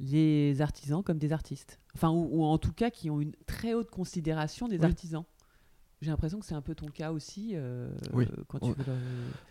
les 0.00 0.60
artisans 0.60 1.02
comme 1.02 1.18
des 1.18 1.32
artistes. 1.32 1.80
Enfin, 1.94 2.10
ou, 2.10 2.28
ou 2.32 2.44
en 2.44 2.58
tout 2.58 2.72
cas 2.72 2.90
qui 2.90 3.10
ont 3.10 3.20
une 3.20 3.32
très 3.46 3.74
haute 3.74 3.90
considération 3.90 4.68
des 4.68 4.78
Oui. 4.78 4.84
artisans. 4.84 5.24
J'ai 6.04 6.10
l'impression 6.10 6.38
que 6.38 6.44
c'est 6.46 6.54
un 6.54 6.60
peu 6.60 6.74
ton 6.74 6.88
cas 6.88 7.12
aussi 7.12 7.52
euh, 7.54 7.88
Oui. 8.12 8.26
quand 8.48 8.58
tu 8.58 8.66
Ouais. 8.66 8.74
veux 8.76 8.84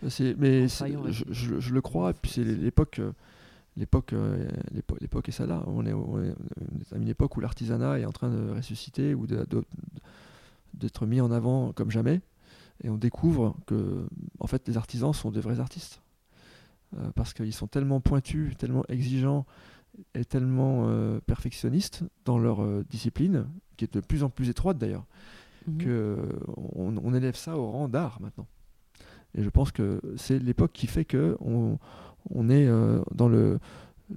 leur- 0.03 0.11
C'est- 0.11 0.35
mais 0.37 0.67
je, 0.67 1.23
je- 1.31 1.59
je 1.59 1.73
le 1.73 1.81
crois, 1.81 2.11
et 2.11 2.13
puis 2.13 2.29
c'est 2.31 2.43
l'époque, 2.43 2.99
euh, 2.99 3.11
l'époque, 3.75 4.13
euh, 4.13 4.47
l'épo- 4.71 4.97
l'époque 5.01 5.29
est 5.29 5.31
ça 5.33 5.45
là. 5.47 5.63
On 5.65 5.83
est, 5.85 5.93
on 5.93 6.21
est 6.23 6.33
à 6.93 6.97
une 6.97 7.07
époque 7.07 7.35
où 7.37 7.39
l'artisanat 7.39 7.99
est 7.99 8.05
en 8.05 8.11
train 8.11 8.29
de 8.29 8.51
ressusciter 8.51 9.15
ou 9.15 9.25
d'être 10.73 11.05
mis 11.05 11.21
en 11.21 11.31
avant 11.31 11.71
comme 11.73 11.91
jamais, 11.91 12.21
et 12.83 12.89
on 12.89 12.97
découvre 12.97 13.55
que, 13.65 14.05
en 14.39 14.47
fait, 14.47 14.67
les 14.67 14.77
artisans 14.77 15.13
sont 15.13 15.31
des 15.31 15.41
vrais 15.41 15.59
artistes 15.59 15.99
Euh, 16.99 17.09
parce 17.15 17.33
qu'ils 17.33 17.53
sont 17.55 17.65
tellement 17.65 18.01
pointus, 18.01 18.55
tellement 18.55 18.83
exigeants 18.87 19.47
et 20.13 20.23
tellement 20.25 20.83
euh, 20.89 21.19
perfectionnistes 21.25 22.03
dans 22.23 22.37
leur 22.37 22.61
euh, 22.61 22.85
discipline, 22.87 23.47
qui 23.77 23.85
est 23.85 23.93
de 23.95 23.99
plus 23.99 24.21
en 24.21 24.29
plus 24.29 24.49
étroite 24.49 24.77
d'ailleurs 24.77 25.07
Mhm. 25.67 25.77
que 25.77 26.17
on, 26.75 26.95
on 27.03 27.13
élève 27.13 27.35
ça 27.35 27.57
au 27.57 27.69
rang 27.69 27.87
d'art 27.89 28.19
maintenant. 28.21 28.47
Et 29.35 29.43
je 29.43 29.49
pense 29.49 29.71
que 29.71 29.99
c'est 30.15 30.37
l'époque 30.39 30.71
qui 30.73 30.87
fait 30.87 31.05
que 31.05 31.37
on, 31.39 31.79
on 32.29 32.49
est 32.49 32.67
euh, 32.67 33.01
dans 33.13 33.27
le 33.27 33.59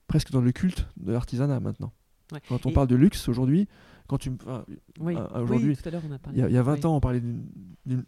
presque 0.09 0.31
dans 0.31 0.41
le 0.43 0.53
culte 0.53 0.87
de 0.99 1.13
l'artisanat 1.13 1.61
maintenant. 1.61 1.93
Ouais. 2.33 2.41
Quand 2.49 2.67
on 2.67 2.71
Et- 2.71 2.73
parle 2.73 2.89
de 2.89 2.97
luxe 2.97 3.29
aujourd'hui, 3.29 3.67
quand 4.09 4.19
tu 4.19 4.31
me- 4.31 4.37
enfin, 4.43 4.65
Oui, 5.01 5.17
aujourd'hui, 5.35 5.71
oui, 5.71 5.91
il 6.33 6.39
y, 6.39 6.43
a- 6.43 6.49
il 6.49 6.55
y 6.55 6.59
a 6.59 6.63
20 6.63 6.75
Oui. 6.75 6.87
ans, 6.87 6.97
on 6.97 7.01
parlait 7.01 7.21
d'une- 7.21 7.47
d'une- 7.87 8.05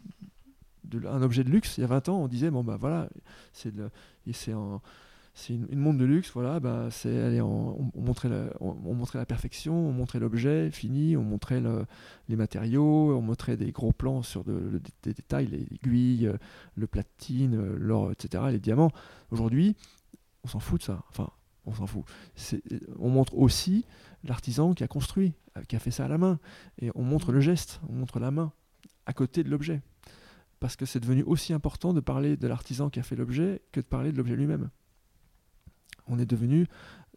de- 0.83 1.07
un 1.07 1.21
objet 1.21 1.43
de 1.43 1.49
luxe. 1.49 1.77
Il 1.77 1.81
y 1.81 1.83
a 1.83 1.87
20 1.87 2.07
ans, 2.09 2.17
on 2.21 2.27
disait 2.27 2.51
bon 2.51 2.63
bah 2.63 2.77
voilà, 2.79 3.09
c'est 3.53 3.73
c'est 4.31 4.51
un- 4.53 4.81
c'est 5.33 5.53
une, 5.53 5.67
une 5.69 5.79
montre 5.79 5.97
de 5.97 6.05
luxe. 6.05 6.31
Voilà, 6.33 6.59
bah 6.59 6.89
c'est 6.91 7.39
en- 7.39 7.77
on, 7.79 7.91
on 7.95 8.01
montrait 8.01 8.29
la, 9.19 9.25
perfection, 9.25 9.73
on 9.73 9.91
montrait 9.91 10.19
l'objet 10.19 10.69
fini, 10.71 11.15
on 11.17 11.23
montrait 11.23 11.61
le- 11.61 11.85
les 12.27 12.35
matériaux, 12.35 13.15
on 13.17 13.21
montrait 13.21 13.57
des 13.57 13.71
gros 13.71 13.91
plans 13.91 14.21
sur 14.23 14.43
des, 14.43 14.53
détails, 15.03 15.47
les 15.47 15.63
aiguilles, 15.73 16.31
le 16.75 16.87
platine, 16.87 17.55
l'or, 17.75 18.11
etc., 18.11 18.43
les 18.51 18.59
diamants. 18.59 18.91
Aujourd'hui, 19.31 19.75
on 20.43 20.47
s'en 20.47 20.59
fout 20.59 20.79
de 20.81 20.85
ça. 20.85 21.03
Enfin, 21.09 21.29
on 21.65 21.73
s'en 21.73 21.87
fout. 21.87 22.03
On 22.99 23.09
montre 23.09 23.37
aussi 23.37 23.85
l'artisan 24.23 24.73
qui 24.73 24.83
a 24.83 24.87
construit, 24.87 25.33
euh, 25.57 25.61
qui 25.67 25.75
a 25.75 25.79
fait 25.79 25.91
ça 25.91 26.05
à 26.05 26.07
la 26.07 26.17
main. 26.17 26.39
Et 26.81 26.91
on 26.95 27.03
montre 27.03 27.31
le 27.31 27.39
geste, 27.39 27.79
on 27.89 27.93
montre 27.93 28.19
la 28.19 28.31
main 28.31 28.51
à 29.05 29.13
côté 29.13 29.43
de 29.43 29.49
l'objet. 29.49 29.81
Parce 30.59 30.75
que 30.75 30.85
c'est 30.85 30.99
devenu 30.99 31.23
aussi 31.23 31.53
important 31.53 31.93
de 31.93 32.01
parler 32.01 32.35
de 32.35 32.47
l'artisan 32.47 32.89
qui 32.89 32.99
a 32.99 33.03
fait 33.03 33.15
l'objet 33.15 33.61
que 33.71 33.79
de 33.79 33.85
parler 33.85 34.11
de 34.11 34.17
l'objet 34.17 34.35
lui-même. 34.35 34.69
On 36.09 36.19
est 36.19 36.25
devenu 36.25 36.67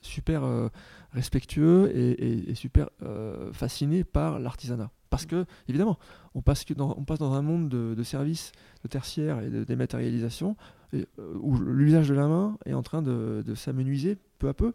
super 0.01 0.45
euh, 0.45 0.69
respectueux 1.13 1.91
et, 1.97 2.11
et- 2.11 2.51
et 2.51 2.55
super 2.55 2.91
euh, 3.03 3.53
fasciné 3.53 4.05
par 4.05 4.39
l'artisanat. 4.39 4.91
Parce 5.11 5.27
que, 5.27 5.45
évidemment, 5.69 5.99
on 6.35 6.41
passe, 6.41 6.65
que 6.65 6.73
dans, 6.75 6.95
on 6.97 7.05
passe 7.05 7.19
dans 7.19 7.35
un 7.35 7.43
monde 7.43 7.69
de, 7.69 7.95
de 7.95 8.03
services, 8.03 8.53
de 8.83 8.89
tertiaire 8.89 9.41
et 9.41 9.51
de 9.51 9.63
dématérialisation, 9.63 10.57
et, 10.95 11.07
euh, 11.19 11.35
où 11.41 11.59
l'usage 11.59 12.09
de 12.09 12.15
la 12.15 12.27
main 12.29 12.57
est 12.65 12.73
en 12.73 12.83
train 12.83 13.03
de, 13.03 13.43
de 13.47 13.55
s'amenuiser 13.55 14.17
peu 14.39 14.49
à 14.49 14.55
peu. 14.55 14.73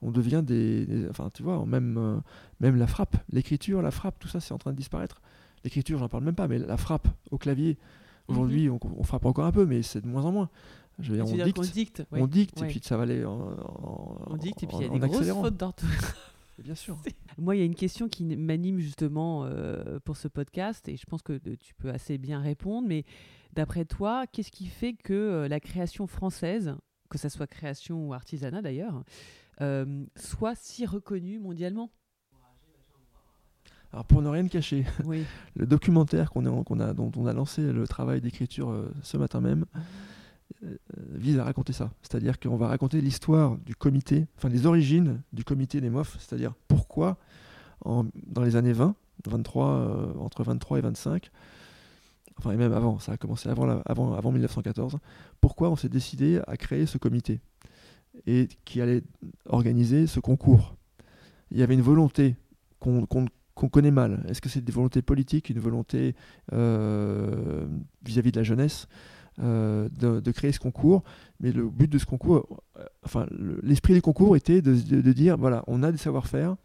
On 0.00 0.10
devient 0.12 0.42
des, 0.44 0.86
des- 0.86 1.08
Enfin, 1.08 1.28
tu 1.34 1.42
vois, 1.42 1.64
même, 1.66 2.20
même 2.60 2.76
la 2.76 2.86
frappe, 2.86 3.16
l'écriture, 3.30 3.82
la 3.82 3.90
frappe, 3.90 4.18
tout 4.20 4.28
ça, 4.28 4.38
c'est 4.40 4.52
en 4.54 4.58
train 4.58 4.70
de 4.72 4.76
disparaître. 4.76 5.20
L'écriture, 5.64 5.98
j'en 5.98 6.08
parle 6.08 6.24
même 6.24 6.34
pas, 6.34 6.46
mais 6.46 6.58
la 6.58 6.76
frappe 6.76 7.08
au 7.30 7.38
clavier, 7.38 7.76
aujourd'hui, 8.28 8.68
on, 8.70 8.78
on 8.96 9.02
frappe 9.02 9.24
encore 9.24 9.46
un 9.46 9.52
peu, 9.52 9.66
mais 9.66 9.82
c'est 9.82 10.00
de 10.02 10.06
moins 10.06 10.24
en 10.24 10.30
moins. 10.32 10.50
Je 10.98 11.10
veux 11.10 11.16
dire, 11.16 11.24
Tu 11.24 11.32
veux 11.36 11.42
on 11.42 11.62
dicte, 11.62 12.02
on 12.12 12.26
dicte, 12.26 12.60
ouais. 12.60 12.66
et 12.66 12.70
puis 12.70 12.80
ça 12.82 12.96
va 12.96 13.02
aller 13.02 13.24
en, 13.24 13.32
en- 13.32 14.18
On 14.28 14.36
dicte 14.36 14.62
et 14.62 14.66
puis 14.66 14.76
il 14.78 14.82
y 14.82 14.86
a 14.86 14.88
des 14.90 14.98
grosses 15.00 15.28
fautes 15.28 15.56
d'orthographe. 15.56 16.30
Bien 16.62 16.74
sûr. 16.76 16.96
Moi, 17.38 17.56
il 17.56 17.58
y 17.58 17.62
a 17.62 17.64
une 17.64 17.74
question 17.74 18.08
qui 18.08 18.24
m'anime 18.24 18.78
justement 18.78 19.44
euh, 19.44 19.98
pour 20.04 20.16
ce 20.16 20.28
podcast 20.28 20.88
et 20.88 20.96
je 20.96 21.04
pense 21.04 21.20
que 21.22 21.32
euh, 21.32 21.56
tu 21.58 21.74
peux 21.74 21.90
assez 21.90 22.16
bien 22.16 22.40
répondre. 22.40 22.86
Mais 22.86 23.04
d'après 23.54 23.84
toi, 23.84 24.26
qu'est-ce 24.28 24.52
qui 24.52 24.66
fait 24.66 24.92
que 24.92 25.12
euh, 25.12 25.48
la 25.48 25.58
création 25.58 26.06
française, 26.06 26.76
que 27.10 27.18
ça 27.18 27.28
soit 27.28 27.48
création 27.48 28.06
ou 28.08 28.12
artisanat 28.14 28.62
d'ailleurs, 28.62 29.02
euh, 29.62 30.04
soit 30.14 30.54
si 30.54 30.86
reconnue 30.86 31.40
mondialement? 31.40 31.90
Alors 33.92 34.04
pour 34.04 34.22
ne 34.22 34.28
rien 34.28 34.46
cacher, 34.48 34.84
Oui. 35.04 35.24
le 35.56 35.66
documentaire 35.66 36.30
qu'on 36.30 36.46
a, 36.80 36.94
dont 36.94 37.12
on 37.16 37.26
a 37.26 37.32
lancé 37.32 37.62
le 37.72 37.86
travail 37.86 38.20
d'écriture 38.20 38.90
ce 39.02 39.16
matin 39.16 39.40
même 39.40 39.66
euh, 39.76 39.80
vise 41.12 41.38
à 41.38 41.44
raconter 41.44 41.72
ça. 41.72 41.90
C'est-à-dire 42.02 42.38
qu'on 42.38 42.56
va 42.56 42.68
raconter 42.68 43.00
l'histoire 43.00 43.56
du 43.58 43.74
comité, 43.74 44.26
enfin 44.36 44.48
les 44.48 44.66
origines 44.66 45.22
du 45.32 45.44
comité 45.44 45.80
des 45.80 45.90
c'est-à-dire 46.18 46.54
pourquoi 46.68 47.18
dans 47.84 48.42
les 48.42 48.56
années 48.56 48.72
20, 48.72 48.94
23, 49.26 49.66
euh, 49.66 50.14
entre 50.18 50.42
23 50.42 50.78
et 50.78 50.80
25, 50.82 51.30
enfin 52.38 52.52
et 52.52 52.56
même 52.56 52.72
avant, 52.72 52.98
ça 52.98 53.12
a 53.12 53.16
commencé 53.16 53.48
avant, 53.48 53.82
avant, 53.84 54.14
avant 54.14 54.32
1914, 54.32 54.98
pourquoi 55.40 55.70
on 55.70 55.76
s'est 55.76 55.88
décidé 55.88 56.40
à 56.46 56.56
créer 56.56 56.86
ce 56.86 56.98
comité 56.98 57.40
et 58.26 58.48
qui 58.64 58.80
allait 58.80 59.02
organiser 59.46 60.06
ce 60.06 60.20
concours. 60.20 60.76
Il 61.50 61.58
y 61.58 61.62
avait 61.62 61.74
une 61.74 61.82
volonté 61.82 62.36
qu'on 62.78 63.06
connaît 63.70 63.90
mal. 63.90 64.24
Est-ce 64.28 64.40
que 64.40 64.48
c'est 64.48 64.60
des 64.60 64.72
volontés 64.72 65.02
politiques, 65.02 65.50
une 65.50 65.58
volonté 65.58 66.14
euh, 66.52 67.66
vis-à-vis 68.04 68.32
de 68.32 68.38
la 68.38 68.44
jeunesse? 68.44 68.88
Euh, 69.42 69.88
de, 69.98 70.30
créer 70.30 70.52
ce 70.52 70.60
concours 70.60 71.02
Mais 71.40 71.50
le 71.50 71.68
but 71.68 71.90
de 71.90 71.98
ce 71.98 72.06
concours, 72.06 72.62
euh, 72.78 72.84
enfin 73.04 73.26
le- 73.30 73.58
l'esprit 73.62 73.94
du 73.94 74.02
concours 74.02 74.36
était 74.36 74.62
de, 74.62 75.12
dire 75.12 75.36
voilà, 75.36 75.64
on 75.66 75.82
a 75.82 75.90
des 75.90 75.98
savoir-faire, 75.98 76.56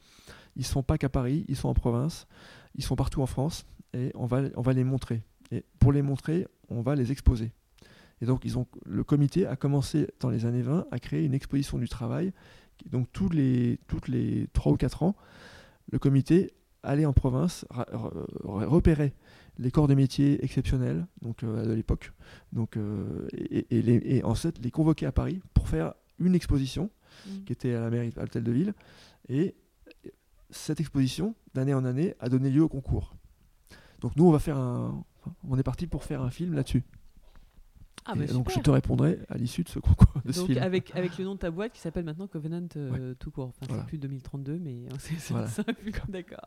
ils 0.55 0.65
sont 0.65 0.83
pas 0.83 0.97
qu'à 0.97 1.09
Paris, 1.09 1.45
ils 1.47 1.55
sont 1.55 1.69
en 1.69 1.73
province, 1.73 2.27
ils 2.75 2.83
sont 2.83 2.95
partout 2.95 3.21
en 3.21 3.25
France, 3.25 3.65
et 3.93 4.11
on 4.15 4.25
va, 4.25 4.41
les 4.73 4.83
montrer. 4.83 5.23
Et 5.51 5.63
pour 5.79 5.91
les 5.91 6.01
montrer, 6.01 6.47
on 6.69 6.81
va 6.81 6.95
les 6.95 7.11
exposer. 7.11 7.51
Et 8.21 8.25
donc, 8.25 8.41
ils 8.43 8.57
ont, 8.57 8.67
le 8.85 9.03
comité 9.03 9.47
a 9.47 9.55
commencé 9.55 10.07
dans 10.19 10.29
les 10.29 10.45
années 10.45 10.61
20 10.61 10.85
à 10.91 10.99
créer 10.99 11.23
une 11.25 11.33
exposition 11.33 11.77
du 11.77 11.87
travail. 11.87 12.33
Donc, 12.91 13.07
tous 13.11 13.29
les, 13.29 13.79
toutes 13.87 14.07
les 14.09 14.47
3 14.53 14.73
ou 14.73 14.77
4 14.77 15.03
ans, 15.03 15.15
le 15.91 15.97
comité 15.99 16.51
allait 16.83 17.05
en 17.05 17.13
province, 17.13 17.65
ra- 17.69 17.87
re- 17.91 18.65
repérait 18.65 19.13
les 19.59 19.71
corps 19.71 19.87
de 19.87 19.93
métier 19.93 20.43
exceptionnels 20.43 21.05
donc, 21.21 21.43
euh, 21.43 21.65
de 21.65 21.73
l'époque, 21.73 22.13
donc, 22.53 22.77
euh, 22.77 23.27
et, 23.33 23.67
et 23.69 23.81
les, 23.81 24.01
et 24.05 24.23
ensuite 24.23 24.57
les 24.63 24.71
convoquer 24.71 25.05
à 25.05 25.11
Paris 25.11 25.41
pour 25.53 25.69
faire 25.69 25.93
une 26.17 26.33
exposition 26.33 26.89
Mm. 27.25 27.43
qui 27.45 27.53
était 27.53 27.73
à 27.73 27.81
la 27.81 27.89
mairie, 27.89 28.13
à 28.17 28.21
l'hôtel 28.21 28.43
de 28.43 28.51
ville. 28.51 28.73
Et 29.27 29.55
cette 30.49 30.79
exposition, 30.79 31.35
d'année 31.53 31.73
en 31.73 31.85
année, 31.85 32.15
a 32.19 32.29
donné 32.29 32.49
lieu 32.49 32.63
au 32.63 32.69
concours. 32.69 33.15
Donc 34.01 34.15
nous, 34.15 34.25
on 34.25 34.31
va 34.31 34.39
faire 34.39 34.57
un, 34.57 35.03
on 35.47 35.57
est 35.57 35.63
parti 35.63 35.87
pour 35.87 36.03
faire 36.03 36.21
un 36.21 36.29
film 36.29 36.53
là-dessus. 36.53 36.83
Ah, 38.11 38.13
Et 38.15 38.25
bah, 38.25 38.33
donc 38.33 38.49
je 38.51 38.59
te 38.59 38.69
répondrai 38.71 39.19
à 39.29 39.37
l'issue 39.37 39.63
de 39.63 39.69
ce 39.69 39.77
concours, 39.79 40.21
de 40.25 40.31
ce 40.31 40.45
film. 40.45 40.57
avec, 40.63 40.95
avec 40.95 41.17
le 41.17 41.25
nom 41.25 41.35
de 41.35 41.39
ta 41.39 41.51
boîte 41.51 41.73
qui 41.73 41.79
s'appelle 41.79 42.05
maintenant 42.05 42.27
Covenant 42.27 42.67
euh, 42.75 43.13
tout 43.19 43.29
court. 43.31 43.49
Enfin, 43.49 43.65
Voilà. 43.67 43.83
c'est 43.83 43.87
plus 43.89 43.97
2032, 43.99 44.57
mais 44.59 44.85
euh, 44.91 44.95
c'est 44.99 45.19
Voilà. 45.31 45.47
ça. 45.47 45.63
D'accord. 46.09 46.39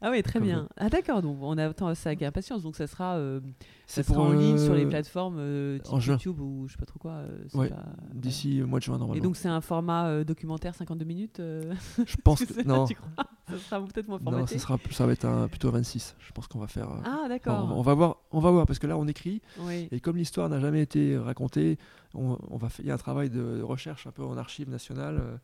Ah 0.00 0.10
oui, 0.10 0.22
très 0.22 0.40
bien. 0.40 0.68
Ah 0.76 0.88
d'accord, 0.88 1.22
donc 1.22 1.38
on 1.42 1.56
attend 1.58 1.94
ça 1.94 2.10
avec 2.10 2.22
impatience. 2.22 2.62
Donc 2.62 2.74
ça 2.76 2.86
sera, 2.88 3.16
euh, 3.16 3.40
ça 3.86 4.02
sera 4.02 4.20
en 4.20 4.32
ligne 4.32 4.58
sur 4.58 4.74
les 4.74 4.84
euh, 4.84 4.88
plateformes 4.88 5.78
type 5.82 5.92
en 5.92 6.00
juin. 6.00 6.14
YouTube 6.14 6.40
ou 6.40 6.66
je 6.66 6.72
sais 6.72 6.78
pas 6.78 6.86
trop 6.86 6.98
quoi. 6.98 7.22
Ouais, 7.54 7.70
D'ici 8.14 8.58
le 8.58 8.66
mois 8.66 8.78
de 8.80 8.84
juin 8.84 8.96
Et 8.96 8.98
normalement. 8.98 9.22
donc 9.22 9.36
c'est 9.36 9.48
un 9.48 9.60
format 9.60 10.24
documentaire 10.24 10.74
52 10.74 11.04
minutes 11.04 11.40
je 11.40 12.16
pense 12.24 12.44
que 12.44 12.62
non, 12.66 12.84
tu 12.86 12.94
crois? 12.94 13.10
Ça 13.48 13.58
sera 13.58 13.80
peut-être 13.86 14.08
moins 14.08 14.18
non, 14.18 14.30
formaté. 14.30 14.54
ça 14.54 14.60
sera, 14.60 14.78
ça 14.90 15.06
va 15.06 15.12
être 15.12 15.24
un, 15.24 15.46
plutôt 15.48 15.70
26. 15.70 16.16
Je 16.18 16.32
pense 16.32 16.46
qu'on 16.48 16.58
va 16.58 16.66
faire. 16.68 16.88
Ah 17.04 17.26
d'accord. 17.28 17.64
on, 17.64 17.66
va, 17.68 17.74
on 17.74 17.82
va 17.82 17.94
voir, 17.94 18.16
on 18.32 18.40
va 18.40 18.50
voir 18.50 18.66
parce 18.66 18.78
que 18.78 18.86
là 18.86 18.96
on 18.96 19.06
écrit 19.06 19.40
Oui. 19.60 19.88
et 19.92 20.00
comme 20.00 20.16
l'histoire 20.16 20.48
n'a 20.48 20.58
jamais 20.58 20.80
été 20.82 20.91
racontée, 21.16 21.78
on, 22.14 22.56
va 22.56 22.68
faire, 22.68 22.94
un 22.94 22.98
travail 22.98 23.30
de 23.30 23.62
recherche 23.62 24.06
un 24.06 24.12
peu 24.12 24.22
en 24.22 24.36
archives 24.36 24.68
nationales 24.68 25.18
euh, 25.20 25.36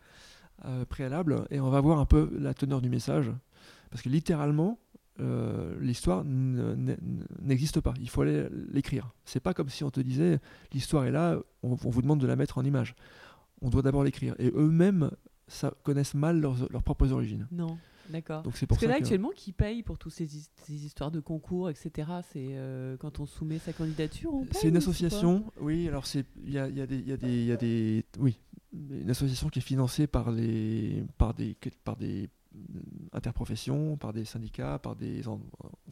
euh, 0.67 0.85
préalable 0.85 1.47
et 1.51 1.61
on 1.61 1.71
va 1.71 1.81
voir 1.81 1.99
un 1.99 2.07
peu 2.07 2.31
la 2.39 2.55
teneur 2.55 2.81
du 2.81 2.89
message 2.89 3.31
parce 3.91 4.03
que 4.03 4.09
littéralement 4.09 4.79
euh, 5.21 5.77
l'histoire 5.81 6.25
n'existe 6.25 7.81
pas. 7.81 7.95
Il 8.01 8.09
faut 8.09 8.23
aller 8.23 8.47
l'écrire. 8.71 9.11
C'est 9.25 9.41
pas 9.41 9.55
comme 9.55 9.69
si 9.69 9.83
on 9.83 9.91
te 9.91 10.01
disait 10.01 10.39
l'histoire 10.73 11.05
est 11.05 11.11
là, 11.11 11.39
on, 11.63 11.75
vous 11.75 12.03
demande 12.03 12.21
de 12.21 12.27
la 12.27 12.37
mettre 12.37 12.59
en 12.59 12.65
image. 12.65 12.95
On 13.61 13.71
doit 13.71 13.83
d'abord 13.83 14.05
l'écrire 14.05 14.35
et 14.39 14.53
eux-mêmes 14.55 15.11
connaissent 15.83 16.15
mal 16.15 16.41
leurs, 16.41 16.71
leurs 16.71 16.83
propres 16.83 17.11
origines. 17.13 17.49
Non, 17.51 17.79
d'accord. 18.11 18.42
Donc 18.42 18.57
c'est 18.57 18.66
pour 18.66 18.77
Parce 18.77 18.81
que 18.81 18.87
ça 18.87 18.92
là, 18.92 18.99
que- 18.99 19.05
actuellement, 19.05 19.31
qui 19.35 19.53
paye 19.53 19.83
pour 19.83 19.99
toutes 19.99 20.12
ces, 20.12 20.25
his- 20.37 20.51
ces 20.64 20.85
histoires 20.87 21.11
de 21.11 21.21
concours, 21.21 21.71
etc. 21.71 22.09
C'est 22.33 22.49
euh, 22.51 22.97
quand 22.97 23.21
on 23.21 23.27
soumet 23.27 23.59
sa 23.59 23.73
candidature 23.73 24.33
C'est 24.53 24.68
une 24.68 24.77
association, 24.77 25.44
oui. 25.61 25.88
Alors 25.88 26.07
c'est, 26.07 26.25
il 26.44 26.53
y 26.53 26.59
a, 26.59 26.68
y 26.68 26.81
a 26.81 26.87
des, 26.87 26.99
y 27.01 27.12
a 27.12 27.16
des, 27.16 27.29
il 27.40 27.44
y 27.47 27.53
a 27.53 27.57
des, 27.57 28.05
oui, 28.18 28.38
une 28.73 29.11
association 29.11 29.49
qui 29.49 29.59
est 29.61 29.62
financée 29.62 30.07
par 30.07 30.31
les, 30.31 31.05
par 31.16 31.35
des, 31.35 31.57
par 31.85 31.97
des 31.97 32.29
euh, 32.55 32.81
interprofessions, 33.12 33.97
par 33.97 34.12
des 34.12 34.25
syndicats, 34.25 34.79
par 34.79 34.97
des 34.97 35.27
en- 35.29 35.40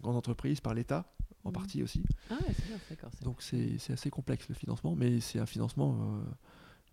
grandes 0.00 0.16
entreprises, 0.16 0.60
par 0.60 0.74
l'État 0.74 1.10
en 1.44 1.48
Mhm. 1.50 1.54
partie 1.54 1.82
aussi. 1.82 2.02
Ah 2.30 2.34
ouais, 2.34 2.52
c'est 2.54 2.66
bien, 2.66 2.76
d'accord. 2.90 3.10
Donc 3.22 3.40
c'est, 3.42 3.78
c'est 3.78 3.92
assez 3.92 4.10
complexe 4.10 4.48
le 4.48 4.54
financement, 4.54 4.94
mais 4.96 5.20
c'est 5.20 5.38
un 5.38 5.46
financement 5.46 5.94
euh, 6.00 6.24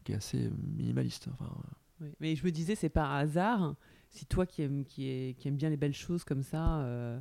qui 0.03 0.11
est 0.11 0.15
assez 0.15 0.49
minimaliste. 0.77 1.27
Enfin, 1.33 1.49
Oui. 2.01 2.09
Mais 2.19 2.35
je 2.35 2.43
me 2.45 2.51
disais, 2.51 2.75
c'est 2.75 2.89
par 2.89 3.11
hasard, 3.13 3.75
si 4.13 4.25
toi 4.25 4.45
qui 4.45 4.61
aimes, 4.61 4.85
qui, 4.85 5.09
est- 5.09 5.33
qui 5.37 5.47
aime 5.49 5.55
bien 5.57 5.69
les 5.69 5.77
belles 5.77 5.93
choses 5.93 6.23
comme 6.23 6.43
ça, 6.43 6.77
euh, 6.79 7.19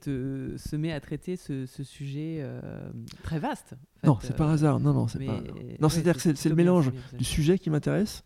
te 0.00 0.56
se 0.56 0.76
met 0.76 0.90
à 0.92 1.00
traiter 1.00 1.36
ce, 1.36 1.66
ce 1.66 1.84
sujet 1.84 2.38
euh, 2.40 2.90
très 3.22 3.38
vaste. 3.38 3.74
en 4.02 4.08
non, 4.08 4.18
c'est 4.20 4.32
euh, 4.32 4.36
par 4.36 4.48
hasard. 4.48 4.80
Non, 4.80 4.92
non, 4.94 5.06
c'est 5.06 5.24
pas. 5.24 5.36
ouais, 5.40 5.76
Non, 5.80 5.88
c'est-à-dire 5.88 6.14
que 6.14 6.34
c'est, 6.34 6.48
le 6.48 6.54
mélange 6.54 6.90
bien, 6.90 7.00
du 7.18 7.24
sujet 7.24 7.58
qui 7.58 7.68
m'intéresse 7.70 8.24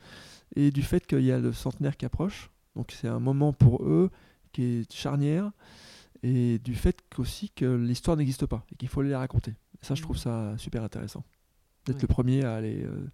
et 0.56 0.70
du 0.70 0.82
fait 0.82 1.04
qu'il 1.06 1.22
y 1.24 1.32
a 1.32 1.38
le 1.38 1.52
centenaire 1.52 1.96
qui 1.96 2.04
approche. 2.06 2.50
Donc 2.76 2.92
c'est 2.92 3.08
un 3.08 3.18
moment 3.20 3.52
pour 3.52 3.84
eux 3.84 4.10
qui 4.52 4.62
est 4.62 4.92
charnière 4.92 5.50
et 6.22 6.58
du 6.60 6.74
fait 6.74 6.96
qu'aussi 7.14 7.50
que 7.50 7.64
l'histoire 7.74 8.16
n'existe 8.16 8.46
pas 8.46 8.64
et 8.72 8.76
qu'il 8.76 8.88
faut 8.88 9.00
aller 9.00 9.10
la 9.10 9.18
raconter. 9.18 9.50
Et 9.50 9.84
ça, 9.84 9.94
je 9.96 10.02
trouve 10.02 10.16
Mhm. 10.16 10.22
ça 10.22 10.54
super 10.58 10.82
intéressant 10.84 11.24
d'être 11.86 11.96
Ouais. 11.96 12.02
le 12.02 12.08
premier 12.08 12.44
à 12.44 12.54
aller 12.54 12.82
euh, 12.84 13.10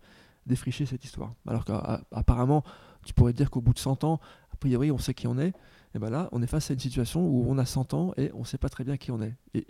défricher 0.47 0.85
cette 0.87 1.05
histoire. 1.05 1.35
Alors 1.47 1.65
qu'apparemment, 1.65 2.63
tu 3.05 3.15
pourrais 3.15 3.33
dire 3.33 3.51
qu'au 3.51 3.61
bout 3.63 3.73
de 3.73 3.79
100 3.79 4.05
ans, 4.05 4.21
priori, 4.61 4.91
on 4.93 4.99
sait 4.99 5.15
qui 5.15 5.27
on 5.27 5.39
est. 5.39 5.53
Et 5.95 5.99
ben 5.99 6.11
là, 6.11 6.29
on 6.33 6.41
est 6.43 6.47
face 6.47 6.71
à 6.71 6.75
une 6.75 6.81
situation 6.81 7.27
où 7.27 7.45
on 7.49 7.59
a 7.59 7.67
100 7.67 7.95
ans 7.95 8.13
et 8.17 8.31
on 8.35 8.41
ne 8.41 8.45
sait 8.45 8.59
pas 8.59 8.69
très 8.69 8.85
bien 8.85 8.97
qui 8.97 9.11
on 9.11 9.21
est. 9.21 9.35
Et 9.55 9.67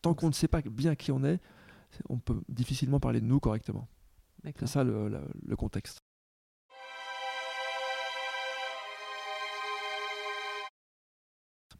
tant 0.00 0.14
qu'on 0.14 0.28
ne 0.28 0.32
sait 0.32 0.48
pas 0.48 0.62
bien 0.62 0.94
qui 0.94 1.12
on 1.12 1.22
est, 1.24 1.40
on 2.08 2.18
peut 2.18 2.40
difficilement 2.48 3.00
parler 3.00 3.20
de 3.20 3.26
nous 3.26 3.38
correctement. 3.40 3.86
C'est 4.58 4.66
ça 4.66 4.82
le, 4.82 5.08
le- 5.08 5.20
le 5.46 5.56
contexte. 5.56 5.98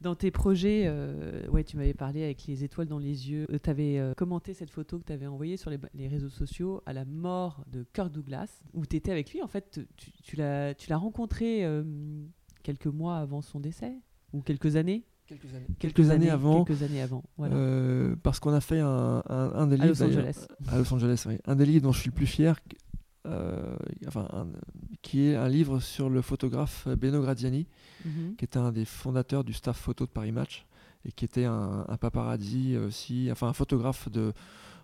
Dans 0.03 0.15
tes 0.15 0.31
projets, 0.31 0.83
euh, 0.85 1.47
ouais, 1.47 1.63
tu 1.63 1.77
m'avais 1.77 1.93
parlé 1.93 2.23
avec 2.23 2.45
les 2.45 2.63
étoiles 2.63 2.87
dans 2.87 2.99
les 2.99 3.31
yeux. 3.31 3.47
tu 3.61 3.69
avais 3.69 4.01
commenté 4.17 4.53
cette 4.53 4.69
photo 4.69 4.99
que 4.99 5.05
tu 5.05 5.13
avais 5.13 5.27
envoyée 5.27 5.57
sur 5.57 5.69
les, 5.69 5.79
les, 5.95 6.07
réseaux 6.07 6.29
sociaux 6.29 6.81
à 6.85 6.93
la 6.93 7.05
mort 7.05 7.63
de 7.71 7.85
Kirk 7.93 8.11
Douglas, 8.11 8.61
où 8.73 8.85
tu 8.85 8.97
étais 8.97 9.11
avec 9.11 9.31
lui. 9.31 9.41
En 9.41 9.47
fait, 9.47 9.79
tu, 9.97 10.11
tu 10.21 10.35
l'as 10.35 10.97
rencontré 10.97 11.65
quelques 12.63 12.87
mois 12.87 13.17
avant 13.17 13.41
son 13.41 13.59
décès 13.59 13.93
Ou 14.33 14.41
quelques 14.41 14.75
années? 14.75 15.03
Quelques 15.25 15.53
années. 15.55 15.67
Quelques, 15.79 16.09
années, 16.09 16.29
avant. 16.29 16.65
Quelques 16.65 16.83
années 16.83 17.01
avant. 17.01 17.23
Voilà. 17.37 17.55
Euh, 17.55 18.15
parce 18.23 18.39
qu'on 18.39 18.53
a 18.53 18.59
fait 18.59 18.79
un, 18.79 19.23
un, 19.25 19.67
des 19.67 19.77
livres. 19.77 20.01
À 20.01 20.07
Los 20.07 20.17
Angeles. 20.17 20.47
À 20.67 20.77
Los 20.77 20.93
Angeles, 20.93 21.23
oui. 21.27 21.37
Un 21.45 21.55
des 21.55 21.65
livres 21.65 21.83
dont 21.83 21.93
je 21.93 22.01
suis 22.01 22.09
le 22.09 22.15
plus 22.15 22.25
fier, 22.25 22.59
euh, 23.25 23.75
enfin, 24.07 24.47
qui 25.01 25.27
est 25.27 25.35
un 25.35 25.47
livre 25.47 25.79
sur 25.79 26.09
le 26.09 26.21
photographe 26.21 26.87
Beno 26.87 27.21
Graziani, 27.21 27.67
mhm. 28.05 28.35
qui 28.37 28.45
était 28.45 28.57
un 28.57 28.71
des 28.71 28.85
fondateurs 28.85 29.43
du 29.43 29.53
staff 29.53 29.77
photo 29.77 30.05
de 30.05 30.11
Paris 30.11 30.31
Match 30.31 30.65
et 31.05 31.11
qui 31.11 31.25
était 31.25 31.45
un, 31.45 31.85
un 31.87 31.97
paparazzi 31.97 32.77
aussi, 32.77 33.29
enfin 33.31 33.47
un 33.47 33.53
photographe 33.53 34.09
de, 34.09 34.33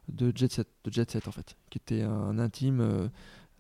de, 0.10 0.32
jet 0.36 0.52
set, 0.52 0.68
de 0.84 0.92
jet 0.92 1.10
set 1.10 1.28
en 1.28 1.32
fait, 1.32 1.56
qui 1.70 1.78
était 1.78 2.02
un, 2.02 2.40
intime. 2.40 2.82
Euh, 2.82 3.08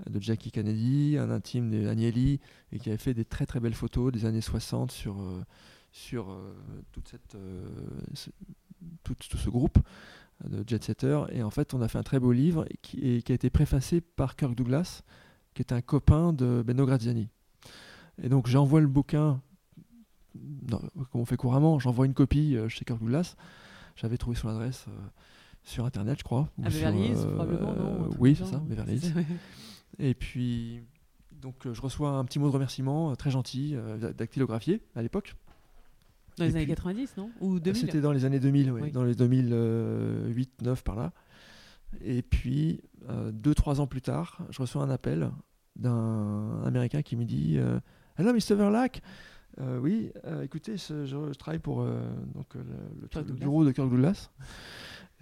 de 0.10 0.22
Jackie 0.22 0.50
Kennedy, 0.50 1.18
un 1.18 1.30
intime 1.30 1.72
d'Agnelli, 1.84 2.40
et 2.72 2.80
qui 2.80 2.88
avait 2.88 2.98
fait 2.98 3.14
des 3.14 3.26
très 3.26 3.46
très 3.46 3.60
belles 3.60 3.74
photos 3.74 4.14
des 4.14 4.24
années 4.24 4.40
60 4.40 4.94
sur, 4.94 5.18
sur 5.92 6.32
euh, 6.32 6.56
toute 6.94 7.10
cette, 7.10 7.36
ce, 8.14 8.30
tout, 9.04 9.16
ce 9.38 9.50
groupe 9.50 9.78
de 10.48 10.64
jet 10.68 10.84
setters. 10.84 11.26
Et 11.32 11.44
en 11.44 11.50
fait, 11.50 11.74
on 11.74 11.82
a 11.82 11.88
fait 11.88 11.98
un 11.98 12.04
très 12.04 12.20
beau 12.20 12.32
livre 12.32 12.66
qui, 12.82 13.24
qui 13.24 13.32
a 13.32 13.36
été 13.36 13.50
préfacé 13.50 14.02
par 14.02 14.36
Kirk 14.36 14.56
Douglas, 14.56 15.02
qui 15.54 15.62
est 15.62 15.72
un 15.72 15.82
copain 15.82 16.34
de 16.34 16.64
Benno 16.66 16.86
Graziani. 16.86 17.30
Et 18.22 18.30
donc, 18.30 18.48
j'envoie 18.48 18.82
le 18.82 18.88
bouquin, 18.88 19.42
comme 21.12 21.22
on 21.22 21.26
fait 21.26 21.38
couramment, 21.38 21.80
j'envoie 21.80 22.06
une 22.06 22.14
copie 22.14 22.56
euh, 22.56 22.68
chez 22.68 22.86
Kirk 22.86 23.00
Douglas. 23.00 23.36
J'avais 23.96 24.18
trouvé 24.18 24.36
son 24.36 24.48
adresse 24.48 24.86
sur 25.64 25.86
Internet, 25.86 26.20
je 26.20 26.24
crois. 26.24 26.50
À 26.64 26.70
Beverly 26.70 27.12
probablement, 27.14 27.74
non 27.74 28.10
Oui, 28.18 28.36
c'est 28.36 28.46
ça, 28.46 28.58
Beverly 28.58 29.14
Et 30.00 30.14
puis, 30.14 30.82
donc, 31.34 31.56
je 31.72 31.82
reçois 31.82 32.12
un 32.12 32.24
petit 32.24 32.40
mot 32.40 32.48
de 32.48 32.54
remerciement 32.54 33.14
très 33.18 33.30
gentil, 33.30 33.76
dactylographié 34.16 34.82
à 34.96 35.02
l'époque. 35.02 35.36
Dans 36.40 36.46
les 36.46 36.56
années 36.56 36.68
90, 36.68 37.18
non? 37.18 37.30
Ou 37.42 37.60
2000 37.60 37.82
C'était 37.82 38.02
dans 38.02 38.12
les 38.12 38.26
années 38.26 38.40
2000, 38.40 38.72
oui. 38.72 38.92
dans 38.92 39.04
les 39.04 39.16
2008, 39.16 40.62
9 40.62 40.84
par 40.84 40.96
là. 40.96 41.12
Et 42.02 42.22
puis, 42.22 42.82
euh, 43.10 43.32
deux, 43.32 43.56
trois 43.56 43.82
ans 43.82 43.88
plus 43.88 44.02
tard, 44.02 44.40
je 44.50 44.62
reçois 44.62 44.84
un 44.84 44.90
appel 44.90 45.32
d'un 45.76 46.62
Américain 46.66 47.02
qui 47.02 47.16
me 47.16 47.26
dit 47.26 47.56
euh, 47.58 47.80
Hello, 48.18 48.34
Mr. 48.34 48.56
Verlack 48.56 49.02
euh, 49.60 49.80
Oui, 49.80 50.12
écoutez, 50.44 50.78
je, 50.78 51.34
travaille 51.34 51.60
pour 51.60 51.84
donc, 52.36 52.54
le, 52.56 53.34
bureau 53.34 53.66
de 53.66 53.72
Kirk 53.72 53.90
Douglas. 53.90 54.30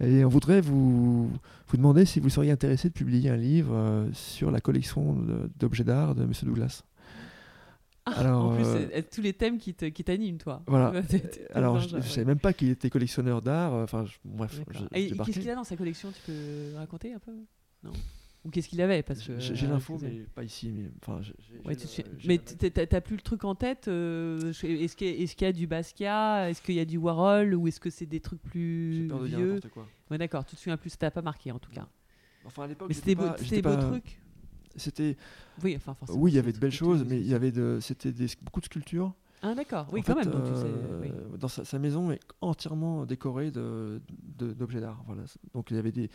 Et 0.00 0.24
on 0.24 0.28
voudrait 0.28 0.60
vous, 0.60 1.28
vous 1.66 1.76
demander 1.76 2.04
si 2.04 2.20
vous 2.20 2.28
seriez 2.28 2.52
intéressé 2.52 2.88
de 2.88 2.94
publier 2.94 3.30
un 3.30 3.36
livre 3.36 4.08
sur 4.12 4.52
la 4.52 4.60
collection 4.60 5.16
d'objets 5.58 5.84
d'art 5.84 6.14
de 6.14 6.22
M. 6.22 6.32
Douglas. 6.42 6.84
Alors, 8.16 8.46
en 8.46 8.54
plus, 8.54 8.64
euh, 8.66 9.02
tous 9.12 9.20
les 9.20 9.32
thèmes 9.32 9.58
qui 9.58 9.74
t'animent, 9.74 10.38
toi. 10.38 10.62
Voilà. 10.66 10.92
Alors, 11.54 11.80
je 11.80 11.96
ne 11.96 12.00
savais 12.00 12.24
même 12.24 12.38
pas 12.38 12.52
qu'il 12.52 12.70
était 12.70 12.90
collectionneur 12.90 13.42
d'art. 13.42 13.74
Euh, 13.74 13.84
enfin, 13.84 14.04
bref. 14.24 14.60
Et 14.94 15.10
qu'est-ce 15.10 15.40
qu'il 15.40 15.50
a 15.50 15.54
dans 15.54 15.64
sa 15.64 15.76
collection? 15.76 16.10
Tu 16.12 16.32
peux 16.32 16.76
raconter 16.76 17.12
un 17.12 17.18
peu? 17.18 17.32
Non? 17.82 17.92
Ou 18.44 18.50
qu'est-ce 18.50 18.68
qu'il 18.68 18.80
avait? 18.80 19.02
Parce 19.02 19.22
que 19.22 19.38
j'ai 19.38 19.66
l'info 19.66 19.98
mais 20.00 20.24
pas 20.34 20.44
ici 20.44 20.70
mais 20.72 20.90
enfin 21.02 21.20
ouais, 21.64 21.76
mais 22.24 22.38
t'as 22.38 23.00
plus 23.00 23.16
le 23.16 23.22
truc 23.22 23.44
en 23.44 23.56
tête 23.56 23.88
euh, 23.88 24.52
est-ce 24.52 24.96
qu'il 24.96 25.46
y, 25.46 25.50
a 25.50 25.52
du 25.52 25.66
Basquiat? 25.66 26.48
Est-ce 26.48 26.62
qu'il 26.62 26.76
y 26.76 26.80
a 26.80 26.84
du 26.84 26.98
Warhol? 26.98 27.54
Ou 27.54 27.66
est-ce 27.66 27.80
que 27.80 27.90
c'est 27.90 28.06
des 28.06 28.20
trucs 28.20 28.40
plus 28.40 29.08
vieux? 29.24 29.60
quoi. 29.74 29.88
ouais 30.10 30.18
d'accord. 30.18 30.46
Tu 30.46 30.54
te 30.54 30.60
souviens 30.60 30.76
plus 30.76 30.90
ça 30.90 30.98
t'a 30.98 31.10
pas 31.10 31.22
marqué 31.22 31.50
en 31.50 31.58
tout 31.58 31.72
cas. 31.72 31.88
Enfin 32.44 32.62
à 32.62 32.66
l'époque 32.68 32.88
mais 32.88 32.94
c'était 32.94 33.16
des 33.16 33.62
beaux 33.62 33.76
trucs 33.76 34.18
c'était. 34.78 35.16
Oui, 35.62 35.76
enfin 35.76 35.96
Oui, 36.10 36.32
il 36.32 36.34
y 36.34 36.38
avait 36.38 36.52
de 36.52 36.58
belles 36.58 36.72
choses, 36.72 37.04
mais 37.04 37.18
il 37.20 37.26
y 37.26 37.34
avait 37.34 37.52
de, 37.52 37.78
c'était 37.80 38.12
beaucoup 38.42 38.60
de 38.60 38.66
sculptures. 38.66 39.12
Ah 39.42 39.54
d'accord, 39.54 39.86
oui, 39.92 40.02
quand 40.02 40.16
même. 40.16 40.30
Euh, 40.34 41.36
dans 41.38 41.48
sa, 41.48 41.78
maison 41.78 42.10
est 42.10 42.20
entièrement 42.40 43.06
décorée 43.06 43.50
de, 43.50 44.00
d'objets 44.10 44.80
d'art. 44.80 45.02
Voilà. 45.06 45.22
Donc 45.54 45.70
il 45.70 45.76
y 45.76 45.78
avait 45.78 45.92
des, 45.92 46.10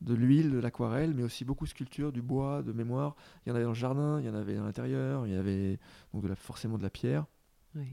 de 0.00 0.14
l'huile, 0.14 0.50
de 0.50 0.58
l'aquarelle, 0.58 1.14
mais 1.14 1.22
aussi 1.22 1.44
beaucoup 1.44 1.64
de 1.64 1.70
sculptures, 1.70 2.12
du 2.12 2.22
bois, 2.22 2.62
de 2.62 2.72
mémoire. 2.72 3.14
Il 3.44 3.50
y 3.50 3.52
en 3.52 3.56
avait 3.56 3.64
dans 3.64 3.70
le 3.70 3.76
jardin, 3.76 4.20
il 4.20 4.26
y 4.26 4.28
en 4.28 4.34
avait 4.34 4.56
à 4.56 4.62
l'intérieur, 4.62 5.26
il 5.26 5.32
y 5.32 5.36
avait 5.36 5.78
donc 6.14 6.22
de 6.22 6.28
la, 6.28 6.34
forcément 6.34 6.78
de 6.78 6.82
la 6.82 6.90
pierre. 6.90 7.26
Oui. 7.74 7.92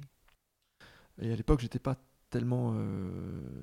Et 1.21 1.31
à 1.31 1.35
l'époque, 1.35 1.59
j'étais 1.59 1.79
pas 1.79 1.97
tellement 2.29 2.73
euh, 2.75 3.09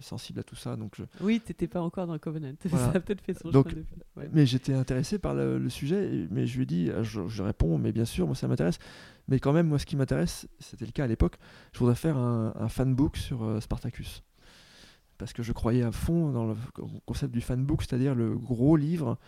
sensible 0.00 0.40
à 0.40 0.42
tout 0.42 0.56
ça. 0.56 0.76
Donc 0.76 0.94
je... 0.96 1.04
Oui, 1.20 1.40
tu 1.44 1.50
n'étais 1.50 1.66
pas 1.66 1.80
encore 1.80 2.06
dans 2.06 2.12
le 2.12 2.18
Covenant. 2.18 2.52
ça 2.68 2.90
a 2.94 3.00
peut-être 3.00 3.20
fait 3.20 3.34
son 3.34 3.50
donc, 3.50 3.74
Mais 4.32 4.46
j'étais 4.46 4.74
intéressé 4.74 5.18
par 5.18 5.34
le, 5.34 5.68
sujet, 5.68 6.26
mais 6.30 6.46
je 6.46 6.56
lui 6.56 6.62
ai 6.64 6.66
dit, 6.66 6.90
euh, 6.90 7.02
je, 7.02 7.42
réponds, 7.42 7.78
mais 7.78 7.92
bien 7.92 8.04
sûr, 8.04 8.26
moi 8.26 8.34
ça 8.34 8.48
m'intéresse. 8.48 8.78
Mais 9.28 9.40
quand 9.40 9.52
même, 9.52 9.68
moi 9.68 9.78
ce 9.78 9.86
qui 9.86 9.96
m'intéresse, 9.96 10.48
c'était 10.58 10.86
le 10.86 10.92
cas 10.92 11.04
à 11.04 11.06
l'époque, 11.06 11.36
je 11.72 11.78
voudrais 11.78 11.94
faire 11.94 12.16
un, 12.16 12.52
un 12.56 12.68
fanbook 12.68 13.16
sur 13.16 13.44
euh, 13.44 13.60
Spartacus. 13.60 14.22
Parce 15.18 15.32
que 15.32 15.42
je 15.42 15.52
croyais 15.52 15.82
à 15.82 15.92
fond 15.92 16.30
dans 16.30 16.46
le 16.46 16.54
concept 17.06 17.32
du 17.32 17.40
fanbook, 17.40 17.82
c'est-à-dire 17.82 18.14
le 18.14 18.36
gros 18.36 18.76
livre 18.76 19.18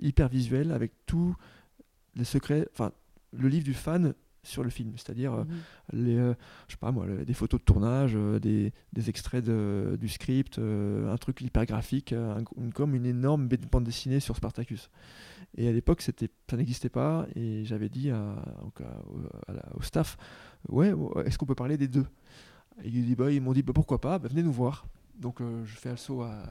hyper 0.00 0.30
visuel 0.30 0.72
avec 0.72 0.92
tous 1.04 1.36
les 2.14 2.24
secrets, 2.24 2.66
enfin 2.72 2.92
le 3.32 3.48
livre 3.48 3.64
du 3.64 3.74
fan 3.74 4.14
sur 4.42 4.62
le 4.62 4.70
film, 4.70 4.92
c'est-à-dire 4.96 5.34
euh, 5.34 5.44
mhm. 5.44 6.04
les, 6.04 6.16
euh, 6.16 6.34
je 6.66 6.72
sais 6.72 6.78
pas 6.78 6.92
moi, 6.92 7.06
des 7.06 7.34
photos 7.34 7.60
de 7.60 7.64
tournage, 7.64 8.12
euh, 8.14 8.38
des, 8.38 8.72
des, 8.92 9.10
extraits 9.10 9.44
de, 9.44 9.98
du 10.00 10.08
script, 10.08 10.58
un 10.58 11.16
truc 11.16 11.40
hyper 11.40 11.66
graphique, 11.66 12.14
comme 12.74 12.94
une 12.94 13.06
énorme 13.06 13.48
bande 13.70 13.84
dessinée 13.84 14.20
sur 14.20 14.36
Spartacus. 14.36 14.90
Et 15.56 15.68
à 15.68 15.72
l'époque, 15.72 16.00
c'était, 16.00 16.28
ça 16.48 16.56
n'existait 16.56 16.88
pas, 16.88 17.26
et 17.34 17.64
j'avais 17.64 17.88
dit 17.88 18.10
à, 18.10 18.36
au 19.74 19.82
staff, 19.82 20.16
ouais, 20.68 20.92
est-ce 21.24 21.38
qu'on 21.38 21.46
peut 21.46 21.54
parler 21.54 21.76
des 21.76 21.88
deux? 21.88 22.06
Et 22.84 22.88
ils, 22.88 23.16
bah, 23.16 23.30
ils 23.30 23.42
m'ont 23.42 23.52
dit, 23.52 23.62
bah, 23.62 23.72
pourquoi 23.74 24.00
pas, 24.00 24.18
bah, 24.18 24.28
venez 24.28 24.42
nous 24.42 24.52
voir. 24.52 24.86
Donc 25.18 25.40
je 25.42 25.76
fais 25.76 25.90
un 25.90 25.96
saut 25.96 26.22
à 26.22 26.44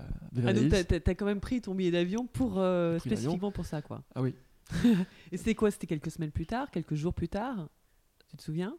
Ah 0.46 0.54
donc 0.54 0.70
t'as, 0.70 0.96
as 0.96 1.16
quand 1.16 1.26
même 1.26 1.40
pris 1.40 1.60
ton 1.60 1.74
billet 1.74 1.90
d'avion 1.90 2.28
pour 2.28 2.64
spécifiquement 3.00 3.52
pour 3.52 3.66
ça 3.66 3.82
quoi. 3.82 4.04
Ah 4.14 4.22
oui. 4.22 4.36
et 5.32 5.38
c'était 5.38 5.56
quoi? 5.56 5.72
C'était 5.72 5.88
quelques 5.88 6.12
semaines 6.12 6.32
plus 6.32 6.46
tard, 6.46 6.70
quelques 6.72 6.96
jours 6.96 7.14
plus 7.14 7.30
tard? 7.30 7.68
Tu 8.30 8.38
te 8.38 8.44
souviens 8.44 8.76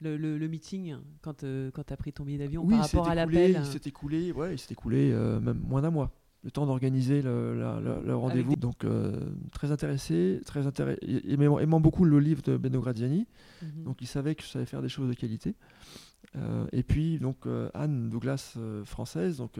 le, 0.00 0.16
le, 0.38 0.48
meeting 0.48 0.96
quand, 1.22 1.44
euh, 1.44 1.70
quand 1.72 1.84
tu 1.84 1.92
as 1.92 1.96
pris 1.96 2.12
ton 2.12 2.24
billet 2.24 2.38
d'avion 2.38 2.66
par 2.66 2.80
rapport 2.80 3.08
à 3.08 3.14
l'appel 3.14 3.60
Il 3.64 3.66
s'est 3.66 3.88
écoulé, 3.88 4.32
ouais, 4.32 4.54
il 4.54 4.58
s'est 4.58 4.72
écoulé 4.72 5.10
euh, 5.12 5.40
même 5.40 5.60
moins 5.66 5.82
d'un 5.82 5.90
mois. 5.90 6.12
Le 6.42 6.50
temps 6.50 6.66
d'organiser 6.66 7.22
le, 7.22 7.54
le, 7.54 8.14
rendez-vous. 8.14 8.56
Donc 8.56 8.84
euh, 8.84 9.18
très 9.50 9.72
intéressé, 9.72 10.42
très 10.44 10.66
intéressé, 10.66 11.00
aimant, 11.26 11.80
beaucoup 11.80 12.04
le 12.04 12.18
livre 12.18 12.42
de 12.42 12.58
Beno 12.58 12.82
Graziani. 12.82 13.26
Mhm. 13.62 13.84
Donc 13.84 14.02
il 14.02 14.06
savait 14.06 14.34
que 14.34 14.42
je 14.42 14.48
savais 14.48 14.66
faire 14.66 14.82
des 14.82 14.90
choses 14.90 15.08
de 15.08 15.14
qualité. 15.14 15.54
et 16.72 16.82
puis 16.82 17.18
donc 17.18 17.46
Anne 17.72 18.10
Douglas 18.10 18.58
française, 18.84 19.38
donc 19.38 19.58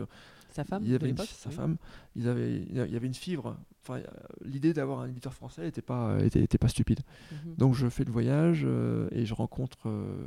sa 0.51 0.64
femme, 0.64 0.82
il 0.85 0.93
y 0.93 0.95
avait 0.95 1.14
sa 1.16 1.51
femme, 1.51 1.76
il, 2.16 2.28
avait, 2.28 2.66
il 2.68 2.76
y 2.76 2.97
avait 2.97 3.07
une 3.07 3.14
fibre. 3.14 3.57
Enfin, 3.87 4.01
l'idée 4.43 4.72
d'avoir 4.72 5.01
un 5.01 5.09
éditeur 5.09 5.35
français 5.35 5.62
n'était 5.62 5.82
pas, 5.82 6.18
était, 6.24 6.43
était, 6.43 6.57
pas 6.57 6.68
stupide. 6.68 7.01
Mhm. 7.30 7.57
Donc 7.57 7.74
je 7.74 7.89
fais 7.89 8.05
le 8.05 8.12
voyage 8.12 8.62
euh, 8.64 9.09
et 9.12 9.26
je 9.26 9.35
rencontre, 9.35 9.91
euh, 9.91 10.26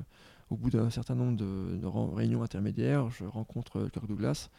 au 0.51 0.55
bout 0.55 0.69
d'un 0.69 0.91
certain 0.91 1.15
nombre 1.15 1.37
de, 1.37 1.85
réunions 2.15 2.43
intermédiaires, 2.43 3.09
je 3.09 3.25
rencontre 3.25 3.79
euh, 3.79 3.89
Kirk 3.89 4.05
Douglas 4.05 4.49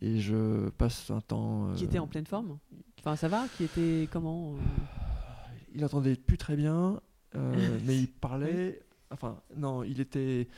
et 0.00 0.20
je 0.20 0.70
passe 0.70 1.10
un 1.10 1.20
temps. 1.20 1.72
qui 1.76 1.84
était 1.84 1.98
en 1.98 2.06
pleine 2.06 2.24
forme? 2.24 2.58
Enfin, 3.00 3.14
ça 3.14 3.28
va? 3.28 3.44
Qui 3.56 3.64
était 3.64 4.08
comment 4.10 4.54
Il 5.74 5.84
entendait 5.84 6.16
plus 6.16 6.38
très 6.38 6.56
bien, 6.56 7.00
mais 7.34 7.96
il 7.96 8.08
parlait. 8.08 8.80
Enfin, 9.10 9.40
non, 9.56 9.84
il 9.84 10.00
était. 10.00 10.48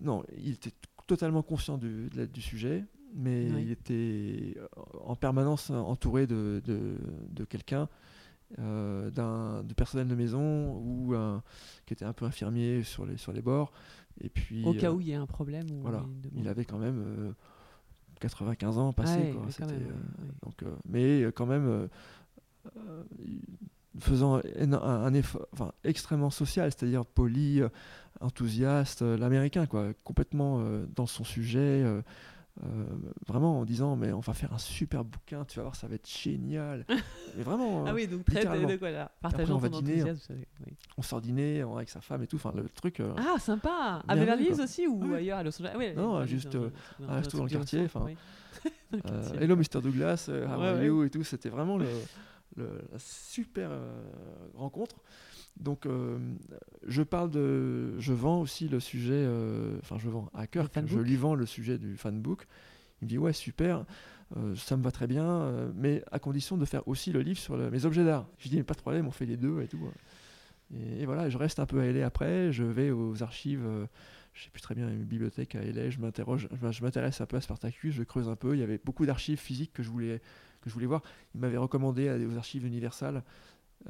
Non, 0.00 0.24
il 0.38 0.52
était 0.52 0.72
totalement 1.06 1.42
conscient 1.42 1.76
du, 1.76 2.08
du 2.10 2.40
sujet 2.40 2.84
mais 3.14 3.46
il 3.46 3.70
était 3.70 4.56
euh, 4.56 4.66
en 5.04 5.16
permanence 5.16 5.70
entouré 5.70 6.26
de, 6.26 6.62
de, 6.64 7.44
quelqu'un, 7.44 7.88
euh, 8.58 9.10
d'un 9.10 9.62
de 9.62 9.74
personnel 9.74 10.08
de 10.08 10.14
maison 10.14 10.76
ou 10.76 11.14
qui 11.86 11.92
était 11.92 12.04
un 12.04 12.12
peu 12.12 12.24
infirmier 12.24 12.82
sur 12.82 13.06
les, 13.06 13.16
sur 13.16 13.32
les 13.32 13.42
bords. 13.42 13.72
Et 14.20 14.28
puis, 14.28 14.64
Au 14.64 14.74
cas 14.74 14.90
euh, 14.90 14.94
où 14.94 15.00
il 15.00 15.08
y 15.08 15.14
a 15.14 15.20
un 15.20 15.26
problème. 15.26 15.66
voilà, 15.80 16.04
il 16.34 16.48
avait 16.48 16.64
quand 16.64 16.78
même 16.78 17.34
95 18.20 18.78
ans 18.78 18.92
passés. 18.92 19.34
donc, 20.42 20.64
mais 20.86 21.24
quand 21.34 21.46
même 21.46 21.88
faisant 23.98 24.40
un, 24.58 25.14
effort 25.14 25.46
enfin, 25.52 25.72
extrêmement 25.84 26.30
social, 26.30 26.70
c'est-à-dire 26.70 27.04
poli, 27.04 27.60
enthousiaste, 28.20 29.02
l'américain, 29.02 29.66
quoi, 29.66 29.92
complètement 30.04 30.62
dans 30.94 31.06
son 31.06 31.24
sujet 31.24 31.82
euh, 31.82 32.02
vraiment 33.26 33.60
en 33.60 33.64
disant 33.64 33.96
mais 33.96 34.12
on 34.12 34.20
va 34.20 34.34
faire 34.34 34.52
un 34.52 34.58
super 34.58 35.04
bouquin, 35.04 35.44
tu 35.44 35.56
vas 35.56 35.62
voir, 35.62 35.74
ça 35.76 35.88
va 35.88 35.94
être 35.94 36.08
génial. 36.08 36.84
mais 37.36 37.42
vraiment. 37.42 37.84
Ah 37.86 37.90
hein, 37.90 37.92
oui, 37.94 38.06
donc 38.06 38.24
très 38.24 38.44
de, 38.44 38.76
voilà, 38.76 39.10
partageant 39.20 39.54
on 39.56 39.58
va 39.58 39.68
dîner, 39.68 40.02
oui. 40.04 40.74
on 40.98 41.02
sort 41.02 41.20
dîner 41.20 41.62
avec 41.62 41.88
sa 41.88 42.00
femme 42.00 42.22
et 42.22 42.26
tout, 42.26 42.36
enfin 42.36 42.52
le 42.54 42.68
truc. 42.68 43.00
euh, 43.00 43.14
Ah, 43.16 43.38
sympa 43.38 44.02
À 44.06 44.14
Beverly 44.14 44.44
Hills 44.44 44.54
quoi. 44.56 44.64
aussi 44.64 44.86
ou 44.86 45.02
Ouais. 45.10 45.16
ailleurs 45.18 45.38
à 45.38 45.42
Los 45.42 45.50
Angeles? 45.60 45.70
Ah 45.74 45.78
ouais, 45.78 45.94
Non, 45.94 46.26
juste, 46.26 46.54
euh, 46.54 46.70
un 47.02 47.06
dans 47.06 47.12
resto 47.14 47.38
dans 47.38 47.44
le 47.44 47.50
quartier, 47.50 47.84
enfin. 47.84 48.02
oui. 48.04 48.16
Euh. 49.06 49.32
Hello 49.40 49.56
Mr 49.56 49.80
Douglas, 49.82 50.26
euh, 50.28 50.46
how 50.46 50.60
Ouais, 50.60 50.66
are 50.68 50.76
ouais. 50.76 50.86
you? 50.86 51.04
Et 51.04 51.08
tout, 51.08 51.24
c'était 51.24 51.48
vraiment 51.48 51.78
le, 51.78 51.86
le- 52.56 52.82
la 52.92 52.98
super 52.98 53.70
euh, 53.70 53.90
rencontre. 54.54 54.96
Donc 55.60 55.86
euh, 55.86 56.18
je 56.86 57.02
parle 57.02 57.30
de, 57.30 57.98
je 58.00 58.12
vends 58.12 58.40
aussi 58.40 58.68
le 58.68 58.80
sujet, 58.80 59.12
euh, 59.14 59.76
enfin 59.80 59.96
je 59.98 60.08
vends 60.08 60.28
à 60.34 60.46
Kirk, 60.46 60.72
je 60.88 60.98
lui 60.98 61.16
vends 61.16 61.34
le 61.34 61.46
sujet 61.46 61.78
du 61.78 61.96
fanbook. 61.96 62.46
Il 63.00 63.04
me 63.04 63.08
dit 63.08 63.18
ouais 63.18 63.32
super, 63.32 63.84
euh, 64.36 64.56
ça 64.56 64.76
me 64.76 64.82
va 64.82 64.90
très 64.90 65.06
bien, 65.06 65.70
mais 65.76 66.02
à 66.10 66.18
condition 66.18 66.56
de 66.56 66.64
faire 66.64 66.86
aussi 66.88 67.12
le 67.12 67.20
livre 67.20 67.38
sur 67.38 67.56
le- 67.56 67.70
mes 67.70 67.84
objets 67.84 68.04
d'art. 68.04 68.26
Je 68.38 68.48
dis 68.48 68.56
mais 68.56 68.62
pas 68.64 68.74
de 68.74 68.80
problème, 68.80 69.06
on 69.06 69.10
fait 69.10 69.26
les 69.26 69.36
deux 69.36 69.60
et 69.60 69.68
tout. 69.68 69.78
Et, 70.74 71.02
et 71.02 71.06
voilà, 71.06 71.28
je 71.28 71.36
reste 71.38 71.58
un 71.60 71.66
peu 71.66 71.80
à 71.80 71.84
LA 71.86 72.06
après, 72.06 72.52
je 72.52 72.64
vais 72.64 72.90
aux 72.90 73.22
archives. 73.22 73.66
je 74.34 74.44
sais 74.44 74.50
plus 74.50 74.62
très 74.62 74.74
bien, 74.74 74.88
une 74.88 75.04
bibliothèque 75.04 75.54
à 75.54 75.62
LA, 75.62 75.90
je 75.90 75.98
m'interroge, 75.98 76.48
je 76.70 76.82
m'intéresse 76.82 77.20
un 77.20 77.26
peu 77.26 77.36
à 77.36 77.40
Spartacus, 77.42 77.94
je 77.94 78.02
creuse 78.02 78.28
un 78.28 78.36
peu. 78.36 78.54
Il 78.56 78.60
y 78.60 78.62
avait 78.62 78.80
beaucoup 78.82 79.04
d'archives 79.04 79.38
physiques 79.38 79.72
que 79.74 79.82
je 79.82 79.90
voulais, 79.90 80.22
que 80.62 80.70
je 80.70 80.74
voulais 80.74 80.86
voir. 80.86 81.02
Il 81.34 81.40
m'avait 81.42 81.58
recommandé 81.58 82.08
aux 82.26 82.36
archives 82.38 82.64
Universal. 82.64 83.22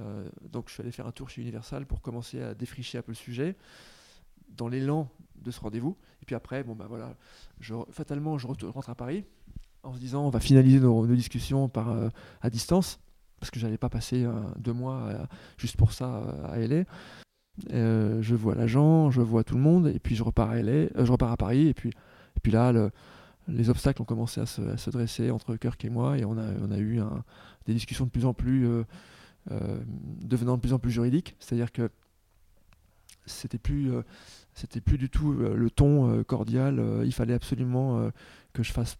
Euh, 0.00 0.28
donc 0.50 0.68
je 0.68 0.74
suis 0.74 0.82
allé 0.82 0.92
faire 0.92 1.06
un 1.06 1.12
tour 1.12 1.28
chez 1.28 1.42
Universal 1.42 1.86
pour 1.86 2.00
commencer 2.00 2.40
à 2.42 2.54
défricher 2.54 2.98
un 2.98 3.02
peu 3.02 3.12
le 3.12 3.16
sujet 3.16 3.56
dans 4.56 4.68
l'élan 4.68 5.10
de 5.36 5.50
ce 5.50 5.60
rendez-vous. 5.60 5.96
Et 6.22 6.24
puis 6.24 6.34
après, 6.34 6.62
bon 6.62 6.74
bah 6.74 6.86
voilà, 6.88 7.14
je, 7.60 7.74
fatalement 7.90 8.38
je 8.38 8.46
rentre 8.46 8.90
à 8.90 8.94
Paris 8.94 9.24
en 9.82 9.94
se 9.94 9.98
disant 9.98 10.26
on 10.26 10.30
va 10.30 10.40
finaliser 10.40 10.80
nos, 10.80 11.06
discussions 11.06 11.68
par, 11.68 11.90
euh, 11.90 12.08
à 12.40 12.50
distance 12.50 13.00
parce 13.40 13.50
que 13.50 13.58
j'allais 13.58 13.78
pas 13.78 13.88
passer 13.88 14.24
deux 14.56 14.72
mois 14.72 15.02
euh, 15.08 15.26
juste 15.58 15.76
pour 15.76 15.92
ça 15.92 16.22
à 16.48 16.58
LA. 16.58 16.84
Je 17.70 18.34
vois 18.34 18.54
l'agent, 18.54 19.10
je 19.10 19.20
vois 19.20 19.42
tout 19.42 19.56
le 19.56 19.60
monde, 19.60 19.88
et 19.88 19.98
puis 19.98 20.14
je 20.14 20.22
repars 20.22 20.50
à 20.50 20.62
LA, 20.62 20.86
je 20.94 21.10
repars 21.10 21.32
à 21.32 21.36
Paris, 21.36 21.66
et 21.66 21.74
puis, 21.74 21.88
et 21.88 22.40
puis 22.40 22.52
là, 22.52 22.70
le- 22.70 22.92
les 23.48 23.68
obstacles 23.68 24.00
ont 24.00 24.04
commencé 24.04 24.40
à 24.40 24.46
se, 24.46 24.90
dresser 24.90 25.32
entre 25.32 25.56
Kirk 25.56 25.84
et 25.84 25.90
moi, 25.90 26.16
et 26.16 26.24
on 26.24 26.38
a, 26.38 26.44
on 26.62 26.70
a 26.70 26.78
eu 26.78 27.00
des 27.66 27.74
discussions 27.74 28.04
de 28.04 28.10
plus 28.10 28.26
en 28.26 28.32
plus 28.32 28.84
devenant 29.50 30.56
de 30.56 30.60
plus 30.60 30.72
en 30.72 30.78
plus 30.78 30.90
juridiques, 30.90 31.36
c'est-à-dire 31.40 31.72
que 31.72 31.90
c'était 33.26 33.58
plus, 33.58 33.92
euh, 33.92 34.02
c'était 34.54 34.80
plus 34.80 34.98
du 34.98 35.08
tout 35.08 35.32
euh, 35.32 35.54
le 35.54 35.70
ton 35.70 36.10
euh, 36.10 36.22
cordial. 36.24 36.78
euh, 36.78 37.04
il 37.04 37.12
fallait 37.12 37.34
absolument 37.34 37.98
euh, 38.00 38.10
que 38.52 38.62
je 38.62 38.72
fasse, 38.72 38.96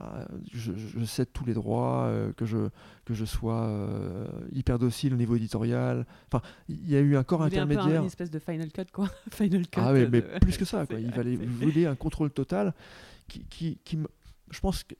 bah, 0.00 0.26
je, 0.52 0.72
cède 1.04 1.28
tous 1.32 1.44
les 1.44 1.54
droits, 1.54 2.04
euh, 2.06 2.32
que 2.32 2.44
je, 2.44 2.68
que 3.04 3.14
je 3.14 3.24
sois 3.24 3.62
euh, 3.68 4.26
hyper 4.52 4.78
docile 4.80 5.14
au 5.14 5.16
niveau 5.16 5.36
éditorial. 5.36 6.06
Enfin, 6.32 6.42
il 6.68 6.88
y 6.90 6.96
a 6.96 7.00
eu 7.00 7.16
un 7.16 7.22
corps 7.22 7.38
Vous 7.40 7.44
voulez 7.46 7.58
un 7.58 7.66
peu 7.66 7.72
intermédiaire. 7.74 8.00
une 8.02 8.06
espèce 8.08 8.30
de 8.30 8.38
final 8.40 8.70
cut, 8.72 8.86
quoi. 8.92 9.08
final 9.30 9.62
cut. 9.68 9.80
Ah 9.80 9.92
oui, 9.92 10.00
euh, 10.00 10.08
mais 10.10 10.20
de- 10.22 10.38
plus 10.40 10.56
que 10.56 10.64
ça, 10.64 10.84
quoi. 10.88 10.98
Il 10.98 11.12
fallait 11.12 11.36
voulez 11.36 11.86
un 11.86 11.94
contrôle 11.94 12.30
total 12.30 12.74
qui, 13.28 13.44
qui, 13.44 13.78
qui 13.84 13.98
je 14.50 14.60
pense 14.60 14.82
que 14.84 14.94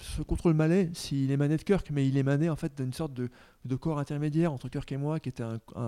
ce 0.00 0.22
contrôle 0.22 0.54
malais, 0.54 0.90
s'il 0.94 1.30
émanait 1.30 1.56
de 1.56 1.62
Kirk, 1.62 1.90
mais 1.92 2.06
il 2.08 2.16
émanait 2.16 2.48
en 2.48 2.56
fait 2.56 2.80
d'une 2.80 2.92
sorte 2.92 3.12
de, 3.12 3.28
de 3.64 3.76
corps 3.76 3.98
intermédiaire 3.98 4.52
entre 4.52 4.68
Kirk 4.68 4.90
et 4.92 4.96
moi, 4.96 5.20
qui 5.20 5.28
était 5.28 5.42
un, 5.42 5.60
un- 5.76 5.80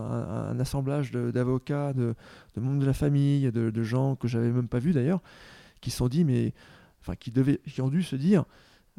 un 0.51 0.61
assemblage 0.61 1.11
d'avocats, 1.13 1.93
de, 1.93 2.15
de 2.55 2.61
membres 2.61 2.81
de 2.81 2.87
la 2.87 2.93
famille, 2.93 3.51
de, 3.51 3.83
gens 3.83 4.15
que 4.17 4.29
j'avais 4.29 4.51
même 4.51 4.69
pas 4.69 4.79
vus 4.79 4.93
d'ailleurs, 4.93 5.23
qui 5.81 5.91
se 5.91 5.97
sont 5.97 6.09
dit, 6.09 6.25
mais 6.25 6.53
enfin, 7.01 7.15
qui 7.17 7.31
devaient, 7.31 7.61
qui 7.67 7.81
ont 7.81 7.89
dû 7.89 8.03
se 8.03 8.17
dire. 8.17 8.45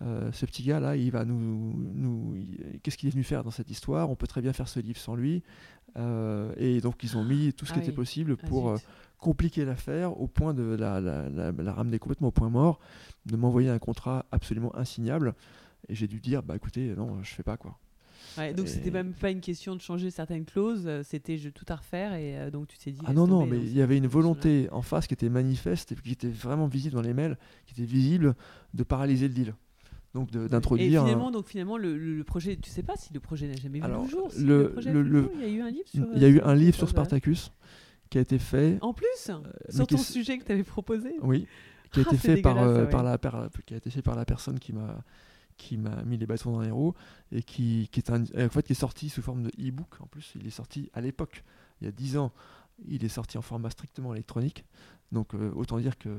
euh, 0.01 0.31
ce 0.31 0.45
petit 0.47 0.63
gars 0.63 0.79
là, 0.79 0.95
il 0.95 1.11
va 1.11 1.23
nous, 1.23 1.75
nous 1.93 2.35
qu'est-ce 2.81 2.97
qu'il 2.97 3.07
est 3.07 3.11
venu 3.11 3.23
faire 3.23 3.43
dans 3.43 3.51
cette 3.51 3.69
histoire? 3.69 4.09
On 4.09 4.15
peut 4.15 4.25
très 4.27 4.41
bien 4.41 4.51
faire 4.51 4.67
ce 4.67 4.79
livre 4.79 4.97
sans 4.99 5.15
lui. 5.15 5.43
Euh, 5.95 6.51
et 6.57 6.81
donc 6.81 7.03
ils 7.03 7.15
ont 7.17 7.23
mis 7.23 7.53
tout 7.53 7.65
ce 7.67 7.71
Ah 7.71 7.75
qui 7.75 7.79
était 7.81 7.91
possible 7.95 8.35
pour. 8.35 8.71
Compliquer 9.23 9.63
l'affaire 9.65 10.19
au 10.19 10.27
point 10.27 10.53
de 10.53 10.63
la, 10.63 10.99
la- 10.99 11.29
la- 11.29 11.51
la 11.51 11.73
ramener 11.73 11.97
complètement 11.97 12.27
au 12.27 12.31
point 12.31 12.49
mort, 12.49 12.79
de 13.25 13.35
m'envoyer 13.37 13.69
un 13.69 13.79
contrat 13.79 14.25
absolument 14.31 14.75
insignable. 14.75 15.33
Et 15.87 15.95
j'ai 15.95 16.07
dû 16.07 16.19
dire, 16.19 16.43
bah 16.43 16.55
écoutez, 16.57 16.93
non, 16.95 17.23
je 17.23 17.33
fais 17.33 17.43
pas 17.43 17.55
quoi. 17.57 17.77
Ouais, 18.37 18.53
donc 18.53 18.65
et- 18.65 18.69
c'était 18.69 18.91
même 18.91 19.13
pas 19.13 19.29
une 19.31 19.41
question 19.41 19.75
de 19.75 19.81
changer 19.81 20.09
certaines 20.11 20.43
clauses, 20.45 20.83
euh, 20.87 21.03
c'était 21.03 21.37
je- 21.37 21.49
tout 21.49 21.65
à 21.69 21.75
refaire 21.75 22.13
et 22.13 22.37
euh, 22.37 22.51
donc 22.51 22.67
tu 22.67 22.77
t'es 22.77 22.91
dit. 22.91 23.01
Ah 23.05 23.13
non, 23.13 23.27
non, 23.27 23.45
mais 23.45 23.57
donc 23.57 23.65
il 23.67 23.77
y 23.77 23.81
avait 23.81 23.97
une 23.97 24.07
volonté 24.07 24.67
en 24.71 24.81
face 24.81 25.07
qui 25.07 25.13
était 25.13 25.29
manifeste 25.29 25.91
et 25.91 25.95
qui 25.95 26.11
était 26.11 26.29
vraiment 26.29 26.67
visible 26.67 26.95
dans 26.95 27.01
les 27.01 27.13
mails, 27.13 27.37
qui 27.65 27.73
était 27.73 27.89
visible 27.89 28.35
de 28.73 28.83
paralyser 28.83 29.27
le 29.29 29.33
deal. 29.33 29.53
Donc 30.13 30.29
de- 30.31 30.45
Et 30.45 30.49
d'introduire. 30.49 31.01
un- 31.01 31.05
finalement, 31.05 31.31
donc 31.31 31.47
finalement, 31.47 31.77
le, 31.77 32.23
projet, 32.23 32.55
tu 32.55 32.69
sais 32.69 32.83
pas 32.83 32.95
si 32.97 33.13
le 33.13 33.19
projet 33.19 33.47
n'a 33.47 33.55
jamais 33.55 33.79
vu 33.79 33.85
Alors, 33.85 34.03
le 34.03 34.09
jour. 34.09 34.31
si 34.31 34.43
le- 34.43 34.69
projet 34.71 34.89
a 34.89 34.93
le- 34.93 35.01
vu 35.01 35.09
le- 35.09 35.21
jour, 35.23 35.31
il 35.35 35.41
y 35.41 35.45
a 35.45 35.49
eu 35.49 35.61
un 35.61 35.69
livre 35.71 35.87
sur. 35.87 36.07
Il 36.15 36.21
y 36.21 36.25
a 36.25 36.29
eu 36.29 36.39
un 36.41 36.55
livre 36.55 36.75
sur. 36.77 36.87
Spartacus 36.89 37.51
qui 38.13 38.17
a 38.19 38.21
été 38.21 38.37
fait. 38.39 38.77
En 38.81 38.93
plus, 38.93 39.07
mais 39.29 39.73
sur 39.73 39.87
ton 39.87 39.97
sujet 39.97 40.37
que 40.37 40.43
tu 40.45 40.51
avais 40.51 40.63
proposé. 40.63 41.15
Oui, 41.21 41.47
qui 41.91 41.99
a 41.99 42.03
Ah, 42.05 42.13
été 42.13 42.17
fait 42.17 42.41
par, 42.41 42.57
euh, 42.59 42.85
la, 42.85 43.17
par- 43.17 43.49
qui 43.65 43.73
a 43.73 43.77
été 43.77 43.89
fait 43.89 44.01
par 44.03 44.15
la 44.15 44.23
personne 44.25 44.59
qui 44.59 44.71
m'a 44.71 45.03
qui 45.57 45.77
m'a 45.77 46.01
mis 46.03 46.17
les 46.17 46.25
bâtons 46.25 46.51
dans 46.51 46.61
les 46.61 46.71
roues 46.71 46.93
et 47.31 47.43
qui, 47.43 47.87
qui 47.91 47.99
est 47.99 48.09
un, 48.09 48.23
en 48.23 48.49
fait 48.49 48.63
qui 48.65 48.73
est 48.73 48.75
sorti 48.75 49.09
sous 49.09 49.21
forme 49.21 49.43
de 49.43 49.49
e-book 49.59 50.01
en 50.01 50.07
plus 50.07 50.33
il 50.39 50.47
est 50.47 50.49
sorti 50.49 50.89
à 50.93 51.01
l'époque 51.01 51.43
il 51.79 51.85
y 51.85 51.87
a 51.87 51.91
10 51.91 52.17
ans 52.17 52.31
il 52.87 53.05
est 53.05 53.07
sorti 53.09 53.37
en 53.37 53.43
format 53.43 53.69
strictement 53.69 54.15
électronique 54.15 54.65
donc 55.11 55.35
euh, 55.35 55.51
autant 55.55 55.77
dire 55.77 55.99
que 55.99 56.09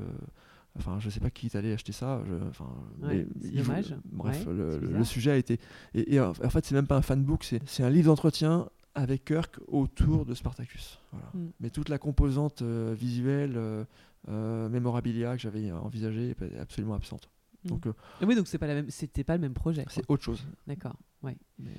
enfin 0.79 0.99
je 1.01 1.09
sais 1.09 1.19
pas 1.19 1.29
qui 1.29 1.47
est 1.47 1.55
allé 1.57 1.73
acheter 1.73 1.91
ça 1.91 2.21
je- 2.25 2.47
enfin 2.49 2.69
Ouais, 3.01 3.27
mais 3.41 3.49
faut- 3.61 3.67
dommage. 3.67 3.95
bref 4.05 4.45
Ouais, 4.47 4.53
le, 4.53 5.03
sujet 5.03 5.31
a 5.31 5.35
été 5.37 5.59
et, 5.93 6.15
et 6.15 6.19
en 6.21 6.29
en 6.29 6.49
fait 6.49 6.65
c'est 6.65 6.73
même 6.75 6.87
pas 6.87 6.95
un 6.95 7.01
fanbook 7.01 7.43
c'est 7.65 7.83
un 7.83 7.89
livre 7.89 8.07
d'entretien 8.07 8.69
avec 8.95 9.25
Kirk 9.25 9.59
autour 9.67 10.25
de 10.25 10.33
Spartacus 10.33 10.99
Voilà. 11.11 11.27
Mm. 11.33 11.49
mais 11.59 11.69
toute 11.69 11.89
la 11.89 11.97
composante 11.97 12.61
euh, 12.61 12.93
visuelle 12.97 13.53
euh, 13.57 13.83
euh, 14.29 14.69
mémorabilia 14.69 15.35
que 15.35 15.41
j'avais 15.41 15.71
envisagée 15.71 16.31
est 16.41 16.57
absolument 16.59 16.95
absente 16.95 17.29
Mm. 17.63 17.69
donc 17.69 17.87
euh, 17.87 17.93
Ah 18.21 18.25
Oui, 18.27 18.35
donc 18.35 18.47
c'est 18.47 18.59
pas 18.59 18.67
la 18.67 18.75
même, 18.75 18.89
c'était 18.91 19.23
pas 19.23 19.33
le 19.35 19.41
même 19.41 19.55
projet. 19.55 19.85
c'est 19.89 20.03
autre 20.07 20.23
chose 20.23 20.45
D'accord. 20.67 20.95
Ouais. 21.23 21.35
Mais- 21.57 21.71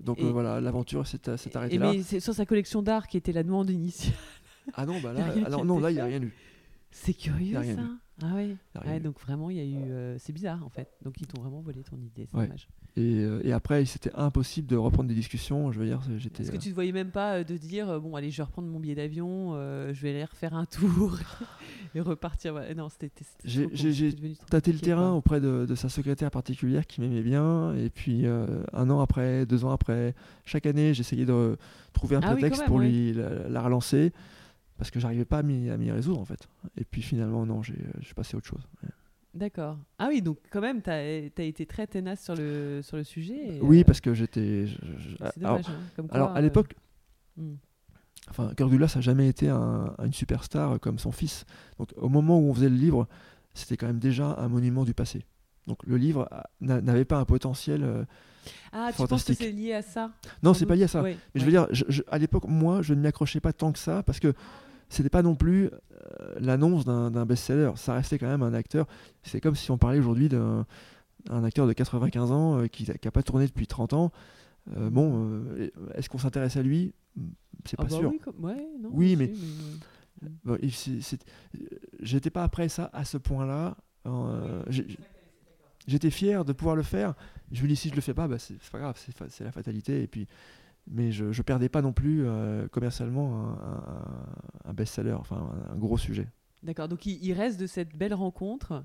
donc 0.00 0.18
Et- 0.18 0.28
voilà 0.30 0.60
l'aventure 0.60 1.06
s'est 1.06 1.20
arrêtée 1.56 1.78
là 1.78 1.92
mais 1.92 2.02
c'est 2.02 2.18
sur 2.18 2.34
sa 2.34 2.44
collection 2.44 2.82
d'art 2.82 3.06
qui 3.06 3.16
était 3.18 3.30
la 3.32 3.44
demande 3.44 3.70
initiale. 3.70 4.14
ah 4.74 4.84
non 4.84 5.00
bah 5.00 5.12
là 5.14 5.26
alors 5.46 5.64
non 5.64 5.78
là 5.78 5.90
il 5.90 5.94
n'y 5.94 6.00
a 6.00 6.04
rien 6.06 6.22
eu 6.22 6.32
C'est 6.90 7.14
curieux 7.14 7.54
ça. 7.62 7.82
Eu. 8.20 8.24
Ah 8.24 8.32
oui. 8.36 8.56
Ouais, 8.86 8.96
eu. 8.98 9.00
donc 9.00 9.18
vraiment, 9.20 9.50
il 9.50 9.56
y 9.56 9.60
a 9.60 9.64
eu. 9.64 9.90
euh, 9.90 10.16
c'est 10.18 10.32
bizarre 10.32 10.64
en 10.64 10.68
fait. 10.68 10.88
Donc 11.04 11.14
ils 11.20 11.26
t'ont 11.26 11.40
vraiment 11.40 11.60
volé 11.60 11.82
ton 11.82 11.96
idée. 11.96 12.28
C'est 12.30 12.36
Ouais. 12.36 12.44
dommage. 12.46 12.68
et, 12.96 13.20
euh, 13.20 13.40
et 13.42 13.52
après 13.52 13.84
c'était 13.86 14.12
impossible 14.14 14.66
de 14.68 14.76
reprendre 14.76 15.08
des 15.08 15.14
discussions 15.14 15.72
je 15.72 15.78
veux 15.78 15.86
dire 15.86 16.02
j'étais 16.18 16.42
Est-ce 16.42 16.50
que 16.50 16.56
euh, 16.56 16.60
tu 16.60 16.68
te 16.68 16.74
voyais 16.74 16.92
même 16.92 17.10
pas 17.10 17.36
euh, 17.38 17.44
de 17.44 17.56
dire 17.56 17.98
bon 18.02 18.14
allez 18.16 18.30
je 18.30 18.36
vais 18.36 18.42
reprendre 18.42 18.68
mon 18.68 18.78
billet 18.80 18.94
d'avion, 18.94 19.52
euh, 19.54 19.94
je 19.94 20.02
vais 20.02 20.10
aller 20.10 20.24
refaire 20.24 20.52
un 20.54 20.66
tour 20.66 21.18
et 21.94 22.00
repartir. 22.00 22.54
Non 22.76 22.88
c'était. 22.90 23.10
J'ai- 23.44 23.68
tâté 24.50 24.72
le 24.72 24.78
terrain 24.78 25.08
quoi. 25.08 25.16
auprès 25.16 25.40
de, 25.40 25.64
de 25.66 25.74
sa 25.74 25.88
secrétaire 25.88 26.30
particulière 26.30 26.86
qui 26.86 27.00
m'aimait 27.00 27.22
bien. 27.22 27.74
Et 27.76 27.88
puis 27.88 28.26
un 28.26 28.90
an 28.90 29.00
après, 29.00 29.46
deux 29.46 29.64
ans 29.64 29.70
après, 29.70 30.14
chaque 30.44 30.66
année, 30.66 30.92
j'essayais 30.94 31.24
de 31.24 31.56
trouver 31.94 32.16
un 32.16 32.20
Ah 32.22 32.32
prétexte 32.32 32.60
même, 32.60 32.68
pour 32.68 32.78
lui 32.78 33.12
la, 33.14 33.48
la 33.48 33.62
relancer 33.62 34.12
parce 34.82 34.90
que 34.90 34.98
j'arrivais 34.98 35.24
pas 35.24 35.38
à 35.38 35.42
m'y 35.44 35.90
résoudre 35.92 36.18
en 36.20 36.24
fait. 36.24 36.48
Et 36.76 36.84
puis 36.84 37.02
finalement, 37.02 37.46
non, 37.46 37.62
j'ai 37.62 37.74
euh, 37.74 38.00
passé 38.16 38.34
à 38.34 38.38
autre 38.38 38.48
chose. 38.48 38.66
Ouais. 38.82 38.88
D'accord. 39.32 39.78
Ah 40.00 40.08
oui 40.08 40.20
donc 40.22 40.38
quand 40.50 40.60
même 40.60 40.82
t'as 40.82 40.94
as 40.96 41.42
été 41.42 41.64
très 41.66 41.86
tenace 41.86 42.24
sur 42.24 42.34
le 42.34 42.80
sur 42.82 42.96
le 42.96 43.04
sujet. 43.04 43.56
et, 43.56 43.60
Oui, 43.62 43.80
euh, 43.80 43.84
parce 43.84 44.00
que 44.00 44.12
j'étais. 44.12 44.66
C'est 44.66 45.42
alors, 45.44 45.58
dommage. 45.58 45.68
hein, 45.68 45.80
comme 45.94 46.08
alors, 46.10 46.30
à 46.32 46.38
euh, 46.38 46.40
l'époque, 46.42 46.74
hmm. 47.36 47.54
enfin, 48.28 48.52
Kirk 48.56 48.70
Douglas 48.70 48.94
a 48.96 49.00
jamais 49.00 49.28
été 49.28 49.48
un- 49.48 49.94
une 50.04 50.12
superstar 50.12 50.80
comme 50.80 50.98
son 50.98 51.12
fils. 51.12 51.46
Donc 51.78 51.90
au 51.96 52.08
moment 52.08 52.40
où 52.40 52.50
on 52.50 52.54
faisait 52.54 52.68
le 52.68 52.74
livre, 52.76 53.06
c'était 53.54 53.76
quand 53.76 53.86
même 53.86 54.00
déjà 54.00 54.34
un 54.38 54.48
monument 54.48 54.84
du 54.84 54.94
passé. 54.94 55.24
Donc 55.68 55.78
le 55.86 55.96
livre 55.96 56.28
n'a- 56.60 56.80
n'avait 56.80 57.04
pas 57.04 57.18
un 57.18 57.24
potentiel. 57.24 57.84
euh, 57.84 58.04
Ah 58.72 58.90
tu 58.94 59.06
penses 59.06 59.22
que 59.24 59.32
c'est 59.34 59.52
lié 59.52 59.74
à 59.74 59.82
ça? 59.82 60.10
Non, 60.42 60.52
c'est 60.52 60.66
pas 60.66 60.74
lié 60.74 60.82
à 60.84 60.88
ça. 60.88 61.00
Mais 61.02 61.16
je 61.36 61.44
veux 61.44 61.50
dire, 61.52 61.68
je- 61.70 61.84
je- 61.88 62.02
à 62.10 62.18
l'époque, 62.18 62.44
moi, 62.48 62.82
je 62.82 62.92
ne 62.94 63.00
m'y 63.00 63.06
accrochais 63.06 63.38
pas 63.40 63.52
tant 63.52 63.70
que 63.72 63.78
ça 63.78 64.02
parce 64.02 64.18
que 64.18 64.34
c'était 64.92 65.08
pas 65.10 65.22
non 65.22 65.34
plus 65.34 65.66
euh, 65.68 66.34
l'annonce 66.40 66.84
d'un 66.84 67.26
best-seller. 67.26 67.72
Ça 67.76 67.94
restait 67.94 68.18
quand 68.18 68.26
même 68.28 68.42
un 68.42 68.54
acteur. 68.54 68.86
C'est 69.22 69.40
comme 69.40 69.54
si 69.54 69.70
on 69.70 69.78
parlait 69.78 69.98
aujourd'hui 69.98 70.28
d'un 70.28 70.66
un 71.30 71.44
acteur 71.44 71.68
de 71.68 71.72
95 71.72 72.32
ans 72.32 72.58
euh, 72.60 72.66
qui 72.66 72.84
n'a 72.86 73.10
pas 73.10 73.22
tourné 73.22 73.46
depuis 73.46 73.66
30 73.66 73.92
ans. 73.92 74.12
Euh, 74.76 74.90
bon, 74.90 75.44
est-ce 75.94 76.08
qu'on 76.08 76.18
s'intéresse 76.18 76.56
à 76.56 76.62
lui? 76.62 76.94
C'est 77.64 77.76
Ah 77.78 77.84
pas 77.84 77.88
bah 77.88 77.96
sûr. 77.96 78.10
Oui, 78.10 78.18
comme- 78.18 78.44
ouais, 78.44 78.66
non, 78.80 78.90
Oui, 78.92 79.10
si, 79.10 79.16
mais- 79.16 79.32
euh, 79.32 80.28
Bon, 80.44 80.56
J'étais 82.00 82.30
pas 82.30 82.44
après 82.44 82.68
ça 82.68 82.90
à 82.92 83.04
ce 83.04 83.16
point-là. 83.18 83.76
J'étais 85.86 86.10
fier 86.10 86.44
de 86.44 86.52
pouvoir 86.52 86.76
le 86.76 86.82
faire. 86.82 87.14
Je 87.50 87.62
me 87.62 87.68
dis 87.68 87.76
si 87.76 87.88
je 87.88 87.94
le 87.94 88.00
fais 88.00 88.14
pas, 88.14 88.28
bah, 88.28 88.38
c'est 88.38 88.58
pas 88.70 88.78
grave, 88.78 88.96
c'est 89.28 89.44
la 89.44 89.52
fatalité. 89.52 90.02
Et 90.02 90.06
puis, 90.06 90.26
mais 90.90 91.12
je, 91.12 91.32
je 91.32 91.42
perdais 91.42 91.68
pas 91.68 91.82
non 91.82 91.92
plus 91.92 92.24
euh, 92.26 92.66
commercialement 92.68 93.48
un, 93.48 93.52
un- 93.52 94.70
un 94.70 94.72
best-seller, 94.72 95.12
enfin 95.12 95.36
un, 95.70 95.72
un 95.74 95.76
gros 95.76 95.98
sujet. 95.98 96.28
D'accord, 96.62 96.88
donc 96.88 97.06
il, 97.06 97.22
il 97.24 97.32
reste 97.32 97.58
de 97.60 97.66
cette 97.66 97.96
belle 97.96 98.14
rencontre 98.14 98.84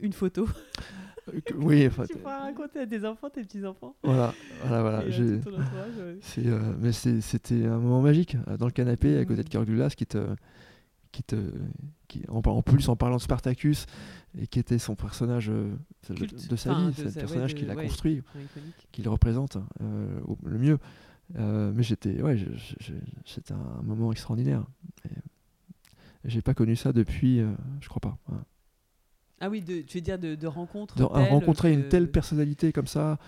une 0.00 0.12
photo. 0.12 0.48
Euh, 1.28 1.40
oui, 1.56 1.86
enfin, 1.88 2.04
tu 2.06 2.16
pourras 2.16 2.38
raconter 2.40 2.80
à 2.80 2.86
tes 2.86 3.04
enfants, 3.04 3.28
tes 3.30 3.42
petits-enfants. 3.42 3.96
voilà, 4.02 4.32
voilà, 4.62 4.80
voilà. 4.82 4.98
ouais. 5.04 6.18
euh, 6.46 6.72
mais 6.78 6.92
c'était 6.92 7.66
un 7.66 7.78
moment 7.78 8.00
magique 8.00 8.36
euh, 8.48 8.56
dans 8.56 8.66
le 8.66 8.72
canapé 8.72 9.18
à 9.18 9.24
côté 9.24 9.42
de 9.42 9.42
Mhm. 9.42 9.48
Kirk 9.50 9.64
Douglas 9.66 9.94
qui 9.96 10.06
te, 10.06 10.26
qui 11.12 11.22
te, 11.22 11.36
qui, 12.06 12.22
en, 12.28 12.40
en 12.40 12.62
plus 12.62 12.88
en 12.88 12.96
parlant 12.96 13.16
de 13.16 13.22
Spartacus 13.22 13.86
et 14.38 14.46
qui 14.46 14.58
était 14.58 14.78
son 14.78 14.94
personnage 14.94 15.50
euh, 15.50 15.72
de- 16.10 16.56
sa 16.56 16.70
Enfin, 16.72 16.88
vie, 16.88 16.94
c'est 16.96 17.02
le 17.02 17.08
ouais, 17.08 17.14
personnage 17.14 17.54
qu'il 17.54 17.70
a 17.70 17.74
ouais. 17.74 17.84
construit, 17.86 18.22
qu'il 18.92 19.08
représente 19.08 19.58
euh, 19.82 20.20
au- 20.26 20.38
le 20.44 20.58
mieux. 20.58 20.78
Euh, 21.36 21.72
mais 21.74 21.82
j'étais, 21.82 22.22
ouais, 22.22 22.36
c'était 23.26 23.52
un 23.52 23.82
moment 23.82 24.10
extraordinaire. 24.12 24.64
J'ai 26.24 26.42
pas 26.42 26.54
connu 26.54 26.74
ça 26.76 26.92
depuis, 26.92 27.40
euh, 27.40 27.52
je 27.80 27.88
crois 27.88 28.00
pas. 28.00 28.18
Ah 29.40 29.48
oui, 29.48 29.60
de, 29.62 29.82
tu 29.82 29.98
veux 29.98 30.02
dire 30.02 30.18
de, 30.18 30.34
de 30.34 30.46
rencontrer 30.48 31.72
une 31.72 31.84
que- 31.84 31.88
telle 31.88 32.10
personnalité 32.10 32.72
comme 32.72 32.86
ça. 32.88 33.18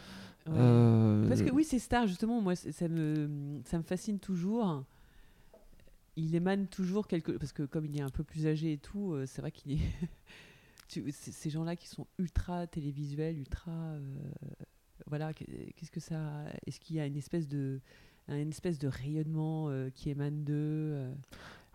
Ouais. 0.46 0.54
euh, 0.56 1.28
Parce 1.28 1.42
que 1.42 1.50
oui, 1.52 1.62
ces 1.64 1.78
stars, 1.78 2.06
justement, 2.08 2.40
moi, 2.40 2.56
ça 2.56 2.88
me, 2.88 3.60
ça 3.64 3.78
me 3.78 3.82
fascine 3.84 4.18
toujours. 4.18 4.84
Il 6.16 6.34
émane 6.34 6.66
toujours 6.66 7.06
quelque... 7.06 7.32
Parce 7.32 7.52
que 7.52 7.62
comme 7.62 7.84
il 7.86 7.96
est 7.98 8.02
un 8.02 8.10
peu 8.10 8.24
plus 8.24 8.46
âgé 8.46 8.72
et 8.72 8.78
tout, 8.78 9.12
euh, 9.12 9.26
c'est 9.26 9.40
vrai 9.40 9.52
qu'il 9.52 9.72
est... 9.72 9.78
tu- 10.88 11.04
Ces 11.12 11.50
gens-là 11.50 11.76
qui 11.76 11.86
sont 11.88 12.06
ultra 12.18 12.66
télévisuels, 12.66 13.38
ultra... 13.38 13.70
Voilà, 15.10 15.34
qu'est- 15.34 15.72
qu'est-ce 15.76 15.90
que 15.90 16.00
ça... 16.00 16.44
Est-ce 16.66 16.80
qu'il 16.80 16.96
y 16.96 17.00
a 17.00 17.04
une 17.06 17.16
espèce 17.18 17.46
de... 17.46 17.80
Une 18.28 18.48
espèce 18.50 18.78
de 18.78 18.86
rayonnement 18.88 19.68
euh, 19.70 19.90
qui 19.90 20.08
émane 20.08 20.44
d'eux 20.44 20.54
euh, 20.54 21.12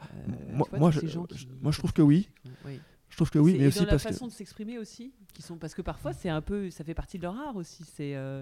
euh, 0.02 0.06
moi- 0.54 0.68
vois, 0.70 0.80
moi, 0.80 0.92
je- 0.92 1.06
gens 1.06 1.26
qui- 1.26 1.48
moi, 1.62 1.72
je 1.74 1.80
trouve 1.80 1.92
que 1.94 2.02
oui. 2.02 2.30
Oui. 2.66 2.80
Je 3.10 3.18
trouve 3.18 3.30
que 3.30 3.40
oui, 3.40 3.54
mais 3.58 3.66
et 3.66 3.68
aussi 3.68 3.80
dans 3.80 3.86
la 3.86 3.92
parce 3.92 4.04
que 4.04 4.10
façon 4.10 4.28
de 4.28 4.32
s'exprimer 4.32 4.78
aussi, 4.78 5.14
qui 5.34 5.42
sont 5.42 5.58
parce 5.58 5.74
que 5.74 5.82
parfois 5.82 6.12
c'est 6.12 6.28
un 6.30 6.42
peu, 6.42 6.70
ça 6.70 6.84
fait 6.84 6.94
partie 6.94 7.18
de 7.18 7.24
leur 7.24 7.36
art 7.38 7.56
aussi, 7.56 7.84
c'est 7.86 8.16
euh, 8.16 8.42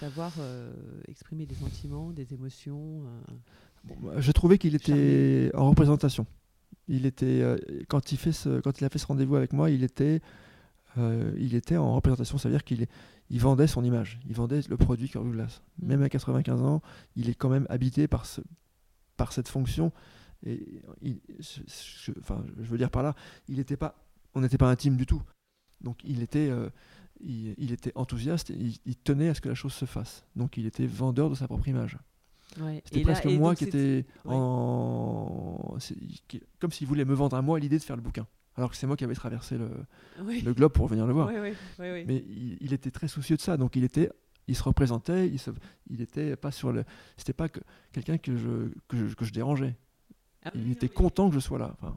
savoir 0.00 0.32
euh, 0.38 0.72
exprimer 1.08 1.46
des 1.46 1.54
sentiments, 1.54 2.10
des 2.10 2.34
émotions. 2.34 3.04
euh. 3.06 3.32
Bon, 3.84 3.96
bah, 4.02 4.14
je 4.18 4.32
trouvais 4.32 4.58
qu'il 4.58 4.74
était 4.74 5.50
en 5.54 5.68
représentation. 5.70 6.26
Il 6.88 7.06
était 7.06 7.42
quand 7.88 8.12
il 8.12 8.18
fait 8.18 8.32
ce, 8.32 8.60
quand 8.60 8.80
il 8.80 8.84
a 8.84 8.88
fait 8.90 8.98
ce 8.98 9.06
rendez-vous 9.06 9.36
avec 9.36 9.52
moi, 9.52 9.70
il 9.70 9.84
était 9.84 10.20
il 11.38 11.54
était 11.54 11.76
en 11.78 11.94
représentation, 11.94 12.36
ça 12.38 12.48
veut 12.48 12.54
dire 12.54 12.64
qu'il 12.64 12.82
est- 12.82 12.90
il 13.32 13.40
vendait 13.40 13.66
son 13.66 13.82
image, 13.82 14.20
il 14.28 14.34
vendait 14.36 14.60
le 14.68 14.76
produit 14.76 15.08
Kirk 15.08 15.24
Douglas. 15.24 15.60
Mm. 15.80 15.86
Même 15.88 16.02
à 16.02 16.08
95 16.08 16.62
ans, 16.62 16.80
il 17.16 17.28
est 17.28 17.34
quand 17.34 17.48
même 17.48 17.66
habité 17.68 18.06
par 18.06 18.26
ce 18.26 18.40
par 19.16 19.32
cette 19.32 19.48
fonction 19.48 19.90
et 20.44 20.82
il- 21.02 21.20
je, 21.40 21.60
je- 22.04 22.12
enfin, 22.20 22.44
je 22.58 22.68
veux 22.68 22.78
dire 22.78 22.90
par 22.90 23.02
là, 23.02 23.14
il 23.48 23.58
était 23.58 23.76
pas 23.76 23.96
on 24.34 24.40
n'était 24.40 24.58
pas 24.58 24.70
intime 24.70 24.96
du 24.96 25.06
tout. 25.06 25.22
Donc 25.80 25.98
il 26.04 26.22
était 26.22 26.48
euh, 26.50 26.70
il, 27.20 27.54
il 27.58 27.72
était 27.72 27.92
enthousiaste, 27.94 28.50
et 28.50 28.54
il, 28.58 28.78
il 28.84 28.96
tenait 28.96 29.28
à 29.28 29.34
ce 29.34 29.40
que 29.40 29.48
la 29.48 29.54
chose 29.54 29.72
se 29.72 29.84
fasse. 29.84 30.24
Donc 30.36 30.56
il 30.56 30.66
était 30.66 30.86
vendeur 30.86 31.28
de 31.30 31.34
sa 31.34 31.46
propre 31.46 31.68
image. 31.68 31.96
Ouais. 32.60 32.82
C'était 32.84 33.04
là- 33.04 33.12
presque 33.12 33.26
moi 33.26 33.54
qui 33.54 33.64
était 33.64 34.04
ouais. 34.24 34.34
en. 34.34 35.76
Comme 36.58 36.70
s'il 36.72 36.86
voulait 36.86 37.04
me 37.04 37.14
vendre 37.14 37.36
à 37.36 37.42
moi 37.42 37.58
l'idée 37.60 37.78
de 37.78 37.82
faire 37.84 37.96
le 37.96 38.02
bouquin. 38.02 38.26
Alors 38.56 38.70
que 38.70 38.76
c'est 38.76 38.86
moi 38.86 38.96
qui 38.96 39.04
avais 39.04 39.14
traversé 39.14 39.56
le, 39.56 39.70
Oui. 40.22 40.42
le 40.42 40.52
globe 40.52 40.72
pour 40.72 40.86
venir 40.86 41.06
le 41.06 41.12
voir. 41.12 41.28
Oui, 41.28 41.34
oui, 41.40 41.54
oui, 41.78 41.90
oui. 41.92 42.04
Mais 42.06 42.16
il, 42.28 42.58
il 42.60 42.72
était 42.72 42.90
très 42.90 43.08
soucieux 43.08 43.36
de 43.36 43.40
ça. 43.40 43.56
Donc 43.56 43.76
il 43.76 43.84
était. 43.84 44.10
Il 44.48 44.56
se 44.56 44.62
représentait, 44.64 45.28
il, 45.28 45.38
se, 45.38 45.50
il 45.88 46.00
était 46.00 46.34
pas 46.36 46.50
sur 46.50 46.72
le. 46.72 46.84
C'était 47.16 47.32
pas 47.32 47.48
que, 47.48 47.60
quelqu'un 47.92 48.18
que 48.18 48.36
je, 48.36 48.70
que, 48.88 48.96
je, 49.08 49.14
que 49.14 49.24
je 49.24 49.32
dérangeais. 49.32 49.76
Ah 50.44 50.50
Il 50.56 50.64
oui, 50.66 50.72
était 50.72 50.88
content 50.88 51.28
que 51.28 51.34
je 51.36 51.40
sois 51.40 51.58
là. 51.60 51.76
Enfin, 51.80 51.96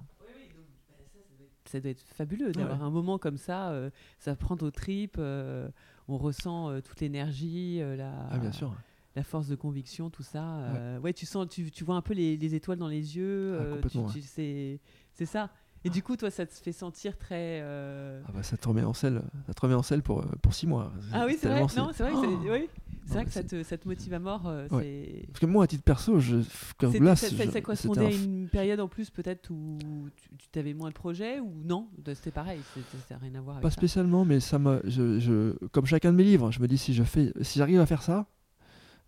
Ça 1.65 1.79
doit 1.79 1.89
être 1.91 2.03
fabuleux 2.03 2.51
d'avoir 2.51 2.83
un 2.83 2.91
moment 2.91 3.17
comme 3.17 3.37
ça, 3.37 3.71
euh, 3.71 3.89
ça 4.19 4.35
prend 4.35 4.55
aux 4.61 4.69
tripes, 4.71 5.17
euh, 5.17 5.67
on 6.07 6.17
ressent 6.17 6.69
euh, 6.69 6.81
toute 6.81 7.01
l'énergie, 7.01 7.81
euh, 7.81 7.95
la, 7.95 8.13
ah, 8.29 8.37
bien 8.37 8.51
sûr. 8.51 8.73
la 9.15 9.23
force 9.23 9.47
de 9.47 9.55
conviction, 9.55 10.11
tout 10.11 10.21
ça. 10.23 10.45
euh, 10.59 10.99
ouais. 10.99 11.13
tu 11.13 11.25
sens, 11.25 11.47
tu, 11.49 11.71
tu 11.71 11.83
vois 11.83 11.95
un 11.95 12.01
peu 12.03 12.13
les, 12.13 12.37
les 12.37 12.53
étoiles 12.53 12.77
dans 12.77 12.87
les 12.87 13.17
yeux. 13.17 13.57
Ah, 13.59 13.63
euh, 13.63 14.79
c'est 15.15 15.25
ça. 15.25 15.49
Et 15.85 15.89
du 15.91 16.01
coup, 16.03 16.17
toi, 16.17 16.31
ça 16.31 16.45
te 16.45 16.53
fait 16.53 16.71
sentir 16.71 17.17
très. 17.17 17.61
euh, 17.61 18.21
Ah 18.27 18.31
bah, 18.33 18.43
ça 18.43 18.57
te 18.57 18.67
remet 18.67 18.83
en 18.83 18.93
selle, 18.93 19.21
ça 19.47 19.53
te 19.53 19.61
remet 19.61 19.75
en 19.75 19.83
selle 19.83 20.01
pour, 20.01 20.21
euh, 20.21 20.25
pour 20.41 20.53
six 20.53 20.65
mois. 20.67 20.91
Ah 21.13 21.25
oui, 21.27 21.37
c'est 21.39 21.47
vrai. 21.47 21.61
Non, 21.61 21.91
c'est 21.93 22.03
vrai. 22.03 22.11
que 22.13 22.17
Oh 22.17 22.51
oui. 22.51 22.69
Non, 23.07 23.13
vrai 23.13 23.25
que 23.25 23.31
ça 23.31 23.43
te, 23.43 23.61
ça 23.61 23.77
te 23.77 23.87
motive 23.87 24.15
à 24.15 24.19
mort. 24.19 24.47
euh, 24.47 24.67
Ouais. 24.71 25.25
Parce 25.27 25.39
que 25.39 25.45
moi, 25.45 25.65
à 25.65 25.67
titre 25.67 25.83
perso, 25.83 26.19
je, 26.19 26.37
Douglas, 26.79 27.15
ça, 27.17 27.29
ça- 27.29 27.51
ça 27.51 27.61
correspondait 27.61 28.01
un 28.01 28.07
à 28.07 28.11
une 28.11 28.47
période 28.47 28.79
en 28.79 28.87
plus 28.87 29.11
peut-être 29.11 29.51
où 29.51 29.77
tu, 30.15 30.29
tu 30.51 30.59
avais 30.59 30.73
moins 30.73 30.89
de 30.89 30.95
projets 30.95 31.39
ou 31.39 31.53
non? 31.63 31.87
De- 32.03 32.15
C'était 32.15 32.31
pareil, 32.31 32.59
ça 33.07 33.13
n'a 33.13 33.19
rien 33.21 33.35
à 33.35 33.41
voir 33.41 33.57
avec 33.57 33.61
Pas 33.63 33.69
ça. 33.69 33.75
spécialement, 33.75 34.25
mais 34.25 34.39
ça 34.39 34.57
m'a. 34.57 34.79
Je, 34.85 35.19
je- 35.19 35.51
comme 35.67 35.85
chacun 35.85 36.11
de 36.11 36.17
mes 36.17 36.23
livres, 36.23 36.51
je 36.51 36.59
me 36.59 36.67
dis 36.67 36.79
si 36.79 36.95
je 36.95 37.03
fais, 37.03 37.31
si 37.41 37.59
j'arrive 37.59 37.79
à 37.79 37.85
faire 37.85 38.01
ça, 38.01 38.25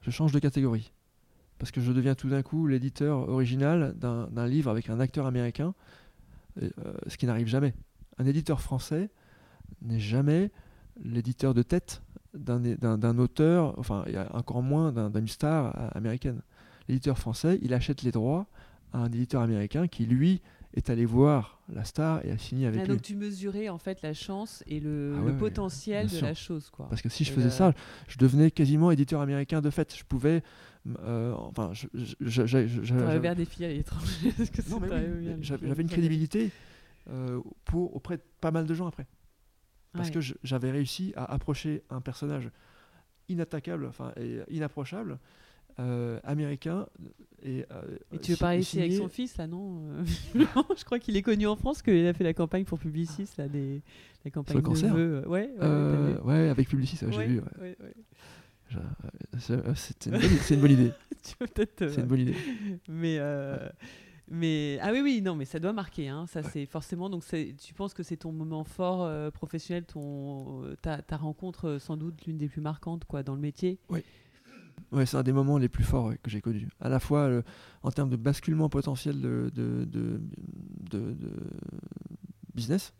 je 0.01 0.11
change 0.11 0.31
de 0.31 0.37
catégorie, 0.37 0.93
parce 1.57 1.71
que 1.71 1.81
je 1.81 1.91
deviens 1.91 2.13
tout 2.13 2.29
d'un 2.29 2.43
coup 2.43 2.67
l'éditeur 2.67 3.27
original 3.29 3.95
d'un 3.97 4.47
livre 4.47 4.69
avec 4.69 4.91
un 4.91 4.99
acteur 4.99 5.25
américain, 5.25 5.73
euh, 6.61 6.69
ce 7.07 7.17
qui 7.17 7.25
n'arrive 7.25 7.47
jamais. 7.47 7.73
Un 8.17 8.25
éditeur 8.25 8.61
français 8.61 9.09
n'est 9.81 9.99
jamais 9.99 10.51
l'éditeur 11.03 11.53
de 11.53 11.61
tête 11.63 12.01
d'un 12.33 13.17
auteur, 13.17 13.77
enfin, 13.79 14.05
encore 14.31 14.61
moins 14.61 14.91
d'un- 14.91 15.09
d'une 15.09 15.27
star 15.27 15.75
euh, 15.77 15.89
américaine. 15.95 16.41
L'éditeur 16.87 17.17
français, 17.17 17.59
il 17.61 17.73
achète 17.73 18.03
les 18.03 18.11
droits 18.11 18.47
à 18.93 18.99
un 18.99 19.07
éditeur 19.07 19.41
américain 19.41 19.87
qui, 19.87 20.05
lui, 20.05 20.41
est 20.73 20.89
allé 20.89 21.05
voir 21.05 21.59
la 21.73 21.83
star 21.83 22.23
et 22.25 22.31
a 22.31 22.37
signé 22.37 22.67
avec 22.67 22.81
Ah, 22.81 22.83
lui. 22.85 22.89
donc 22.93 23.01
tu 23.01 23.15
mesurais 23.15 23.69
en 23.69 23.77
fait 23.79 24.01
la 24.03 24.13
chance 24.13 24.63
et 24.67 24.79
le, 24.79 25.13
Ah 25.15 25.19
le 25.19 25.25
ouais, 25.25 25.31
ouais, 25.31 25.37
potentiel 25.37 26.07
de 26.07 26.19
la 26.19 26.33
chose 26.35 26.69
quoi. 26.69 26.87
Parce 26.89 27.01
que 27.01 27.09
si 27.09 27.23
je 27.23 27.31
Et 27.31 27.35
faisais 27.35 27.45
le- 27.47 27.51
ça, 27.51 27.73
je 28.07 28.17
devenais 28.17 28.51
quasiment 28.51 28.91
éditeur 28.91 29.21
américain 29.21 29.61
de 29.61 29.69
fait. 29.69 29.95
Je 29.97 30.03
pouvais. 30.03 30.43
Euh, 31.03 31.33
enfin, 31.37 31.71
je- 31.73 31.87
je- 31.93 32.45
je- 32.45 33.33
des 33.35 33.45
filles 33.45 33.65
à 33.65 33.69
l'étranger. 33.69 34.33
oui, 34.37 35.27
j'avais 35.41 35.81
une 35.81 35.89
crédibilité 35.89 36.51
euh, 37.09 37.39
pour, 37.65 37.95
auprès 37.95 38.17
de 38.17 38.21
pas 38.41 38.51
mal 38.51 38.65
de 38.65 38.73
gens 38.73 38.87
après. 38.87 39.07
Parce 39.93 40.09
Ouais. 40.09 40.15
que 40.15 40.19
j'avais 40.43 40.71
réussi 40.71 41.13
à 41.15 41.25
approcher 41.31 41.83
un 41.89 42.01
personnage 42.01 42.49
inattaquable, 43.29 43.85
enfin, 43.85 44.11
et 44.17 44.39
inapprochable, 44.49 45.17
euh, 45.79 46.19
américain. 46.23 46.87
Et, 47.43 47.65
euh, 47.71 47.97
Et 48.11 48.19
tu 48.19 48.31
veux 48.31 48.37
pas 48.37 48.49
réussir 48.49 48.81
avec 48.81 48.93
son 48.93 49.07
fils 49.09 49.37
là 49.37 49.47
non 49.47 49.81
Je 50.33 50.83
crois 50.83 50.99
qu'il 50.99 51.15
est 51.17 51.21
connu 51.21 51.47
en 51.47 51.55
France 51.55 51.81
qu'il 51.81 52.05
a 52.07 52.13
fait 52.13 52.23
la 52.23 52.33
campagne 52.33 52.65
pour 52.65 52.79
Publicis 52.79 53.29
là 53.37 53.47
des 53.47 53.81
la 54.25 54.31
campagne 54.31 54.57
le 54.57 54.61
de 54.61 54.67
cancer 54.67 54.93
vœux, 54.93 55.23
Ouais. 55.27 55.49
Euh, 55.61 56.49
avec 56.51 56.67
Publicis, 56.67 57.03
ouais, 57.05 57.11
j'ai 57.13 57.25
vu. 57.27 57.41
Euh, 58.75 59.09
c'est 59.39 59.53
euh, 59.53 59.75
c'était 59.75 60.09
une, 60.09 60.17
bonne- 60.19 60.29
c'est 60.41 60.53
une 60.55 60.61
bonne 60.61 60.71
idée. 60.71 60.91
Tu 61.23 61.35
peux 61.35 61.47
peut-être. 61.47 61.81
euh, 61.81 61.89
C'est 61.89 62.01
une 62.01 62.07
bonne 62.07 62.19
idée. 62.21 62.35
Mais, 62.87 63.17
euh, 63.19 63.67
mais 64.29 64.79
ah 64.81 64.91
oui, 64.93 65.01
oui, 65.01 65.21
non, 65.21 65.35
mais 65.35 65.43
ça 65.45 65.59
doit 65.59 65.73
marquer. 65.73 66.07
Hein, 66.07 66.25
ça, 66.27 66.41
c'est 66.43 66.65
forcément. 66.65 67.09
Donc, 67.09 67.23
tu 67.25 67.73
penses 67.73 67.93
que 67.93 68.01
c'est 68.03 68.17
ton 68.17 68.31
moment 68.31 68.63
fort 68.63 69.03
euh, 69.03 69.29
professionnel, 69.29 69.83
ton 69.85 70.63
ta, 70.81 71.01
ta 71.01 71.17
rencontre 71.17 71.79
sans 71.79 71.97
doute 71.97 72.25
l'une 72.25 72.37
des 72.37 72.47
plus 72.47 72.61
marquantes, 72.61 73.03
quoi, 73.05 73.23
dans 73.23 73.35
le 73.35 73.41
métier? 73.41 73.79
Ouais, 74.91 75.05
c'est 75.05 75.17
un 75.17 75.23
des 75.23 75.33
moments 75.33 75.57
les 75.57 75.67
plus 75.67 75.83
forts 75.83 76.05
ouais, 76.05 76.17
que 76.23 76.29
j'ai 76.29 76.39
connus. 76.39 76.69
À 76.79 76.87
la 76.87 76.99
fois 77.01 77.21
euh, 77.23 77.41
en 77.83 77.91
termes 77.91 78.09
de 78.09 78.15
basculement 78.15 78.69
potentiel 78.69 79.19
de, 79.19 79.51
de, 79.53 79.83
de, 79.85 81.17
business, 82.53 82.93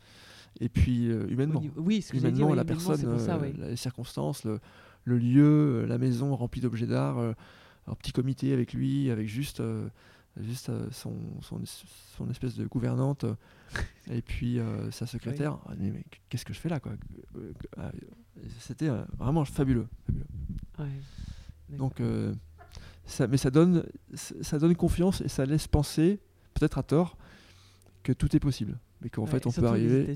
et 0.60 0.70
puis 0.70 1.10
euh, 1.10 1.28
humainement. 1.30 1.62
oui, 1.78 2.02
ce 2.02 2.12
que 2.12 2.18
dit, 2.18 2.24
Humainement, 2.24 2.50
oui, 2.50 2.56
la 2.58 2.64
humainement, 2.64 2.88
personne, 2.90 3.20
ça, 3.20 3.36
euh, 3.36 3.40
oui. 3.42 3.54
les 3.58 3.76
circonstances, 3.76 4.44
le, 4.44 4.60
le 5.08 5.18
lieu, 5.18 5.84
euh, 5.84 5.86
la 5.88 5.98
maison 5.98 6.36
remplie 6.36 6.60
d'objets 6.62 6.86
d'art, 6.88 7.18
euh, 7.18 7.34
un 7.88 7.96
petit 7.96 8.12
comité 8.12 8.52
avec 8.52 8.74
lui, 8.74 9.10
avec 9.10 9.28
juste, 9.30 9.62
euh, 9.62 9.88
juste 10.42 10.68
euh, 10.70 10.88
son, 10.92 11.16
son, 11.42 11.62
son 12.18 12.30
espèce 12.30 12.56
de 12.56 12.66
gouvernante, 12.68 13.24
euh, 13.24 13.36
et 14.12 14.22
puis 14.22 14.60
euh, 14.60 14.92
sa 14.92 15.06
secrétaire. 15.06 15.58
Ah, 15.66 15.74
Mais, 15.80 15.92
mais 15.92 16.04
qu'est-ce 16.30 16.44
que 16.46 16.54
je 16.54 16.60
fais 16.60 16.70
là 16.70 16.80
quoi? 16.82 16.92
Euh, 17.38 17.54
C'était 18.60 18.90
vraiment 19.18 19.46
fabuleux. 19.46 19.88
fabuleux. 20.06 20.26
Ouais. 20.80 20.86
D'accord. 21.70 21.90
Donc, 21.90 22.02
ça, 23.06 23.28
mais 23.28 23.38
ça 23.38 23.50
donne, 23.50 23.86
ça 24.14 24.60
donne 24.60 24.76
confiance 24.76 25.22
et 25.22 25.30
ça 25.30 25.46
laisse 25.46 25.68
penser, 25.68 26.20
peut-être 26.54 26.78
à 26.78 26.84
tort, 26.84 27.18
que 28.04 28.12
tout 28.12 28.36
est 28.36 28.40
possible. 28.40 28.78
Mais 29.02 29.10
qu'en 29.10 29.24
Ouais, 29.24 29.32
fait, 29.32 29.46
on 29.48 29.52
peut 29.52 29.68
arriver, 29.68 30.14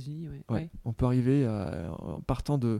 Ouais. 0.49 0.69
on 0.85 0.91
peut 0.93 1.05
arriver 1.05 1.45
à- 1.45 1.91
en 1.99 2.19
partant 2.21 2.57
de, 2.57 2.79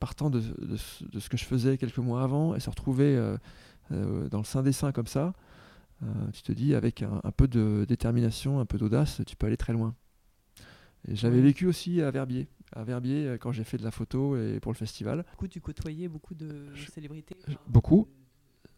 partant 0.00 0.30
de, 0.30 0.40
de 0.40 0.76
ce- 0.76 1.04
de 1.04 1.20
ce 1.20 1.28
que 1.28 1.36
je 1.36 1.44
faisais 1.44 1.78
quelques 1.78 1.98
mois 1.98 2.22
avant 2.22 2.54
et 2.54 2.60
se 2.60 2.68
retrouver 2.70 3.16
euh, 3.16 3.36
euh, 3.92 4.28
dans 4.28 4.38
le 4.38 4.44
sein 4.44 4.62
des 4.62 4.72
saints 4.72 4.92
comme 4.92 5.06
ça. 5.06 5.32
euh, 6.02 6.06
tu 6.32 6.42
te 6.42 6.52
dis, 6.52 6.74
avec 6.74 7.02
un, 7.02 7.20
un 7.22 7.30
peu 7.30 7.46
de 7.48 7.84
détermination, 7.88 8.58
un 8.60 8.66
peu 8.66 8.78
d'audace, 8.78 9.22
tu 9.26 9.36
peux 9.36 9.46
aller 9.46 9.56
très 9.56 9.72
loin. 9.72 9.94
Et 11.08 11.16
je 11.16 11.22
l'avais 11.24 11.36
Ouais. 11.38 11.42
vécu 11.44 11.66
aussi 11.66 12.00
à 12.02 12.10
Verbier. 12.10 12.48
À 12.74 12.82
Verbier, 12.82 13.36
quand 13.40 13.52
j'ai 13.52 13.62
fait 13.64 13.76
de 13.78 13.84
la 13.84 13.90
photo 13.90 14.36
et 14.36 14.58
pour 14.60 14.72
le 14.72 14.76
festival. 14.76 15.24
Du 15.30 15.36
coup, 15.36 15.48
tu 15.48 15.60
côtoyais 15.60 16.08
beaucoup 16.08 16.34
de 16.34 16.74
Je- 16.74 16.90
célébrités. 16.90 17.36
je- 17.46 17.54
beaucoup. 17.68 18.08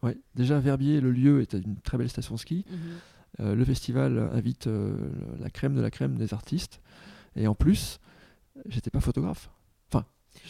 Ouais. 0.03 0.19
Déjà, 0.35 0.59
Verbier, 0.61 1.01
le 1.01 1.11
lieu 1.11 1.41
était 1.41 1.59
une 1.59 1.77
très 1.81 1.97
belle 1.97 2.11
station 2.11 2.35
de 2.35 2.41
ski. 2.41 2.65
Mhm. 2.69 3.55
Le 3.55 3.65
festival 3.65 4.19
invite 4.33 4.67
la 5.41 5.51
crème 5.51 5.75
de 5.75 5.81
la 5.81 5.91
crème 5.91 6.17
des 6.17 6.33
artistes. 6.35 6.81
Et 7.37 7.47
en 7.47 7.55
plus, 7.55 7.99
j'étais 8.67 8.91
pas 8.91 9.01
photographe. 9.01 9.51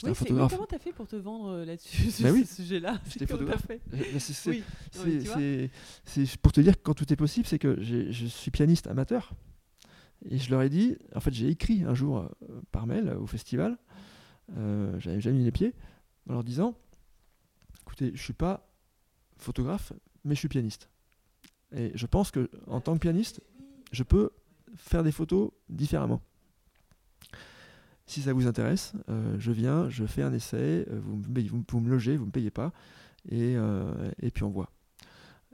Oui, 0.04 0.14
photographe. 0.14 0.52
comment 0.52 0.66
t'as 0.66 0.78
fait 0.78 0.92
pour 0.92 1.06
te 1.06 1.16
vendre 1.16 1.48
euh, 1.50 1.64
là-dessus, 1.64 2.10
sur 2.10 2.24
Bah 2.24 2.32
oui, 2.32 2.44
ce 2.44 2.56
sujet-là 2.62 3.00
j'étais 3.08 3.26
photographe. 3.32 3.66
c'est- 4.18 4.50
Oui, 4.50 4.62
pour 6.42 6.52
te 6.52 6.60
dire 6.60 6.76
que 6.76 6.82
quand 6.82 6.94
tout 6.94 7.10
est 7.12 7.16
possible, 7.16 7.46
c'est 7.46 7.58
que 7.58 7.80
je 7.82 8.26
suis 8.26 8.50
pianiste 8.50 8.86
amateur. 8.86 9.32
Et 10.30 10.38
je 10.38 10.50
leur 10.50 10.62
ai 10.62 10.68
dit, 10.70 10.96
en 11.14 11.20
fait, 11.20 11.32
j'ai 11.32 11.48
écrit 11.48 11.84
un 11.84 11.94
jour 11.94 12.18
euh, 12.18 12.28
par 12.72 12.86
mail 12.86 13.08
euh, 13.08 13.18
au 13.18 13.26
festival, 13.26 13.76
euh, 14.56 14.98
j'avais 14.98 15.20
jamais 15.20 15.38
mis 15.38 15.44
les 15.44 15.52
pieds, 15.52 15.74
en 16.28 16.32
leur 16.34 16.44
disant 16.44 16.74
écoutez, 17.82 18.12
je 18.14 18.22
suis 18.22 18.32
pas 18.32 18.68
photographe, 19.36 19.92
mais 20.24 20.34
je 20.34 20.40
suis 20.40 20.48
pianiste. 20.48 20.88
Et 21.74 21.92
je 21.94 22.06
pense 22.06 22.30
que 22.30 22.50
en 22.66 22.80
tant 22.80 22.94
que 22.94 23.00
pianiste, 23.00 23.40
je 23.92 24.02
peux 24.02 24.30
faire 24.76 25.02
des 25.04 25.12
photos 25.12 25.50
différemment. 25.68 26.22
Si 28.06 28.22
ça 28.22 28.32
vous 28.32 28.46
intéresse, 28.46 28.92
euh, 29.08 29.34
je 29.38 29.50
viens, 29.52 29.88
je 29.88 30.04
fais 30.04 30.22
un 30.22 30.32
essai, 30.32 30.86
euh, 30.90 31.00
vous, 31.02 31.16
me 31.16 31.22
payez- 31.34 31.48
vous, 31.48 31.62
vous 31.68 31.80
me 31.80 31.90
logez, 31.90 32.16
vous 32.16 32.22
ne 32.22 32.26
me 32.26 32.32
payez 32.32 32.50
pas, 32.50 32.72
et, 33.28 33.56
euh, 33.56 33.84
et 34.22 34.30
puis 34.30 34.44
on 34.44 34.50
voit. 34.50 34.70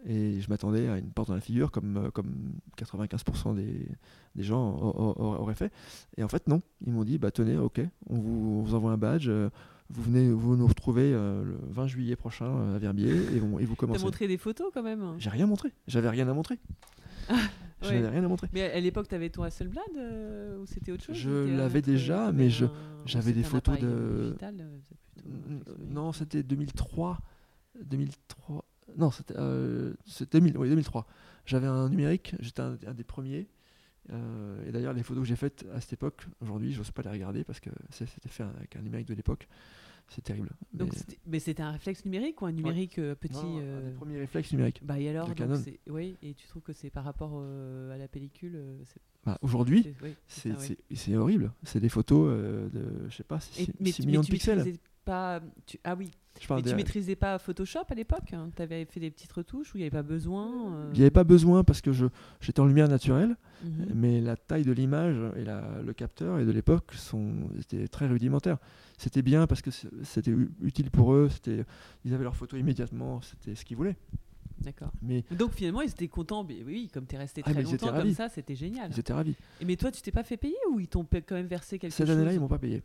Et 0.05 0.41
je 0.41 0.51
m'attendais 0.51 0.89
à 0.89 0.99
une 0.99 1.11
porte 1.13 1.29
dans 1.29 1.35
la 1.35 1.41
figure, 1.41 1.71
comme, 1.71 2.11
comme 2.13 2.35
95% 2.77 3.55
des, 3.55 3.87
des 4.35 4.43
gens 4.43 4.75
auraient 5.17 5.55
fait. 5.55 5.73
Et 6.17 6.25
en 6.25 6.29
fait, 6.29 6.49
non. 6.49 6.61
Ils 6.85 6.93
m'ont 6.93 7.05
dit 7.05 7.19
bah, 7.19 7.31
tenez, 7.31 7.57
ok, 7.57 7.81
on 8.11 8.19
vous, 8.19 8.57
on 8.59 8.63
vous 8.63 8.75
envoie 8.75 8.91
un 8.93 8.99
badge, 8.99 9.29
euh, 9.29 9.49
vous, 9.91 10.03
venez, 10.03 10.29
vous 10.31 10.57
nous 10.57 10.67
retrouvez 10.67 11.13
euh, 11.15 11.45
le 11.45 11.57
20 11.71 11.87
juillet 11.87 12.17
prochain 12.17 12.75
à 12.75 12.79
Verbier, 12.79 13.13
et, 13.35 13.41
on- 13.41 13.61
et 13.61 13.65
vous 13.65 13.75
T'as 13.75 13.81
commencez. 13.81 14.05
montré 14.05 14.27
des 14.29 14.39
photos 14.39 14.71
quand 14.75 14.83
même? 14.83 15.15
J'ai 15.19 15.31
rien 15.31 15.47
montré, 15.47 15.73
j'avais 15.87 16.09
rien 16.11 16.29
à 16.29 16.35
montrer. 16.35 16.59
Ouais. 17.83 17.89
J'avais 17.89 18.09
rien 18.09 18.25
à 18.25 18.29
montrer. 18.29 18.49
Mais 18.53 18.63
à 18.71 18.81
l'époque, 18.81 19.09
t'avais 19.09 19.31
ton 19.31 19.43
Hasselblad 19.43 19.85
euh, 19.97 20.59
ou 20.59 20.67
c'était 20.67 20.93
autre 20.93 21.05
chose 21.05 21.17
Je 21.17 21.31
l'avais 21.57 21.83
déjà, 21.83 22.33
mais 22.33 22.49
je- 22.51 22.67
j'avais 23.07 23.33
des 23.33 23.43
photos 23.43 23.79
de- 23.79 23.87
euh, 23.87 24.23
digital, 24.29 24.55
euh, 24.61 24.79
plutôt 25.17 25.29
numérique. 25.29 25.69
Non, 25.91 26.13
c'était 26.13 26.43
2003. 26.43 27.19
2003. 27.85 28.65
Non, 28.97 29.11
c'était 29.11 29.35
euh, 29.39 29.95
c'était 30.07 30.39
2000, 30.41 30.59
oui, 30.59 30.69
2003. 30.69 31.07
J'avais 31.47 31.67
un 31.67 31.89
numérique, 31.89 32.35
j'étais 32.41 32.61
un, 32.61 32.77
un 32.87 32.95
des 32.95 33.05
premiers. 33.05 33.49
euh, 34.11 34.67
et 34.67 34.73
d'ailleurs, 34.73 34.93
les 34.93 35.03
photos 35.03 35.23
que 35.23 35.29
j'ai 35.29 35.37
faites 35.37 35.65
à 35.75 35.81
cette 35.81 35.95
époque, 35.95 36.27
aujourd'hui, 36.41 36.73
j'ose 36.73 36.91
pas 36.91 37.03
les 37.03 37.11
regarder 37.11 37.45
parce 37.45 37.61
que 37.61 37.71
c'était 37.91 38.29
fait 38.29 38.43
avec 38.43 38.77
un 38.77 38.83
numérique 38.83 39.09
de 39.09 39.15
l'époque. 39.15 39.49
C'est 40.09 40.23
terrible. 40.23 40.51
Donc 40.75 40.91
Mais- 40.93 40.99
c'était- 40.99 41.19
mais 41.27 41.39
c'était 41.41 41.63
un 41.63 41.71
réflexe 41.73 42.05
numérique 42.05 42.43
ou 42.43 42.47
un 42.47 42.53
numérique 42.53 42.99
euh, 42.99 43.15
petit 43.15 43.33
Non, 43.35 43.57
un 43.59 43.61
euh, 43.63 43.91
des 43.91 43.97
premiers 43.97 44.19
réflexes 44.19 44.53
numériques. 44.53 44.81
Bah 44.85 44.99
et 45.01 45.09
alors 45.09 45.29
Oui, 45.89 46.17
et 46.23 46.35
tu 46.35 46.47
trouves 46.47 46.63
que 46.63 46.73
c'est 46.73 46.91
par 46.91 47.05
rapport 47.05 47.33
euh, 47.35 47.95
à 47.95 47.97
la 47.97 48.09
pellicule 48.09 48.53
euh, 48.57 48.83
Bah, 49.25 49.39
aujourd'hui, 49.43 49.83
c'est- 49.83 50.51
oui, 50.51 50.77
oui. 51.09 51.15
horrible. 51.17 51.53
C'est 51.63 51.81
des 51.81 51.89
photos 51.89 52.27
euh, 52.31 52.69
de, 52.69 53.09
je 53.09 53.17
sais 53.17 53.25
pas, 53.25 53.37
Et- 53.37 53.65
6, 53.65 53.73
mais, 53.81 53.93
tu- 53.93 54.03
mais 54.03 54.07
millions 54.09 54.21
de 54.23 54.27
pixels. 54.27 54.77
Pas 55.05 55.41
tu- 55.67 55.79
ah 55.85 55.95
oui 55.99 56.11
Je 56.41 56.53
mais 56.55 56.63
tu 56.63 56.75
maîtrisais 56.75 57.15
pas 57.17 57.39
Photoshop 57.39 57.81
à 57.91 57.95
l'époque? 57.95 58.33
Tu 58.57 58.63
avais 58.63 58.85
fait 58.87 59.01
des 59.01 59.11
petites 59.11 59.33
retouches 59.33 59.75
où 59.75 59.77
il 59.79 59.81
n'y 59.81 59.85
avait 59.87 59.91
pas 59.97 60.03
besoin 60.03 60.75
euh, 60.75 60.91
Il 60.93 60.99
n'y 60.99 61.03
avait 61.03 61.11
pas 61.11 61.25
besoin 61.25 61.63
parce 61.65 61.81
que 61.81 61.93
je- 61.93 62.07
j'étais 62.41 62.61
en 62.61 62.67
lumière 62.67 62.89
naturelle. 62.89 63.37
mhm. 63.65 63.87
mais 63.95 64.21
la 64.21 64.37
taille 64.37 64.65
de 64.65 64.73
l'image 64.73 65.17
et 65.37 65.45
la- 65.45 65.81
le 65.85 65.93
capteur 65.93 66.41
et 66.41 66.45
de 66.45 66.51
l'époque 66.51 66.93
sont 66.95 67.49
étaient 67.61 67.87
très 67.87 68.09
rudimentaires. 68.09 68.59
C'était 68.99 69.23
bien 69.23 69.47
parce 69.47 69.63
que 69.63 69.71
c'était 70.03 70.35
utile 70.61 70.91
pour 70.91 71.13
eux, 71.15 71.29
c'était 71.31 71.65
ils 72.05 72.13
avaient 72.15 72.25
leurs 72.25 72.37
photos 72.37 72.59
immédiatement, 72.59 73.21
c'était 73.21 73.55
ce 73.55 73.65
qu'ils 73.65 73.77
voulaient. 73.77 73.97
D'accord. 74.59 74.93
Mais 75.03 75.25
Donc 75.33 75.53
finalement 75.55 75.81
ils 75.83 75.91
étaient 75.91 76.07
contents 76.09 76.45
mais 76.45 76.63
oui 76.65 76.89
comme 76.93 77.07
tu 77.07 77.15
es 77.17 77.19
resté 77.19 77.43
Ah, 77.45 77.51
très 77.53 77.63
longtemps 77.63 77.93
comme 77.93 78.13
ça 78.13 78.29
c'était 78.29 78.55
génial. 78.55 78.91
ils 78.93 79.01
étaient 79.01 79.13
ravis. 79.13 79.35
Et 79.61 79.65
mais 79.65 79.77
toi 79.77 79.91
tu 79.91 80.01
t'es 80.03 80.13
pas 80.13 80.23
fait 80.25 80.37
payer 80.37 80.55
ou 80.73 80.79
ils 80.81 80.87
t'ont 80.89 81.05
quand 81.05 81.35
même 81.35 81.47
versé 81.47 81.79
quelque 81.79 81.93
Cette 81.93 82.07
chose? 82.07 82.17
année-là, 82.17 82.33
ils 82.33 82.41
m'ont 82.41 82.49
pas 82.49 82.59
payé. 82.59 82.83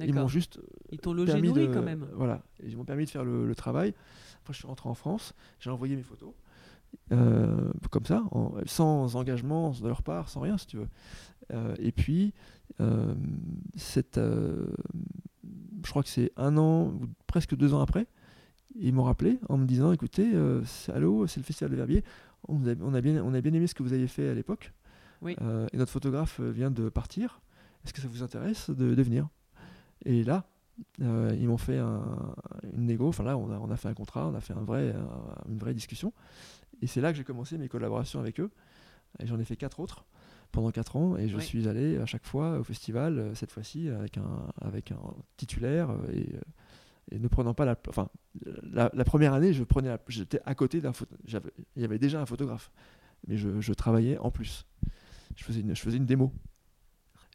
Ils 0.00 0.14
m'ont 0.14 0.28
juste 0.28 0.60
Ils 0.90 0.98
t'ont 0.98 1.12
logé 1.12 1.32
permis 1.32 1.48
nourri 1.48 1.68
de 1.68 1.74
quand 1.74 1.82
même. 1.82 2.06
voilà, 2.14 2.42
ils 2.62 2.76
m'ont 2.76 2.84
permis 2.84 3.04
de 3.04 3.10
faire 3.10 3.24
le, 3.24 3.46
le 3.46 3.54
travail. 3.54 3.94
Après, 4.40 4.52
je 4.52 4.58
suis 4.58 4.66
rentré 4.68 4.88
en 4.88 4.94
France, 4.94 5.34
j'ai 5.60 5.70
envoyé 5.70 5.96
mes 5.96 6.02
photos. 6.02 6.32
euh, 7.10 7.72
comme 7.90 8.04
ça, 8.04 8.22
en- 8.32 8.52
sans 8.66 9.16
engagement 9.16 9.70
de 9.70 9.88
leur 9.88 10.02
part, 10.02 10.28
sans 10.28 10.40
rien, 10.40 10.58
si 10.58 10.66
tu 10.66 10.76
veux. 10.76 10.88
Euh, 11.52 11.74
et 11.78 11.90
puis, 11.90 12.34
euh, 12.80 13.14
cette, 13.76 14.18
euh, 14.18 14.66
je 15.84 15.90
crois 15.90 16.02
que 16.02 16.08
c'est 16.10 16.32
un 16.36 16.56
an 16.58 16.88
ou 16.88 17.00
presque 17.26 17.56
deux 17.56 17.72
ans 17.74 17.80
après, 17.80 18.06
ils 18.78 18.92
m'ont 18.92 19.04
rappelé 19.04 19.38
en 19.48 19.56
me 19.58 19.64
disant 19.66 19.90
écoutez, 19.92 20.34
euh, 20.34 20.62
c'est- 20.64 20.92
allô, 20.92 21.26
c'est 21.26 21.40
le 21.40 21.44
Festival 21.44 21.70
de 21.70 21.76
Verbier, 21.76 22.04
on 22.48 22.66
a, 22.66 22.74
on, 22.80 22.92
a 22.94 23.00
bien, 23.00 23.22
on 23.24 23.32
a 23.34 23.40
bien 23.40 23.52
aimé 23.54 23.66
ce 23.66 23.74
que 23.74 23.82
vous 23.82 23.92
avez 23.94 24.06
fait 24.06 24.28
à 24.28 24.34
l'époque, 24.34 24.72
Oui. 25.22 25.34
Euh, 25.40 25.66
et 25.72 25.76
notre 25.78 25.92
photographe 25.92 26.40
euh, 26.40 26.50
vient 26.50 26.70
de 26.70 26.88
partir, 26.90 27.40
est-ce 27.84 27.92
que 27.94 28.00
ça 28.02 28.08
vous 28.08 28.22
intéresse 28.22 28.68
de, 28.70 28.94
de 28.94 29.02
venir? 29.02 29.28
Et 30.04 30.24
là, 30.24 30.44
euh, 31.00 31.34
ils 31.38 31.46
m'ont 31.48 31.58
fait 31.58 31.78
un- 31.78 32.34
une 32.72 32.86
négo, 32.86 33.08
enfin 33.08 33.22
là, 33.24 33.36
on 33.36 33.50
a, 33.52 33.58
on 33.58 33.70
a 33.70 33.76
fait 33.76 33.88
un 33.88 33.94
contrat, 33.94 34.28
on 34.28 34.34
a 34.34 34.40
fait 34.40 34.54
un 34.54 34.62
vrai, 34.64 34.92
un- 34.94 35.50
une 35.50 35.58
vraie 35.58 35.74
discussion, 35.74 36.12
et 36.80 36.86
c'est 36.86 37.00
là 37.00 37.12
que 37.12 37.18
j'ai 37.18 37.24
commencé 37.24 37.58
mes 37.58 37.68
collaborations 37.68 38.18
avec 38.20 38.40
eux, 38.40 38.50
et 39.20 39.26
j'en 39.26 39.38
ai 39.38 39.44
fait 39.44 39.56
quatre 39.56 39.78
autres 39.80 40.04
pendant 40.50 40.70
quatre 40.70 40.96
ans. 40.96 41.16
Et 41.16 41.28
je 41.28 41.36
Oui. 41.36 41.42
suis 41.42 41.68
allé 41.68 41.98
à 41.98 42.06
chaque 42.06 42.24
fois 42.26 42.58
au 42.58 42.64
festival 42.64 43.18
euh, 43.18 43.34
cette 43.34 43.52
fois-ci 43.52 43.88
avec 43.88 44.18
un 44.18 44.46
avec 44.60 44.90
un 44.92 44.98
titulaire. 45.36 45.90
Euh, 45.90 46.12
et, 46.12 46.28
et 47.10 47.18
ne 47.18 47.28
prenant 47.28 47.52
pas 47.52 47.64
la 47.64 47.76
enfin 47.88 48.08
la, 48.62 48.88
la 48.94 49.04
première 49.04 49.34
année 49.34 49.52
je 49.52 49.64
prenais 49.64 49.88
la- 49.88 49.98
j'étais 50.08 50.40
à 50.46 50.54
côté 50.54 50.80
d'un 50.80 50.92
il 51.76 51.82
y 51.82 51.84
avait 51.84 51.98
déjà 51.98 52.20
un 52.20 52.26
photographe. 52.26 52.70
Mais 53.28 53.36
je, 53.36 53.60
je 53.60 53.72
travaillais 53.72 54.18
en 54.18 54.30
plus. 54.30 54.66
Je 55.36 55.44
faisais 55.44 55.60
une 55.60 55.74
je 55.76 55.80
faisais 55.80 55.96
une 55.98 56.06
démo 56.06 56.32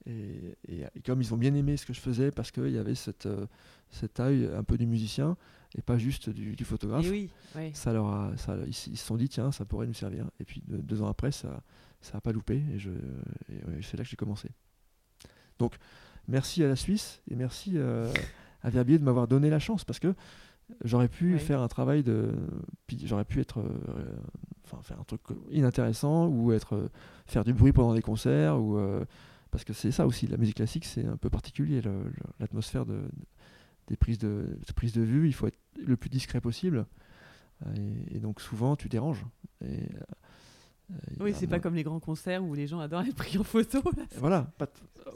et, 0.08 0.56
et- 0.68 0.86
et 0.96 1.02
comme 1.02 1.22
ils 1.22 1.34
ont 1.34 1.38
bien 1.38 1.54
aimé 1.54 1.78
ce 1.78 1.86
que 1.86 1.94
je 1.94 2.00
faisais 2.00 2.32
parce 2.32 2.52
qu'il 2.52 2.70
y 2.72 2.78
avait 2.78 2.96
cette 2.96 3.26
euh, 3.26 3.46
cet 3.90 4.20
œil 4.20 4.50
un 4.56 4.64
peu 4.64 4.78
du 4.78 4.86
musicien 4.88 5.38
et 5.78 5.82
pas 5.82 5.98
juste 5.98 6.30
du, 6.30 6.56
du 6.56 6.64
photographe 6.66 7.06
oui, 7.10 7.30
ouais. 7.56 7.72
ça 7.74 7.94
leur 7.94 8.08
a, 8.08 8.36
ça, 8.38 8.58
ils, 8.66 8.74
se 8.74 8.96
sont 8.96 9.18
dit 9.18 9.30
tiens 9.30 9.52
ça 9.52 9.66
pourrait 9.66 9.88
nous 9.88 9.94
servir. 9.94 10.26
Et 10.40 10.44
puis 10.46 10.62
deux, 10.68 10.78
deux 10.80 11.02
ans 11.02 11.08
après 11.08 11.32
ça 11.32 11.62
ça 12.02 12.18
a 12.18 12.22
pas 12.22 12.32
loupé 12.32 12.64
et 12.74 12.80
je 12.80 12.90
et 13.50 13.66
ouais, 13.68 13.80
c'est 13.82 13.98
là 13.98 14.04
que 14.04 14.10
j'ai 14.10 14.16
commencé. 14.18 14.50
Donc 15.60 15.76
merci 16.28 16.64
à 16.64 16.68
la 16.68 16.76
Suisse 16.76 17.22
et 17.30 17.36
merci 17.36 17.74
euh, 17.76 18.12
à 18.62 18.70
Verbier 18.70 19.00
de 19.00 19.04
m'avoir 19.04 19.28
donné 19.28 19.50
la 19.50 19.60
chance 19.60 19.84
parce 19.84 20.00
que 20.00 20.14
j'aurais 20.84 21.08
pu 21.08 21.40
faire 21.40 21.62
un 21.62 21.68
travail 21.70 22.04
de 22.04 22.32
j'aurais 23.04 23.24
pu 23.26 23.40
être 23.40 23.60
euh, 23.62 23.70
enfin 24.66 24.82
faire 24.84 25.00
un 25.00 25.04
truc 25.06 25.22
inintéressant 25.52 26.28
ou 26.28 26.52
être 26.52 26.90
faire 27.26 27.44
du 27.46 27.54
bruit 27.54 27.72
pendant 27.72 27.94
des 27.94 28.02
concerts 28.02 28.60
ou 28.62 28.78
euh, 28.78 29.06
parce 29.52 29.64
que 29.64 29.74
c'est 29.74 29.92
ça 29.92 30.06
aussi 30.06 30.28
la 30.28 30.38
musique 30.38 30.58
classique 30.58 30.86
c'est 30.86 31.06
un 31.06 31.18
peu 31.18 31.30
particulier 31.30 31.82
l'atmosphère 32.40 32.86
de, 32.86 33.02
des 33.88 33.96
prises 33.98 34.18
de, 34.20 34.60
de 34.68 34.74
prises 34.74 34.94
de 34.94 35.02
vue 35.02 35.28
il 35.28 35.34
faut 35.34 35.48
être 35.48 35.60
le 35.78 35.96
plus 35.98 36.10
discret 36.10 36.42
possible 36.42 36.86
euh, 37.66 37.74
et, 38.12 38.18
et 38.18 38.20
donc 38.20 38.42
souvent 38.42 38.76
tu 38.76 38.90
déranges 38.90 39.26
et, 39.64 39.80
euh, 40.92 40.96
Oui, 41.20 41.34
c'est 41.36 41.48
pas 41.48 41.60
comme 41.60 41.76
les 41.76 41.84
grands 41.84 42.00
concerts 42.00 42.44
où 42.44 42.54
les 42.54 42.68
gens 42.68 42.80
adorent 42.80 43.02
être 43.02 43.16
pris 43.16 43.38
en 43.38 43.44
photo. 43.44 43.82
là. 43.98 44.04
voilà 44.18 44.44
pas 44.58 44.68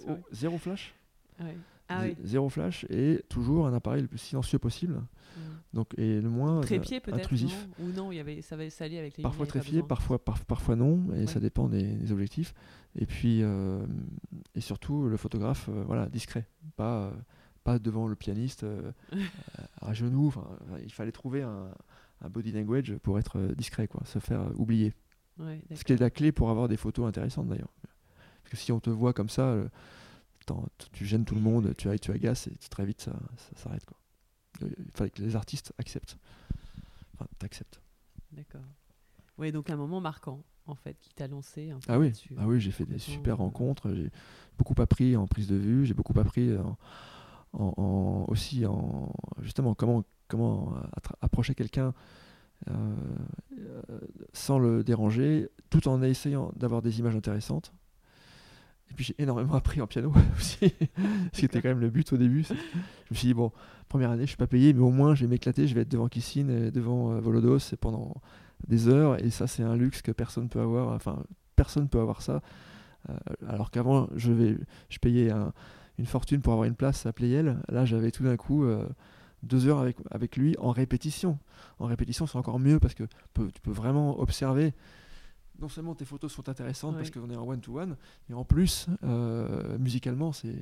vrai. 0.06 0.22
zéro 0.32 0.58
flash 0.58 0.94
Ouais. 1.40 1.58
Ah 1.92 2.02
oui. 2.04 2.16
zéro 2.24 2.50
flash 2.50 2.86
et 2.90 3.22
toujours 3.30 3.68
un 3.68 3.74
appareil 3.74 4.02
le 4.04 4.08
plus 4.08 4.18
silencieux 4.18 4.60
possible 4.60 5.02
Mm. 5.34 5.40
donc 5.78 5.94
et 5.98 6.20
le 6.20 6.30
moins 6.30 6.58
euh, 6.58 6.62
Trépied 6.62 7.00
peut-être 7.00 7.20
intrusif 7.20 7.68
non? 7.80 7.86
Ou 7.86 7.92
non, 7.94 8.12
il 8.12 8.16
y 8.18 8.20
avait, 8.20 8.42
ça 8.42 8.58
va 8.58 8.70
s'allier 8.70 9.00
avec 9.00 9.16
les 9.16 9.24
parfois 9.24 9.46
trépied, 9.48 9.82
parfois, 9.82 10.22
par- 10.22 10.44
parfois 10.44 10.76
non, 10.76 11.06
et 11.16 11.20
Ouais. 11.22 11.28
ça 11.28 11.40
dépend 11.40 11.70
des, 11.70 12.12
objectifs. 12.12 12.54
Et 12.98 13.06
puis, 13.06 13.42
euh, 13.42 13.86
et 14.56 14.60
surtout, 14.60 15.08
le 15.08 15.16
photographe, 15.16 15.70
euh, 15.70 15.84
voilà, 15.88 16.10
discret, 16.10 16.46
pas, 16.76 17.04
euh, 17.06 17.12
pas 17.64 17.80
devant 17.80 18.10
le 18.10 18.16
pianiste 18.18 18.66
à 19.82 19.94
genoux. 19.94 20.34
Il 20.84 20.92
fallait 20.92 21.14
trouver 21.14 21.44
un, 21.44 21.70
un 22.22 22.30
body 22.30 22.52
language 22.52 22.96
pour 23.02 23.18
être 23.18 23.40
discret, 23.56 23.88
quoi, 23.88 24.02
se 24.06 24.20
faire 24.20 24.52
oublier. 24.60 24.94
Ouais, 25.40 25.62
Ce 25.74 25.86
qui 25.86 25.94
est 25.94 25.98
la 26.02 26.10
clé 26.10 26.34
pour 26.34 26.50
avoir 26.50 26.68
des 26.68 26.76
photos 26.78 27.08
intéressantes 27.08 27.48
d'ailleurs. 27.48 27.72
Parce 28.44 28.52
que 28.52 28.58
si 28.58 28.74
on 28.74 28.82
te 28.82 28.90
voit 28.90 29.14
comme 29.14 29.30
ça, 29.30 29.56
tu 30.94 31.06
gênes 31.06 31.26
tout 31.26 31.36
le 31.36 31.42
monde, 31.42 31.74
tu, 31.78 31.88
tu 32.00 32.12
agaces 32.12 32.48
et 32.48 32.54
très 32.70 32.86
vite 32.86 33.02
ça, 33.02 33.12
ça 33.38 33.56
s'arrête. 33.64 33.86
quoi. 33.86 33.98
Euh, 34.64 34.70
Il 34.80 34.92
fallait 34.94 35.10
que 35.10 35.22
les 35.22 35.36
artistes 35.36 35.74
acceptent. 35.78 36.18
Enfin, 37.16 37.26
t'acceptes. 37.40 37.82
D'accord. 38.32 38.62
Oui, 39.38 39.52
donc 39.52 39.70
un 39.70 39.76
moment 39.78 40.02
marquant, 40.02 40.44
en 40.66 40.76
fait, 40.76 40.98
qui 41.00 41.10
t'a 41.14 41.28
lancé 41.28 41.72
un 41.72 41.80
peu 41.80 41.92
Ah 41.92 42.00
oui, 42.00 42.12
ah 42.38 42.48
oui 42.48 42.60
j'ai 42.60 42.72
fait 42.72 42.86
des 42.86 43.00
super 43.00 43.34
euh, 43.36 43.44
rencontres, 43.44 43.94
j'ai 43.94 44.12
beaucoup 44.58 44.80
appris 44.82 45.16
en 45.16 45.28
prise 45.28 45.48
de 45.48 45.56
vue, 45.56 45.86
j'ai 45.86 45.94
beaucoup 45.94 46.18
appris 46.20 46.56
en, 46.58 46.78
en- 47.54 47.74
en- 47.78 48.26
aussi 48.30 48.66
en 48.66 49.12
justement 49.42 49.74
comment, 49.74 50.04
comment 50.28 50.74
attra- 50.96 51.16
approcher 51.22 51.56
quelqu'un 51.56 51.94
euh, 52.70 52.96
euh, 53.58 53.82
sans 54.34 54.60
le 54.60 54.84
déranger, 54.84 55.50
tout 55.72 55.88
en 55.88 56.02
essayant 56.04 56.52
d'avoir 56.56 56.82
des 56.84 57.00
images 57.00 57.16
intéressantes. 57.16 57.74
Et 58.92 58.94
puis 58.94 59.06
j'ai 59.06 59.16
énormément 59.18 59.54
appris 59.56 59.82
en 59.82 59.88
piano 59.88 60.12
aussi, 60.38 60.74
ce 61.34 61.40
qui 61.40 61.46
était 61.46 61.62
quand 61.62 61.70
même 61.70 61.80
le 61.80 61.90
but 61.90 62.12
au 62.14 62.18
début. 62.18 62.44
Je 62.44 62.54
me 63.12 63.16
suis 63.16 63.28
dit, 63.30 63.34
bon, 63.34 63.52
première 63.90 64.12
année, 64.12 64.24
je 64.24 64.28
suis 64.30 64.38
pas 64.38 64.48
payé, 64.48 64.74
mais 64.74 64.82
au 64.82 64.92
moins 64.92 65.16
je 65.16 65.22
vais 65.26 65.30
m'éclater, 65.30 65.68
je 65.68 65.74
vais 65.76 65.82
être 65.82 65.90
devant 65.92 66.08
Kissine 66.08 66.70
devant 66.70 67.12
euh, 67.14 67.20
Volodos 67.20 67.60
pendant 67.80 68.16
des 68.68 68.88
heures, 68.90 69.22
et 69.24 69.30
ça 69.32 69.48
c'est 69.48 69.64
un 69.64 69.76
luxe 69.76 70.02
que 70.02 70.12
personne 70.12 70.48
peut 70.50 70.60
avoir, 70.60 70.94
enfin 70.94 71.24
personne 71.56 71.88
peut 71.90 72.00
avoir 72.00 72.22
ça. 72.22 72.42
Euh, 73.10 73.14
alors 73.48 73.72
qu'avant, 73.72 74.08
je, 74.16 74.32
je 74.90 75.00
payais 75.00 75.32
un- 75.32 75.54
une 75.98 76.06
fortune 76.06 76.42
pour 76.42 76.54
avoir 76.54 76.68
une 76.68 76.76
place 76.76 77.06
à 77.06 77.14
Playel. 77.14 77.58
Là, 77.70 77.86
j'avais 77.86 78.12
tout 78.12 78.24
d'un 78.24 78.38
coup 78.38 78.64
euh, 78.64 78.88
deux 79.44 79.68
heures 79.68 79.80
avec, 79.80 79.98
avec 80.12 80.38
lui 80.38 80.56
en 80.60 80.72
répétition. 80.72 81.38
En 81.80 81.86
répétition, 81.86 82.28
c'est 82.28 82.38
encore 82.38 82.60
mieux 82.60 82.80
parce 82.80 82.94
que 82.94 83.04
tu 83.36 83.62
peux 83.62 83.72
vraiment 83.72 84.20
observer. 84.20 84.74
Non 85.62 85.70
seulement 85.70 85.96
tes 85.96 86.06
photos 86.06 86.32
sont 86.32 86.50
intéressantes 86.50 86.96
parce 86.98 87.12
qu'on 87.12 87.30
est 87.30 87.36
en 87.36 87.48
one-to-one, 87.48 87.96
mais 88.28 88.36
en 88.36 88.44
plus, 88.44 88.88
euh, 89.04 89.78
musicalement, 89.78 90.32
c'est 90.32 90.56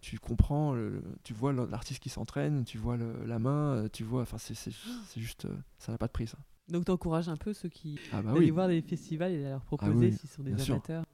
tu 0.00 0.18
comprends, 0.18 0.76
tu 1.24 1.34
vois 1.34 1.52
l'artiste 1.52 2.00
qui 2.00 2.08
s'entraîne, 2.08 2.64
tu 2.64 2.78
vois 2.78 2.96
la 2.96 3.38
main, 3.38 3.74
euh, 3.74 3.88
tu 3.92 4.04
vois, 4.04 4.22
enfin 4.22 4.38
c'est 4.38 4.72
juste, 5.16 5.46
ça 5.78 5.92
n'a 5.92 5.98
pas 5.98 6.06
de 6.06 6.12
prix 6.12 6.26
ça. 6.26 6.38
Donc 6.68 6.84
tu 6.84 6.90
encourages 6.90 7.28
un 7.28 7.36
peu 7.36 7.52
ceux 7.52 7.68
qui 7.68 7.98
ah 8.12 8.22
bah 8.22 8.34
voir 8.52 8.68
des 8.68 8.82
festivals 8.82 9.32
et 9.32 9.42
leur 9.42 9.60
ah 9.60 9.64
proposer 9.66 10.12
s'ils 10.12 10.28
sont 10.28 10.42
des 10.42 10.52
amateurs 10.52 11.04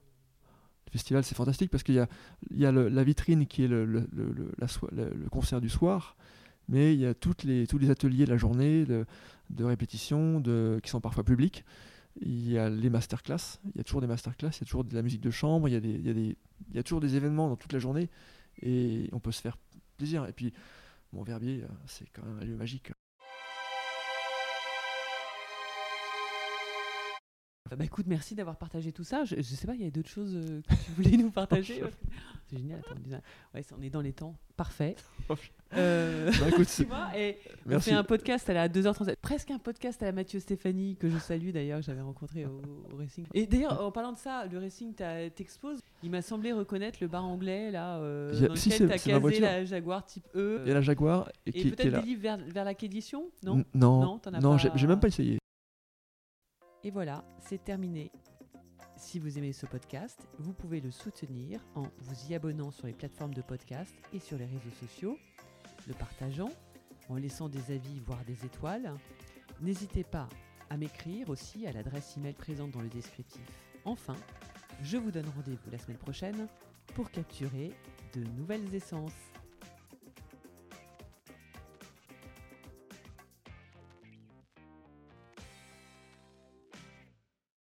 festival, 0.94 1.24
c'est 1.24 1.34
fantastique 1.34 1.70
parce 1.70 1.82
qu'il 1.82 1.96
y 1.96 1.98
a, 1.98 2.08
il 2.50 2.58
y 2.58 2.66
a 2.66 2.72
la 2.72 3.04
vitrine 3.04 3.46
qui 3.46 3.64
est 3.64 3.68
le, 3.68 3.84
le, 3.84 4.06
le, 4.12 5.28
concert 5.28 5.60
du 5.60 5.68
soir, 5.68 6.16
mais 6.68 6.94
il 6.94 7.00
y 7.00 7.06
a 7.06 7.14
toutes 7.14 7.42
les, 7.42 7.66
tous 7.66 7.78
les 7.78 7.90
ateliers 7.90 8.24
de 8.24 8.30
la 8.30 8.36
journée 8.36 8.84
de, 8.84 9.04
de 9.50 9.64
répétition 9.64 10.38
de, 10.40 10.78
qui 10.82 10.90
sont 10.90 11.00
parfois 11.00 11.24
publics. 11.24 11.64
Il 12.20 12.48
y 12.48 12.58
a 12.58 12.70
les 12.70 12.90
masterclass, 12.90 13.58
il 13.64 13.78
y 13.78 13.80
a 13.80 13.84
toujours 13.84 14.00
des 14.00 14.06
masterclass, 14.06 14.50
il 14.50 14.60
y 14.60 14.64
a 14.64 14.66
toujours 14.66 14.84
de 14.84 14.94
la 14.94 15.02
musique 15.02 15.20
de 15.20 15.30
chambre, 15.30 15.68
il 15.68 15.72
y 15.72 15.76
a, 15.76 15.78
il 15.78 16.06
y 16.06 16.10
a, 16.10 16.14
des, 16.14 16.36
il 16.70 16.76
y 16.76 16.78
a 16.78 16.82
toujours 16.82 17.00
des 17.00 17.16
événements 17.16 17.48
dans 17.48 17.56
toute 17.56 17.72
la 17.72 17.78
journée 17.78 18.08
et 18.62 19.08
on 19.12 19.20
peut 19.20 19.32
se 19.32 19.40
faire 19.40 19.56
plaisir. 19.96 20.26
Et 20.26 20.32
puis, 20.32 20.52
mon 21.12 21.22
Verbier, 21.22 21.64
c'est 21.86 22.08
quand 22.12 22.24
même 22.24 22.38
un 22.38 22.44
lieu 22.44 22.56
magique. 22.56 22.92
Bah, 27.70 27.76
bah, 27.76 27.84
écoute, 27.86 28.04
merci 28.06 28.34
d'avoir 28.34 28.56
partagé 28.56 28.92
tout 28.92 29.04
ça. 29.04 29.24
Je, 29.24 29.40
sais 29.40 29.66
pas, 29.66 29.74
il 29.74 29.80
y 29.80 29.86
a 29.86 29.90
d'autres 29.90 30.10
choses 30.10 30.36
euh, 30.36 30.60
que 30.60 30.74
tu 30.84 30.90
voulais 30.90 31.16
nous 31.16 31.30
partager. 31.30 31.82
c'est 32.46 32.58
génial. 32.58 32.80
Attends, 32.80 33.00
ouais, 33.54 33.62
on 33.78 33.82
est 33.82 33.88
dans 33.88 34.02
les 34.02 34.12
temps. 34.12 34.36
Parfait. 34.56 34.96
Euh, 35.76 36.30
bah, 36.38 36.50
écoute, 36.50 36.68
tu 36.76 36.84
vois, 36.84 37.08
et 37.18 37.36
on 37.68 37.80
fait 37.80 37.90
un 37.90 38.04
podcast 38.04 38.48
à 38.48 38.54
la 38.54 38.68
2h37, 38.68 39.16
presque 39.20 39.50
un 39.50 39.58
podcast 39.58 40.00
à 40.04 40.06
la 40.06 40.12
Mathieu 40.12 40.38
Stéphanie, 40.38 40.94
que 40.94 41.08
je 41.08 41.18
salue 41.18 41.50
d'ailleurs, 41.50 41.80
que 41.80 41.86
j'avais 41.86 42.00
rencontré 42.00 42.44
au, 42.44 42.62
Racing. 42.96 43.26
Et 43.34 43.48
d'ailleurs, 43.48 43.84
en 43.84 43.90
parlant 43.90 44.12
de 44.12 44.16
ça, 44.16 44.46
le 44.46 44.60
Racing 44.60 44.94
t'expose, 45.34 45.80
il 46.04 46.12
m'a 46.12 46.22
semblé 46.22 46.52
reconnaître 46.52 46.98
le 47.00 47.08
bar 47.08 47.24
anglais 47.24 47.72
là, 47.72 47.96
euh, 47.96 48.30
dans 48.46 48.54
lequel 48.54 48.86
tu 48.86 48.92
as 48.92 48.98
casé 48.98 49.40
la 49.40 49.64
Jaguar 49.64 50.04
type 50.04 50.28
E. 50.36 50.60
Il 50.64 50.68
y 50.68 50.70
a 50.70 50.74
la 50.74 50.80
Jaguar. 50.80 51.28
Et, 51.44 51.70
peut-être 51.70 52.00
des 52.00 52.06
livres 52.06 52.22
vers, 52.22 52.38
vers 52.38 52.64
la 52.64 52.74
quédition 52.74 53.24
Non? 53.42 53.64
Non, 53.74 54.00
non, 54.00 54.20
non 54.40 54.56
j'ai 54.58 54.86
même 54.86 55.00
pas 55.00 55.08
essayé. 55.08 55.38
Et 56.84 56.90
voilà, 56.90 57.24
c'est 57.40 57.64
terminé. 57.64 58.12
Si 58.98 59.18
vous 59.18 59.38
aimez 59.38 59.54
ce 59.54 59.64
podcast, 59.64 60.28
vous 60.38 60.52
pouvez 60.52 60.82
le 60.82 60.90
soutenir 60.90 61.64
en 61.74 61.84
vous 61.98 62.30
y 62.30 62.34
abonnant 62.34 62.70
sur 62.70 62.86
les 62.86 62.92
plateformes 62.92 63.32
de 63.32 63.40
podcast 63.40 63.94
et 64.12 64.20
sur 64.20 64.36
les 64.36 64.44
réseaux 64.44 64.70
sociaux, 64.78 65.18
le 65.88 65.94
partageant, 65.94 66.50
en 67.08 67.16
laissant 67.16 67.48
des 67.48 67.72
avis, 67.72 68.00
voire 68.00 68.22
des 68.26 68.44
étoiles. 68.44 68.92
N'hésitez 69.62 70.04
pas 70.04 70.28
à 70.68 70.76
m'écrire 70.76 71.30
aussi 71.30 71.66
à 71.66 71.72
l'adresse 71.72 72.18
email 72.18 72.34
présente 72.34 72.72
dans 72.72 72.82
le 72.82 72.88
descriptif. 72.88 73.48
Enfin, 73.86 74.16
je 74.82 74.98
vous 74.98 75.10
donne 75.10 75.28
rendez-vous 75.36 75.70
la 75.70 75.78
semaine 75.78 75.96
prochaine 75.96 76.48
pour 76.94 77.10
capturer 77.10 77.72
de 78.14 78.24
nouvelles 78.36 78.74
essences. 78.74 79.33